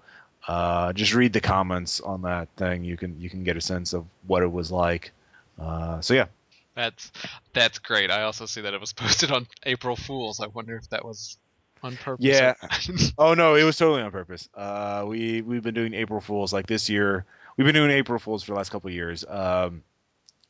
uh, 0.48 0.94
just 0.94 1.14
read 1.14 1.34
the 1.34 1.42
comments 1.42 2.00
on 2.02 2.24
that 2.24 2.50
thing. 2.58 2.84
You 2.84 2.98
can 2.98 3.20
you 3.20 3.30
can 3.30 3.44
get 3.44 3.58
a 3.58 3.62
sense 3.62 3.94
of 3.94 4.06
what 4.28 4.44
it 4.44 4.52
was 4.52 4.72
like. 4.72 5.12
Uh, 5.60 6.02
so 6.02 6.14
yeah. 6.14 6.28
That's 6.76 7.12
that's 7.54 7.80
great. 7.80 8.10
I 8.12 8.24
also 8.24 8.46
see 8.46 8.62
that 8.62 8.74
it 8.74 8.80
was 8.80 8.94
posted 8.94 9.32
on 9.32 9.48
April 9.64 9.96
Fools. 9.96 10.40
I 10.40 10.48
wonder 10.48 10.76
if 10.76 10.90
that 10.90 11.06
was 11.06 11.38
on 11.84 11.98
purpose. 11.98 12.26
Yeah. 12.26 12.54
oh 13.18 13.34
no, 13.34 13.56
it 13.56 13.64
was 13.64 13.78
totally 13.78 14.02
on 14.02 14.12
purpose. 14.12 14.50
Uh, 14.56 15.06
we 15.08 15.42
we've 15.42 15.64
been 15.64 15.76
doing 15.76 15.94
April 15.94 16.22
Fools 16.22 16.54
like 16.54 16.68
this 16.68 16.90
year. 16.90 17.26
We've 17.58 17.66
been 17.66 17.76
doing 17.76 17.92
April 17.92 18.20
Fools 18.20 18.44
for 18.44 18.52
the 18.52 18.58
last 18.58 18.72
couple 18.72 18.88
of 18.88 18.94
years. 18.94 19.26
Um, 19.28 19.84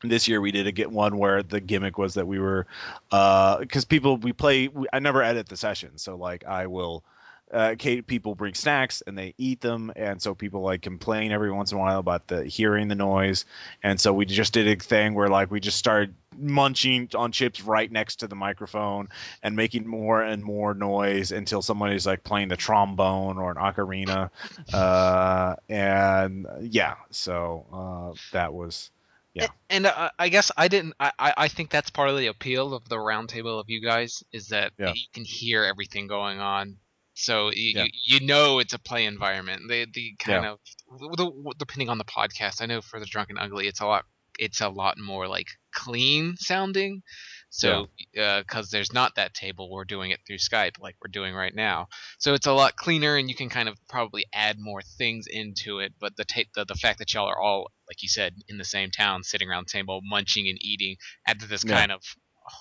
this 0.03 0.27
year 0.27 0.41
we 0.41 0.51
did 0.51 0.67
a 0.67 0.71
get 0.71 0.91
one 0.91 1.17
where 1.17 1.43
the 1.43 1.59
gimmick 1.59 1.97
was 1.97 2.15
that 2.15 2.27
we 2.27 2.39
were 2.39 2.65
because 3.09 3.83
uh, 3.83 3.87
people 3.87 4.17
we 4.17 4.33
play. 4.33 4.67
We, 4.67 4.87
I 4.91 4.99
never 4.99 5.21
edit 5.21 5.47
the 5.47 5.57
session, 5.57 5.97
so 5.97 6.15
like 6.15 6.45
I 6.45 6.67
will 6.67 7.03
uh, 7.51 7.75
people 8.07 8.35
bring 8.35 8.53
snacks 8.53 9.01
and 9.05 9.17
they 9.17 9.33
eat 9.37 9.61
them, 9.61 9.91
and 9.95 10.21
so 10.21 10.33
people 10.33 10.61
like 10.61 10.81
complain 10.81 11.31
every 11.31 11.51
once 11.51 11.71
in 11.71 11.77
a 11.77 11.81
while 11.81 11.99
about 11.99 12.27
the 12.27 12.45
hearing 12.45 12.87
the 12.87 12.95
noise, 12.95 13.45
and 13.83 13.99
so 13.99 14.13
we 14.13 14.25
just 14.25 14.53
did 14.53 14.67
a 14.67 14.75
thing 14.81 15.13
where 15.13 15.27
like 15.27 15.51
we 15.51 15.59
just 15.59 15.77
started 15.77 16.13
munching 16.37 17.09
on 17.13 17.31
chips 17.31 17.61
right 17.61 17.91
next 17.91 18.17
to 18.17 18.27
the 18.27 18.35
microphone 18.35 19.09
and 19.43 19.55
making 19.55 19.85
more 19.85 20.21
and 20.21 20.43
more 20.43 20.73
noise 20.73 21.31
until 21.31 21.61
somebody's 21.61 22.07
like 22.07 22.23
playing 22.23 22.47
the 22.47 22.55
trombone 22.55 23.37
or 23.37 23.51
an 23.51 23.57
ocarina, 23.57 24.29
uh, 24.73 25.55
and 25.67 26.47
yeah, 26.61 26.95
so 27.09 27.65
uh, 27.73 28.17
that 28.31 28.53
was. 28.53 28.91
Yeah. 29.33 29.47
And, 29.69 29.85
uh, 29.85 30.09
I 30.19 30.27
guess 30.27 30.51
I 30.57 30.67
didn't. 30.67 30.93
I, 30.99 31.11
I 31.17 31.47
think 31.47 31.69
that's 31.69 31.89
part 31.89 32.09
of 32.09 32.17
the 32.17 32.27
appeal 32.27 32.73
of 32.73 32.89
the 32.89 32.97
roundtable 32.97 33.61
of 33.61 33.69
you 33.69 33.81
guys 33.81 34.25
is 34.33 34.49
that 34.49 34.73
yeah. 34.77 34.91
you 34.93 35.05
can 35.13 35.23
hear 35.23 35.63
everything 35.63 36.07
going 36.07 36.41
on 36.41 36.75
so 37.22 37.51
you, 37.51 37.74
yeah. 37.76 37.84
you, 37.84 37.89
you 38.19 38.26
know 38.26 38.57
it's 38.59 38.74
a 38.74 38.80
play 38.80 39.05
environment. 39.05 39.63
The 39.67 39.86
the 39.93 40.15
kind 40.17 40.43
yeah. 40.43 40.51
of 40.51 41.17
the, 41.17 41.53
depending 41.57 41.89
on 41.89 41.99
the 41.99 42.03
podcast. 42.03 42.61
I 42.61 42.65
know 42.65 42.82
for 42.82 42.99
the 42.99 43.05
drunk 43.05 43.30
and 43.30 43.38
Ugly, 43.38 43.67
it's 43.67 43.80
a 43.80 43.86
lot 43.86 44.05
it's 44.39 44.61
a 44.61 44.69
lot 44.69 44.97
more 44.97 45.28
like 45.28 45.47
clean 45.72 46.36
sounding. 46.38 47.03
So 47.51 47.89
because 48.13 48.45
yeah. 48.53 48.59
uh, 48.59 48.63
there's 48.72 48.93
not 48.93 49.15
that 49.15 49.34
table, 49.34 49.69
we're 49.69 49.86
doing 49.86 50.11
it 50.11 50.22
through 50.26 50.38
Skype 50.38 50.80
like 50.80 50.95
we're 51.01 51.11
doing 51.11 51.36
right 51.36 51.53
now. 51.53 51.89
So 52.17 52.34
it's 52.34 52.47
a 52.47 52.53
lot 52.53 52.76
cleaner, 52.76 53.17
and 53.17 53.30
you 53.30 53.36
can 53.36 53.49
kind 53.49 53.69
of 53.69 53.78
probably 53.88 54.26
add 54.34 54.55
more 54.57 54.82
things 54.82 55.28
into 55.28 55.80
it. 55.80 55.93
But 55.99 56.15
the 56.15 56.24
ta- 56.24 56.49
the, 56.55 56.65
the 56.65 56.76
fact 56.76 56.99
that 56.99 57.13
y'all 57.13 57.28
are 57.28 57.39
all 57.39 57.72
like 57.88 58.01
you 58.01 58.09
said 58.09 58.34
in 58.47 58.57
the 58.57 58.63
same 58.63 58.89
town, 58.89 59.24
sitting 59.24 59.47
around 59.47 59.67
the 59.67 59.78
table, 59.78 59.99
munching 60.03 60.49
and 60.49 60.57
eating, 60.61 60.95
adds 61.28 61.47
this 61.47 61.63
kind 61.63 61.91
of 61.91 62.01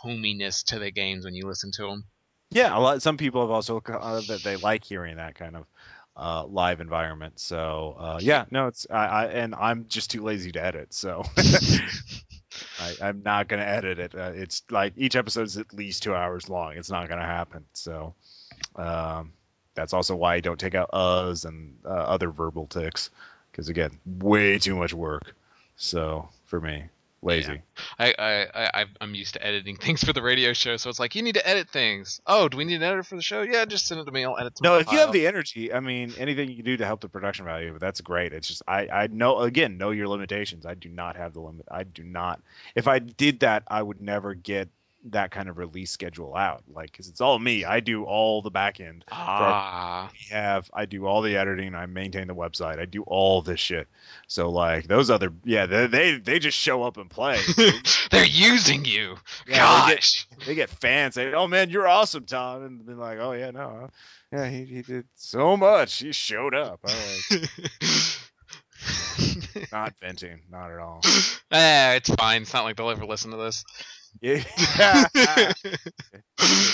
hominess 0.03 0.65
to 0.65 0.79
the 0.79 0.91
games 0.91 1.25
when 1.25 1.35
you 1.35 1.47
listen 1.47 1.71
to 1.77 1.83
them. 1.85 2.05
Yeah, 2.51 2.77
a 2.77 2.81
lot. 2.81 3.03
Some 3.03 3.17
people 3.17 3.43
have 3.43 3.51
also 3.51 3.81
uh, 3.87 4.21
that 4.29 4.43
they 4.43 4.57
like 4.57 4.85
hearing 4.85 5.17
that 5.17 5.37
kind 5.37 5.57
of 5.57 5.67
uh, 6.17 6.45
live 6.47 6.81
environment. 6.81 7.39
So 7.39 7.97
uh, 7.99 8.19
yeah, 8.21 8.45
no, 8.51 8.67
it's 8.67 8.87
I, 8.91 9.07
I, 9.07 9.25
and 9.27 9.55
I'm 9.55 9.87
just 9.89 10.11
too 10.11 10.23
lazy 10.23 10.51
to 10.53 10.65
edit, 10.65 10.93
so 10.93 11.23
I, 11.39 13.09
am 13.09 13.23
not 13.25 13.47
gonna 13.47 13.63
edit 13.63 14.01
it. 14.01 14.15
Uh, 14.15 14.33
it's 14.35 14.63
like 14.69 14.95
each 14.97 15.15
episode 15.15 15.47
is 15.47 15.59
at 15.59 15.73
least 15.73 16.03
two 16.03 16.15
hours 16.15 16.49
long. 16.49 16.77
It's 16.77 16.91
not 16.91 17.09
gonna 17.09 17.25
happen. 17.25 17.65
So 17.73 18.15
um, 18.75 19.33
that's 19.75 19.93
also 19.93 20.17
why 20.17 20.35
I 20.35 20.41
don't 20.41 20.59
take 20.59 20.75
out 20.75 20.91
uhs 20.93 21.45
and 21.45 21.79
uh, 21.85 21.89
other 21.89 22.31
verbal 22.31 22.67
ticks 22.67 23.11
because 23.53 23.69
again, 23.69 24.01
way 24.05 24.59
too 24.59 24.75
much 24.75 24.93
work. 24.93 25.35
So 25.77 26.29
for 26.47 26.61
me 26.61 26.85
lazy. 27.23 27.53
Yeah. 27.53 27.59
I, 27.99 28.15
I, 28.19 28.71
I, 28.83 28.85
I'm 29.01 29.15
used 29.15 29.35
to 29.35 29.47
editing 29.47 29.77
things 29.81 30.03
for 30.03 30.13
the 30.13 30.23
radio 30.23 30.53
show, 30.53 30.77
so 30.77 30.91
it's 30.91 30.99
like 30.99 31.15
you 31.15 31.23
need 31.23 31.35
to 31.35 31.47
edit 31.47 31.69
things. 31.69 32.21
Oh, 32.27 32.49
do 32.49 32.57
we 32.57 32.65
need 32.65 32.77
an 32.77 32.83
editor 32.83 33.03
for 33.03 33.17
the 33.17 33.23
show? 33.23 33.43
Yeah, 33.43 33.65
just 33.65 33.87
send 33.87 34.01
it 34.01 34.05
to 34.05 34.13
me. 34.13 34.25
I'll 34.25 34.39
edit. 34.39 34.59
No, 34.63 34.79
if 34.79 34.87
file. 34.87 34.95
you 34.95 35.01
have 35.01 35.13
the 35.13 35.27
energy, 35.27 35.73
I 35.73 35.81
mean, 35.81 36.13
anything 36.19 36.49
you 36.49 36.57
can 36.57 36.65
do 36.65 36.77
to 36.77 36.87
help 36.87 37.01
the 37.01 37.09
production 37.09 37.45
value, 37.45 37.73
but 37.73 37.81
that's 37.81 38.01
great. 38.01 38.33
It's 38.33 38.49
just 38.49 38.63
I, 38.67 38.89
I 38.89 39.07
know 39.09 39.41
again 39.41 39.79
know 39.79 39.91
your 39.91 40.09
limitations. 40.09 40.67
I 40.67 40.75
do 40.75 40.89
not 40.89 41.17
have 41.17 41.35
the 41.35 41.41
limit. 41.41 41.67
I 41.71 41.85
do 41.85 42.03
not. 42.03 42.41
If 42.75 42.89
I 42.89 42.99
did 42.99 43.41
that, 43.41 43.65
I 43.69 43.83
would 43.83 44.01
never 44.01 44.35
get 44.35 44.69
that 45.05 45.31
kind 45.31 45.49
of 45.49 45.57
release 45.57 45.91
schedule 45.91 46.37
out 46.37 46.63
like 46.73 46.93
because 46.93 47.09
it's 47.09 47.21
all 47.21 47.39
me. 47.39 47.65
I 47.65 47.81
do 47.81 48.05
all 48.05 48.43
the 48.43 48.51
back 48.51 48.81
end 48.81 49.05
ah. 49.11 50.11
we 50.13 50.35
have 50.35 50.71
i 50.75 50.85
do 50.85 51.07
all 51.07 51.23
the 51.23 51.37
editing 51.37 51.75
i 51.75 51.87
maintain 51.87 52.27
the 52.27 52.35
website 52.35 52.79
i 52.79 52.85
do 52.85 53.03
all 53.03 53.41
this 53.43 53.61
shit. 53.61 53.89
So 54.27 54.51
like 54.51 54.87
those 54.87 55.11
other 55.11 55.33
yeah 55.45 55.67
they 55.67 55.87
they, 55.87 56.19
they 56.19 56.39
just 56.39 56.59
show 56.59 56.83
up 56.83 56.99
and 56.99 57.09
play. 57.09 57.39
They're 58.11 58.25
using 58.27 58.85
you. 58.85 59.17
Yeah, 59.49 59.57
gosh 59.57 60.27
they 60.31 60.37
get, 60.37 60.47
they 60.47 60.55
get, 60.55 60.71
fans 60.71 61.15
say 61.15 61.33
oh 61.33 61.47
man 61.47 61.71
you're 61.71 61.89
awesome 61.89 62.25
tom 62.25 62.65
and 62.65 62.85
been 62.85 62.99
like 62.99 63.19
oh 63.19 63.33
yeah 63.33 63.51
no 63.51 63.89
yeah 64.33 64.49
he, 64.49 64.65
he 64.65 64.83
did 64.83 65.07
so 65.15 65.57
much. 65.57 65.99
He 65.99 66.13
showed 66.13 66.55
up. 66.55 66.85
Not 69.73 69.95
venting 70.01 70.41
not 70.51 70.71
at 70.71 70.79
all. 70.79 71.03
Eh, 71.51 71.95
it's 71.95 72.09
fine. 72.15 72.43
It's 72.43 72.55
not 72.55 72.65
like 72.65 72.77
they'll 72.77 72.91
ever 72.91 73.05
listen 73.05 73.33
to 73.33 73.37
this 73.37 73.65
yeah. 74.21 74.43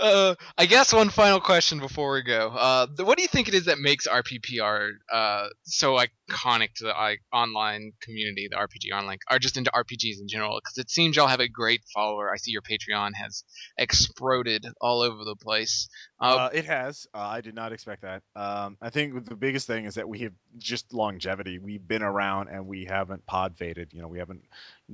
Uh, 0.00 0.34
I 0.56 0.64
guess 0.66 0.92
one 0.92 1.10
final 1.10 1.40
question 1.40 1.78
before 1.78 2.14
we 2.14 2.22
go. 2.22 2.48
Uh, 2.48 2.86
what 3.00 3.18
do 3.18 3.22
you 3.22 3.28
think 3.28 3.48
it 3.48 3.54
is 3.54 3.66
that 3.66 3.78
makes 3.78 4.06
RPPR 4.08 4.88
uh, 5.12 5.48
so 5.64 5.98
iconic 5.98 6.72
to 6.76 6.84
the 6.84 7.16
online 7.32 7.92
community, 8.00 8.48
the 8.50 8.56
RPG 8.56 8.96
online, 8.96 9.18
or 9.30 9.38
just 9.38 9.58
into 9.58 9.70
RPGs 9.70 10.20
in 10.20 10.26
general? 10.26 10.58
Because 10.58 10.78
it 10.78 10.90
seems 10.90 11.16
y'all 11.16 11.26
have 11.26 11.40
a 11.40 11.48
great 11.48 11.82
follower. 11.92 12.32
I 12.32 12.36
see 12.36 12.50
your 12.50 12.62
Patreon 12.62 13.10
has 13.14 13.44
exploded 13.76 14.66
all 14.80 15.02
over 15.02 15.22
the 15.24 15.36
place. 15.36 15.88
Uh, 16.18 16.36
Uh, 16.38 16.50
it 16.52 16.64
has. 16.64 17.06
I 17.12 17.42
did 17.42 17.54
not 17.54 17.72
expect 17.72 18.02
that. 18.02 18.22
Um, 18.34 18.78
I 18.80 18.88
think 18.88 19.26
the 19.26 19.36
biggest 19.36 19.66
thing 19.66 19.84
is 19.84 19.96
that 19.96 20.08
we 20.08 20.20
have 20.20 20.32
just 20.56 20.94
longevity. 20.94 21.58
We've 21.58 21.86
been 21.86 22.02
around 22.02 22.48
and 22.48 22.66
we 22.66 22.86
haven't 22.86 23.26
pod 23.26 23.56
faded. 23.58 23.92
You 23.92 24.00
know, 24.00 24.08
we 24.08 24.18
haven't 24.18 24.44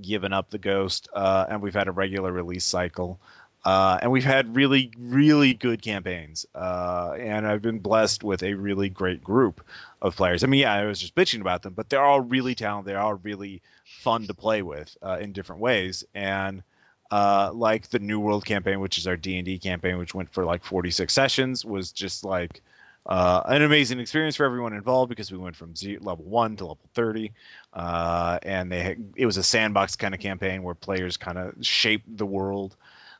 given 0.00 0.32
up 0.32 0.50
the 0.50 0.58
ghost, 0.58 1.08
and 1.14 1.62
we've 1.62 1.74
had 1.74 1.86
a 1.86 1.92
regular 1.92 2.32
release 2.32 2.64
cycle. 2.64 3.20
Uh, 3.66 3.98
and 4.00 4.12
we've 4.12 4.24
had 4.24 4.54
really, 4.54 4.92
really 4.96 5.52
good 5.52 5.82
campaigns. 5.82 6.46
Uh, 6.54 7.16
and 7.18 7.44
I've 7.44 7.62
been 7.62 7.80
blessed 7.80 8.22
with 8.22 8.44
a 8.44 8.54
really 8.54 8.88
great 8.88 9.24
group 9.24 9.60
of 10.00 10.14
players. 10.14 10.44
I 10.44 10.46
mean, 10.46 10.60
yeah, 10.60 10.72
I 10.72 10.84
was 10.84 11.00
just 11.00 11.16
bitching 11.16 11.40
about 11.40 11.62
them, 11.62 11.72
but 11.74 11.90
they're 11.90 12.04
all 12.04 12.20
really 12.20 12.54
talented. 12.54 12.92
They're 12.92 13.00
all 13.00 13.14
really 13.14 13.62
fun 13.84 14.28
to 14.28 14.34
play 14.34 14.62
with 14.62 14.96
uh, 15.02 15.18
in 15.20 15.32
different 15.32 15.62
ways. 15.62 16.04
And 16.14 16.62
uh, 17.10 17.50
like 17.52 17.88
the 17.88 17.98
New 17.98 18.20
World 18.20 18.44
campaign, 18.44 18.78
which 18.78 18.98
is 18.98 19.08
our 19.08 19.16
D 19.16 19.36
and 19.36 19.44
D 19.44 19.58
campaign, 19.58 19.98
which 19.98 20.14
went 20.14 20.32
for 20.32 20.44
like 20.44 20.64
46 20.64 21.12
sessions, 21.12 21.64
was 21.64 21.90
just 21.90 22.24
like 22.24 22.62
uh, 23.04 23.42
an 23.46 23.62
amazing 23.62 23.98
experience 23.98 24.36
for 24.36 24.46
everyone 24.46 24.74
involved 24.74 25.08
because 25.08 25.32
we 25.32 25.38
went 25.38 25.56
from 25.56 25.74
ze- 25.74 25.98
level 25.98 26.24
one 26.24 26.54
to 26.56 26.66
level 26.66 26.88
30, 26.94 27.32
uh, 27.72 28.38
and 28.44 28.70
they 28.70 28.96
it 29.16 29.26
was 29.26 29.38
a 29.38 29.42
sandbox 29.42 29.96
kind 29.96 30.14
of 30.14 30.20
campaign 30.20 30.62
where 30.62 30.76
players 30.76 31.16
kind 31.16 31.36
of 31.36 31.54
shaped 31.66 32.16
the 32.16 32.26
world. 32.26 32.76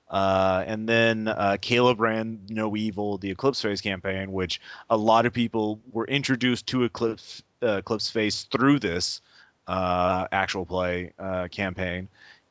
Uh, 0.08 0.62
and 0.66 0.88
then 0.88 1.26
uh, 1.28 1.56
Caleb 1.60 2.00
ran 2.00 2.40
No 2.48 2.76
Evil, 2.76 3.18
the 3.18 3.30
Eclipse 3.30 3.60
Phase 3.60 3.80
campaign, 3.80 4.32
which 4.32 4.60
a 4.88 4.96
lot 4.96 5.26
of 5.26 5.32
people 5.32 5.80
were 5.90 6.06
introduced 6.06 6.66
to 6.68 6.84
Eclipse 6.84 7.42
uh, 7.62 7.78
Eclipse 7.78 8.10
Phase 8.10 8.44
through 8.44 8.78
this 8.78 9.20
uh, 9.66 10.26
actual 10.30 10.64
play 10.64 11.12
uh, 11.18 11.48
campaign 11.48 12.08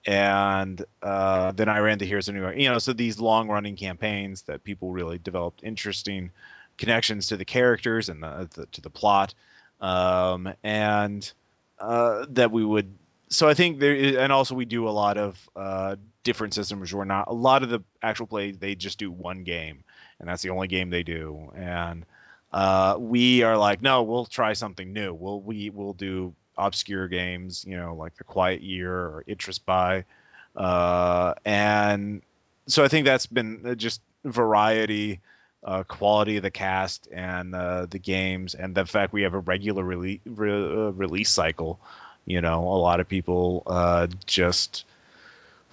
and 0.08 0.84
uh, 1.02 1.52
then 1.54 1.68
I 1.68 1.80
ran 1.80 1.98
the 1.98 2.06
Heroes 2.06 2.28
of 2.28 2.36
New 2.36 2.42
York. 2.42 2.58
You 2.58 2.70
know, 2.70 2.78
so 2.78 2.94
these 2.94 3.20
long-running 3.20 3.76
campaigns 3.76 4.44
that 4.44 4.64
people 4.64 4.92
really 4.92 5.18
developed 5.18 5.64
interesting 5.64 6.32
connections 6.78 7.28
to 7.28 7.38
the 7.38 7.46
characters 7.46 8.10
and 8.10 8.22
the, 8.22 8.48
the, 8.54 8.66
to 8.68 8.82
the 8.82 8.92
plot, 8.92 9.34
um, 9.82 10.54
and 10.64 11.32
that 11.80 12.52
we 12.52 12.64
would. 12.64 12.94
So 13.30 13.50
I 13.50 13.56
think 13.56 13.80
there, 13.80 13.96
is, 13.96 14.16
and 14.16 14.32
also 14.32 14.54
we 14.54 14.66
do 14.66 14.88
a 14.88 14.92
lot 14.92 15.18
of 15.18 15.50
different 16.26 16.54
systems. 16.54 16.94
Where 16.94 17.06
not 17.06 17.30
a 17.30 17.34
lot 17.34 17.64
of 17.64 17.70
the 17.70 17.80
actual 18.02 18.28
play 18.28 18.52
they 18.52 18.76
just 18.76 19.00
do 19.00 19.10
one 19.10 19.46
game, 19.46 19.86
and 20.20 20.28
that's 20.28 20.42
the 20.42 20.50
only 20.50 20.68
game 20.68 20.90
they 20.90 21.04
do. 21.04 21.54
And 21.56 22.06
uh, 22.52 22.98
we 23.00 23.44
are 23.44 23.58
like, 23.58 23.82
no, 23.82 24.04
we'll 24.04 24.26
try 24.26 24.52
something 24.52 24.92
new. 24.92 25.14
We'll 25.14 25.40
we 25.40 25.70
will 25.70 25.94
do 25.94 26.34
obscure 26.58 27.08
games, 27.08 27.64
you 27.66 27.78
know, 27.78 27.96
like 27.96 28.18
The 28.18 28.26
Quiet 28.26 28.62
Year 28.62 28.92
or 28.92 29.24
Interest 29.26 29.66
by, 29.66 30.04
uh, 30.58 31.36
and 31.46 32.22
so 32.68 32.84
I 32.84 32.90
think 32.90 33.06
that's 33.06 33.28
been 33.28 33.76
just 33.78 34.02
variety, 34.24 35.20
uh, 35.64 35.84
quality 35.84 36.38
of 36.38 36.44
the 36.44 36.52
cast 36.52 37.08
and 37.12 37.54
uh, 37.54 37.86
the 37.86 38.00
games, 38.00 38.56
and 38.56 38.76
the 38.76 38.86
fact 38.86 39.14
we 39.14 39.24
have 39.24 39.34
a 39.34 39.40
regular 39.40 39.84
rele- 39.84 40.22
re- 40.26 40.52
uh, 40.52 40.92
release 40.92 41.30
cycle. 41.30 41.80
You 42.26 42.42
know, 42.42 42.64
a 42.64 42.80
lot 42.82 43.00
of 43.00 43.08
people 43.08 43.62
uh, 43.68 44.08
just 44.26 44.86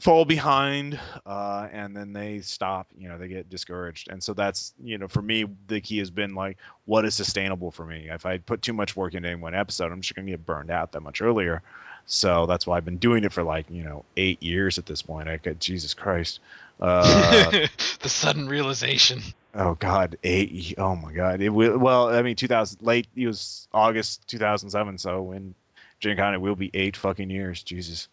fall 0.03 0.25
behind 0.25 0.99
uh, 1.25 1.69
and 1.71 1.97
then 1.97 2.13
they 2.13 2.41
stop 2.41 2.89
you 2.99 3.09
know 3.09 3.19
they 3.19 3.29
get 3.29 3.49
discouraged. 3.49 4.11
And 4.11 4.21
so 4.21 4.35
that's 4.35 4.75
you 4.83 4.99
know 4.99 5.07
for 5.07 5.23
me 5.23 5.47
the 5.69 5.81
key 5.81 5.99
has 5.99 6.11
been 6.11 6.35
like 6.35 6.59
what 6.87 7.05
is 7.05 7.15
sustainable 7.15 7.71
for 7.71 7.85
me? 7.87 8.09
If 8.11 8.27
i 8.27 8.39
put 8.39 8.63
too 8.63 8.73
much 8.73 8.97
work 8.97 9.15
into 9.15 9.29
any 9.29 9.41
one 9.41 9.55
episode 9.55 9.93
i'm 9.93 10.01
just 10.01 10.17
going 10.17 10.27
to 10.27 10.33
get 10.33 10.45
burned 10.45 10.73
out 10.73 10.91
that 10.93 11.03
much 11.03 11.23
earlier. 11.23 11.63
So 12.07 12.47
that's 12.47 12.67
why 12.67 12.79
i've 12.79 12.85
been 12.85 12.99
doing 12.99 13.23
it 13.23 13.33
for 13.33 13.45
like 13.45 13.71
you 13.71 13.85
know 13.85 14.05
eight 14.17 14.43
years 14.43 14.77
at 14.77 14.87
this 14.87 15.03
point. 15.03 15.29
I 15.29 15.37
could 15.37 15.61
jesus 15.61 15.95
christ. 15.95 16.41
Uh, 16.81 17.69
the 18.01 18.09
sudden 18.09 18.49
realization. 18.49 19.23
oh 19.55 19.75
god 19.75 20.19
eight 20.25 20.75
oh 20.79 20.97
my 20.97 21.13
god. 21.13 21.41
It 21.41 21.51
will 21.51 21.79
well 21.79 22.09
i 22.09 22.23
mean 22.23 22.35
2000 22.35 22.83
late 22.83 23.07
it 23.15 23.29
was 23.29 23.69
august 23.73 24.27
2007 24.27 24.99
so 24.99 25.31
in 25.31 25.55
Gen 26.01 26.17
Con 26.17 26.41
will 26.41 26.57
be 26.57 26.73
eight 26.75 26.97
fucking 26.97 27.31
years 27.31 27.63
jesus 27.63 28.09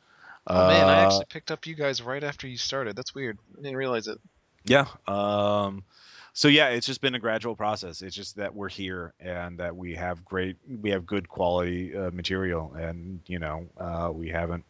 Oh 0.48 0.68
man, 0.68 0.88
I 0.88 1.02
Uh, 1.02 1.06
actually 1.06 1.26
picked 1.30 1.52
up 1.52 1.68
you 1.68 1.76
guys 1.76 2.02
right 2.02 2.24
after 2.24 2.48
you 2.48 2.58
started. 2.58 2.96
That's 2.96 3.14
weird. 3.14 3.38
I 3.58 3.62
didn't 3.62 3.78
realize 3.78 4.08
it. 4.08 4.20
Yeah. 4.66 4.86
Um, 5.08 5.84
so 6.34 6.48
yeah, 6.48 6.70
it's 6.70 6.86
just 6.86 7.02
been 7.02 7.16
a 7.16 7.20
gradual 7.20 7.56
process. 7.56 8.02
It's 8.02 8.16
just 8.16 8.38
that 8.38 8.56
we're 8.56 8.70
here 8.70 9.14
and 9.20 9.60
that 9.60 9.76
we 9.76 9.96
have 9.96 10.24
great, 10.24 10.58
we 10.82 10.92
have 10.92 11.06
good 11.06 11.28
quality 11.28 11.96
uh, 11.96 12.12
material, 12.12 12.74
and 12.74 13.20
you 13.28 13.40
know, 13.40 13.68
uh, 13.78 14.12
we 14.14 14.30
haven't 14.30 14.66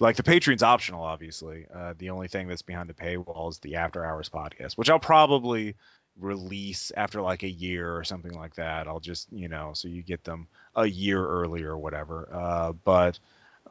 like 0.00 0.16
the 0.16 0.22
Patreon's 0.22 0.62
optional, 0.62 1.02
obviously. 1.02 1.66
Uh, 1.72 1.94
the 1.98 2.10
only 2.10 2.28
thing 2.28 2.48
that's 2.48 2.62
behind 2.62 2.88
the 2.88 2.94
paywall 2.94 3.50
is 3.50 3.58
the 3.58 3.76
After 3.76 4.04
Hours 4.04 4.28
podcast, 4.28 4.74
which 4.74 4.90
I'll 4.90 4.98
probably 4.98 5.76
release 6.18 6.92
after 6.96 7.20
like 7.20 7.42
a 7.42 7.48
year 7.48 7.96
or 7.96 8.04
something 8.04 8.32
like 8.34 8.54
that. 8.56 8.86
I'll 8.86 9.00
just, 9.00 9.28
you 9.32 9.48
know, 9.48 9.72
so 9.74 9.88
you 9.88 10.02
get 10.02 10.24
them 10.24 10.46
a 10.76 10.86
year 10.86 11.24
earlier 11.24 11.70
or 11.70 11.78
whatever. 11.78 12.28
Uh, 12.32 12.72
but 12.72 13.18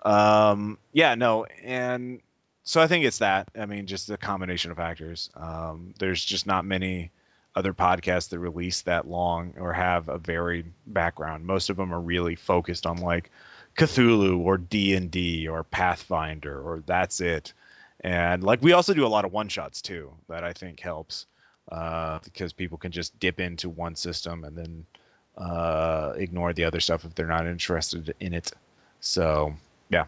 um, 0.02 0.78
yeah, 0.92 1.16
no, 1.16 1.46
and 1.46 2.22
so 2.64 2.82
I 2.82 2.88
think 2.88 3.06
it's 3.06 3.20
that. 3.20 3.50
I 3.58 3.66
mean, 3.66 3.88
just 3.88 4.10
a 4.10 4.18
combination 4.18 4.72
of 4.72 4.78
factors. 4.78 5.30
Um, 5.36 5.94
there's 6.00 6.24
just 6.24 6.48
not 6.48 6.66
many 6.66 7.12
other 7.56 7.74
podcasts 7.74 8.30
that 8.30 8.40
release 8.40 8.82
that 8.82 9.08
long 9.08 9.54
or 9.58 9.74
have 9.74 10.10
a 10.10 10.18
varied 10.18 10.72
background. 10.88 11.46
Most 11.46 11.70
of 11.70 11.78
them 11.78 11.94
are 11.94 12.00
really 12.00 12.36
focused 12.36 12.88
on 12.88 12.98
like 12.98 13.30
Cthulhu 13.78 14.40
or 14.40 14.58
D 14.58 14.96
and 14.96 15.12
D 15.12 15.48
or 15.48 15.64
Pathfinder 15.64 16.60
or 16.60 16.84
that's 16.86 17.22
it. 17.22 17.54
And 18.00 18.44
like 18.44 18.62
we 18.62 18.74
also 18.74 18.94
do 18.94 19.06
a 19.06 19.08
lot 19.08 19.26
of 19.26 19.32
one 19.32 19.50
shots 19.50 19.82
too 19.82 20.14
that 20.30 20.44
I 20.44 20.54
think 20.54 20.80
helps 20.80 21.26
uh, 21.72 22.20
because 22.24 22.54
people 22.54 22.78
can 22.78 22.92
just 22.92 23.18
dip 23.20 23.40
into 23.40 23.70
one 23.70 23.96
system 23.96 24.44
and 24.44 24.58
then 24.58 24.86
uh, 25.38 26.14
ignore 26.16 26.54
the 26.54 26.66
other 26.66 26.80
stuff 26.80 27.06
if 27.06 27.14
they're 27.16 27.28
not 27.28 27.48
interested 27.48 28.16
in 28.20 28.34
it. 28.34 28.52
So 29.00 29.54
yeah. 29.90 30.06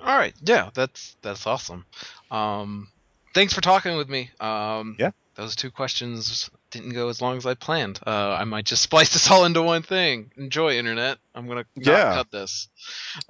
All 0.00 0.16
right, 0.16 0.34
yeah, 0.42 0.70
that's 0.74 1.16
that's 1.22 1.46
awesome. 1.46 1.84
Um, 2.30 2.88
thanks 3.34 3.52
for 3.52 3.60
talking 3.60 3.96
with 3.96 4.08
me. 4.08 4.30
Um, 4.40 4.96
Yeah. 4.98 5.10
Those 5.36 5.56
two 5.56 5.70
questions 5.70 6.50
didn't 6.70 6.90
go 6.92 7.08
as 7.08 7.22
long 7.22 7.36
as 7.38 7.46
I 7.46 7.54
planned. 7.54 7.98
Uh, 8.06 8.36
I 8.38 8.44
might 8.44 8.66
just 8.66 8.82
splice 8.88 9.12
this 9.12 9.30
all 9.30 9.44
into 9.44 9.62
one 9.62 9.82
thing. 9.82 10.30
Enjoy 10.36 10.76
internet. 10.76 11.18
I'm 11.34 11.46
gonna 11.48 11.64
Yeah. 11.76 12.14
cut 12.14 12.30
this. 12.30 12.68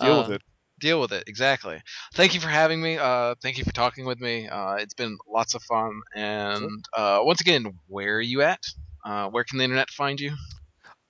Deal 0.00 0.14
Uh, 0.14 0.22
with 0.22 0.30
it. 0.36 0.42
Deal 0.80 1.00
with 1.00 1.12
it 1.12 1.24
exactly. 1.26 1.80
Thank 2.14 2.32
you 2.34 2.40
for 2.40 2.48
having 2.48 2.80
me. 2.80 2.96
Uh, 2.98 3.34
thank 3.42 3.58
you 3.58 3.64
for 3.64 3.72
talking 3.72 4.06
with 4.06 4.18
me. 4.18 4.48
Uh, 4.48 4.74
it's 4.76 4.94
been 4.94 5.18
lots 5.28 5.54
of 5.54 5.62
fun. 5.64 6.00
And 6.14 6.84
uh, 6.96 7.20
once 7.22 7.40
again, 7.42 7.78
where 7.86 8.16
are 8.16 8.20
you 8.20 8.42
at? 8.42 8.60
Uh, 9.04 9.28
where 9.28 9.44
can 9.44 9.58
the 9.58 9.64
internet 9.64 9.90
find 9.90 10.18
you? 10.20 10.34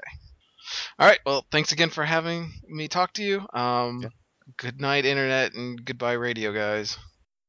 All 0.98 1.08
right. 1.08 1.20
Well, 1.26 1.46
thanks 1.52 1.72
again 1.72 1.90
for 1.90 2.04
having 2.04 2.52
me 2.68 2.88
talk 2.88 3.14
to 3.14 3.24
you. 3.24 3.46
Um, 3.54 4.02
Yeah. 4.02 4.10
Good 4.58 4.82
night, 4.82 5.06
internet, 5.06 5.54
and 5.54 5.84
goodbye, 5.86 6.14
radio 6.14 6.52
guys. 6.52 6.98